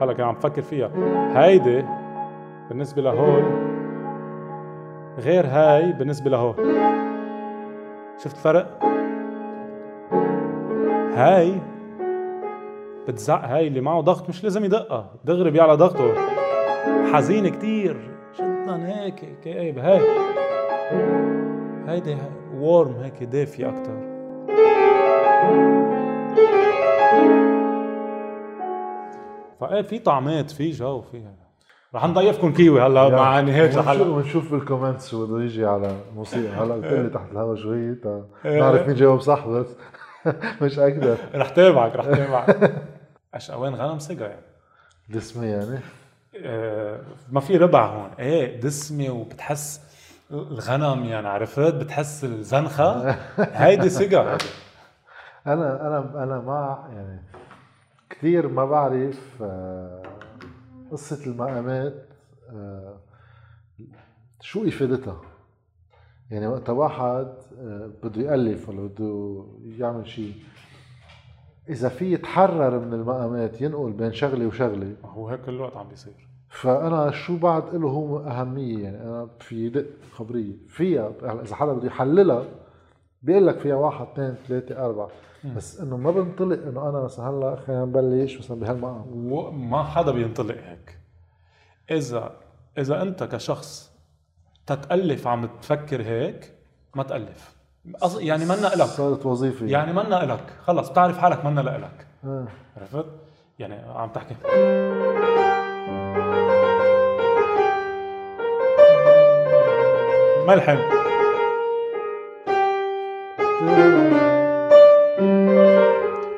[0.00, 0.90] هلا كان عم بفكر فيها
[1.34, 1.84] هيدي
[2.68, 3.42] بالنسبة لهول
[5.18, 6.54] غير هاي بالنسبة لهول
[8.18, 8.78] شفت الفرق؟
[11.14, 11.60] هاي
[13.08, 16.14] بتزق هاي اللي معه ضغط مش لازم يدقها دغري بيعلى ضغطه
[17.12, 17.96] حزين كتير
[18.40, 20.00] جدا هيك كئيب هاي
[21.88, 22.16] هيدي
[22.56, 24.13] warm هيك دافية أكتر
[29.60, 31.32] فإيه في طعمات في جو فيها
[31.94, 34.10] رح نضيفكم كيوي هلا مع نهاية الحلقة.
[34.10, 38.24] ونشوف بال comments شو بده يجي على الموسيقى هلا قلت لي تحت الهوا شوي تا
[38.44, 38.60] إيه.
[38.60, 39.66] نعرف مين جاوب صح بس
[40.62, 42.72] مش أكثر رح تابعك رح تابعك.
[43.34, 44.42] اشقوان غنم؟ سجا يعني.
[45.08, 45.78] دسمة يعني.
[46.44, 47.00] آه،
[47.32, 48.10] ما في ربع هون.
[48.18, 49.80] إيه دسمة وبتحس
[50.30, 53.10] الغنم يعني عرفت؟ بتحس الزنخة.
[53.38, 54.38] هيدي سجا
[55.46, 57.22] أنا أنا أنا مع يعني
[58.10, 60.02] كثير ما بعرف آه،
[60.90, 62.06] قصة المقامات
[62.50, 62.96] آه،
[64.40, 65.20] شو إفادتها.
[66.30, 70.34] يعني وقت واحد آه، بده يألف ولا بده يعمل شيء
[71.68, 74.94] إذا في يتحرر من المقامات ينقل بين شغلة وشغلة.
[75.04, 76.28] هو هيك كل الوقت عم بيصير.
[76.48, 80.54] فأنا شو بعد له هو أهمية؟ يعني أنا في دق خبرية.
[80.68, 82.44] فيها إذا حدا بده يحللها
[83.22, 85.08] بيقول لك فيها واحد اثنين ثلاثة أربعة.
[85.44, 90.54] بس إنه ما بنطلق إنه أنا مثلا هلأ خلينا نبلش مثلا بهالمقام وما حدا بينطلق
[90.54, 90.98] هيك.
[91.90, 92.36] اذا
[92.78, 93.92] إذا أنت كشخص
[94.66, 96.54] تتألف عم تفكر هيك
[96.94, 97.56] ما تألف.
[98.18, 98.86] يعني منا إلك.
[98.86, 99.66] صارت وظيفة.
[99.66, 100.56] يعني منا إلك.
[100.62, 102.06] خلص بتعرف حالك منا لإلك.
[102.24, 102.46] آه.
[102.76, 103.06] عرفت؟
[103.58, 104.34] يعني عم تحكي.
[110.48, 110.78] ملحم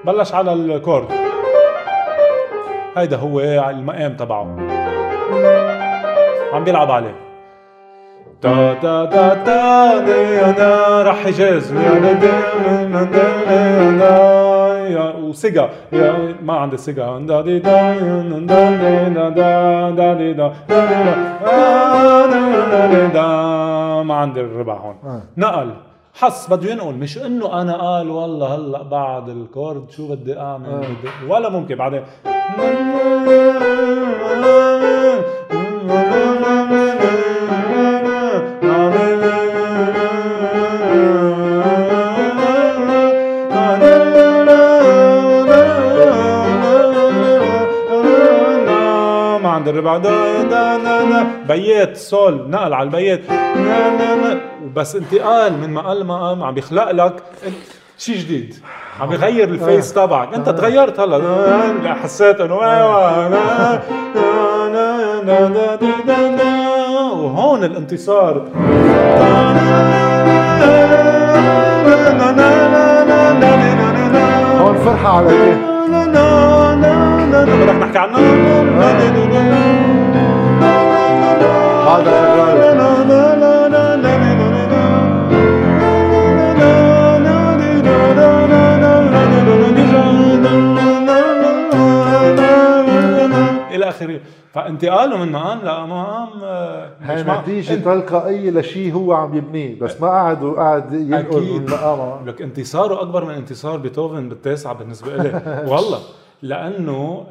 [0.07, 1.07] بلش على الكورد
[2.97, 4.57] هيدا هو المقام تبعه
[6.53, 7.15] عم بيلعب عليه
[8.43, 9.93] تا تا تا تا
[10.51, 11.73] أنا راح حجاز
[14.97, 17.93] يا وسيجا يا ما عندي سيجا دا دي دا
[18.51, 20.81] دا دي دا دا دا دي دا دا
[22.27, 23.27] دي دا دا دي دا
[24.03, 25.23] ما عندي الربع هون آه.
[25.37, 25.71] نقل
[26.19, 26.95] حس بده ينقل.
[26.95, 31.75] مش إنه أنا قال والله هلأ بعد الكورد شو بدي أعمل؟ بدي ولا ممكن.
[31.75, 32.03] بعدين
[49.87, 50.77] الربع دا دا
[51.11, 56.55] دا بيات سول نقل على البيات نا نا نا وبس انتقال من مقام لمقام عم
[56.55, 57.23] بيخلق لك
[57.99, 58.55] شيء جديد
[59.01, 63.83] عم بيغير الفيس تبعك انت تغيرت هلا حسيت انه أيوه نا-
[64.15, 67.11] نا- نا- نا- نا- نا- نا.
[67.13, 68.47] وهون الانتصار
[74.61, 75.57] هون فرحة على إيه؟
[77.45, 78.19] بدك نحكي عنه
[94.61, 100.01] فانتقاله من مقام لمقام آه، هاي مش مع- نتيجة تلقائية لشيء هو عم يبنيه بس
[100.01, 102.25] ما قعد وقعد ينقل من مقامه.
[102.27, 105.43] لك انتصاره أكبر من انتصار بيتهوفن بالتاسعة بالنسبة لي
[105.73, 105.99] والله
[106.43, 107.27] لأنه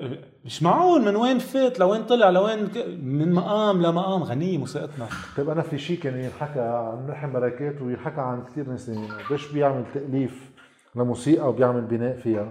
[0.46, 2.68] مش معقول من وين فات لوين طلع لوين
[3.04, 4.24] من مقام لمقام.
[4.24, 5.06] غنية موسيقتنا.
[5.38, 8.92] طيب أنا في شيء كان ينحكى عن ملحم مراكات وينحكى عن كثير ناس
[9.30, 10.52] قديش بيعمل تأليف
[10.96, 12.48] لموسيقى وبيعمل بناء فيها؟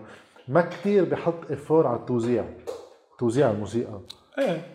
[0.49, 2.45] ما كثير بحط effort على التوزيع.
[3.19, 3.99] توزيع الموسيقى.
[4.39, 4.67] إيه.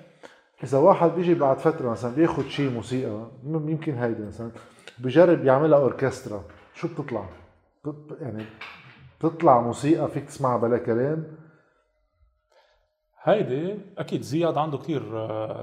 [0.64, 4.52] إذا واحد بيجي بعد فترة مثلا بياخذ شيء موسيقى يمكن هيدي مثلا
[4.99, 6.44] بجرب يعملها أوركسترا
[6.76, 7.26] شو بتطلع؟
[7.86, 8.45] بت- يعني
[9.19, 11.27] بتطلع موسيقى فيك تسمعها بلا كلام؟
[13.23, 15.02] هيدي أكيد زياد عنده كثير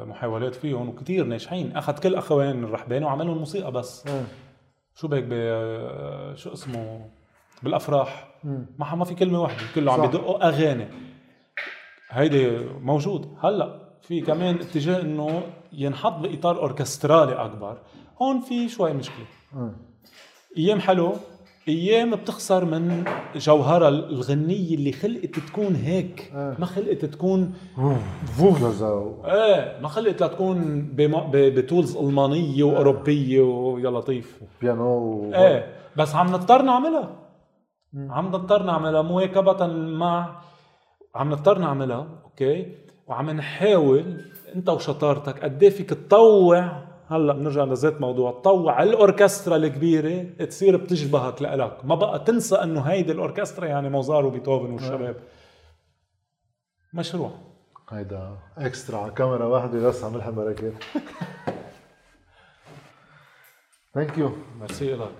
[0.04, 1.76] محاولات فيهم وكثير ناجحين.
[1.76, 4.06] أخذ كل أخوان الرحباني وعمل لهم موسيقى بس.
[4.06, 4.24] آه.
[4.94, 7.10] شو بهيك ب- شو اسمه؟
[7.62, 8.28] بالأفراح.
[8.78, 10.06] ما ما في كلمة واحدة كله عم صح.
[10.06, 10.88] بدقوا أغاني.
[12.10, 13.85] هيدي موجود هلأ.
[14.08, 15.42] في كمان اتجاه إنه
[15.72, 17.76] ينحط بإطار أوركسترالي أكبر.
[18.22, 19.24] هون في شوي مشكلة.
[19.56, 19.70] آه.
[20.58, 21.12] أيام حلو
[21.68, 23.04] أيام بتخسر من
[23.36, 26.32] جوهرها الغنية اللي خلقت تكون هيك.
[26.34, 26.56] آه.
[26.58, 27.92] ما خلقت تكون و-
[29.24, 34.40] إيه ما خلقت لتكون بم- ب tools ألمانية وأوروبية ويا لطيف.
[34.60, 34.98] بيانو.
[34.98, 35.32] و...
[35.34, 37.16] إيه بس عم نضطر نعملها.
[37.94, 39.02] عم نضطر نعملها.
[39.02, 40.40] مواكبة مع
[41.14, 42.66] عم نضطر نعملها okay؟
[43.06, 44.24] وعم نحاول
[44.54, 46.86] انت وشطارتك قد إيه فيك تطوع.
[47.08, 51.84] هلأ بنرجع لذات موضوع تطوع الأوركسترا الكبيرة تصير بتشبهك لإلك.
[51.84, 55.16] ما بقى تنسى إنه هيدي الأوركسترا يعني موزار وبيتهوفن والشباب.
[56.94, 57.30] مشروع.
[57.90, 60.72] هيدا extra على كاميرا واحدة بس عم ملحم مراكات
[63.94, 65.12] thank you merci لك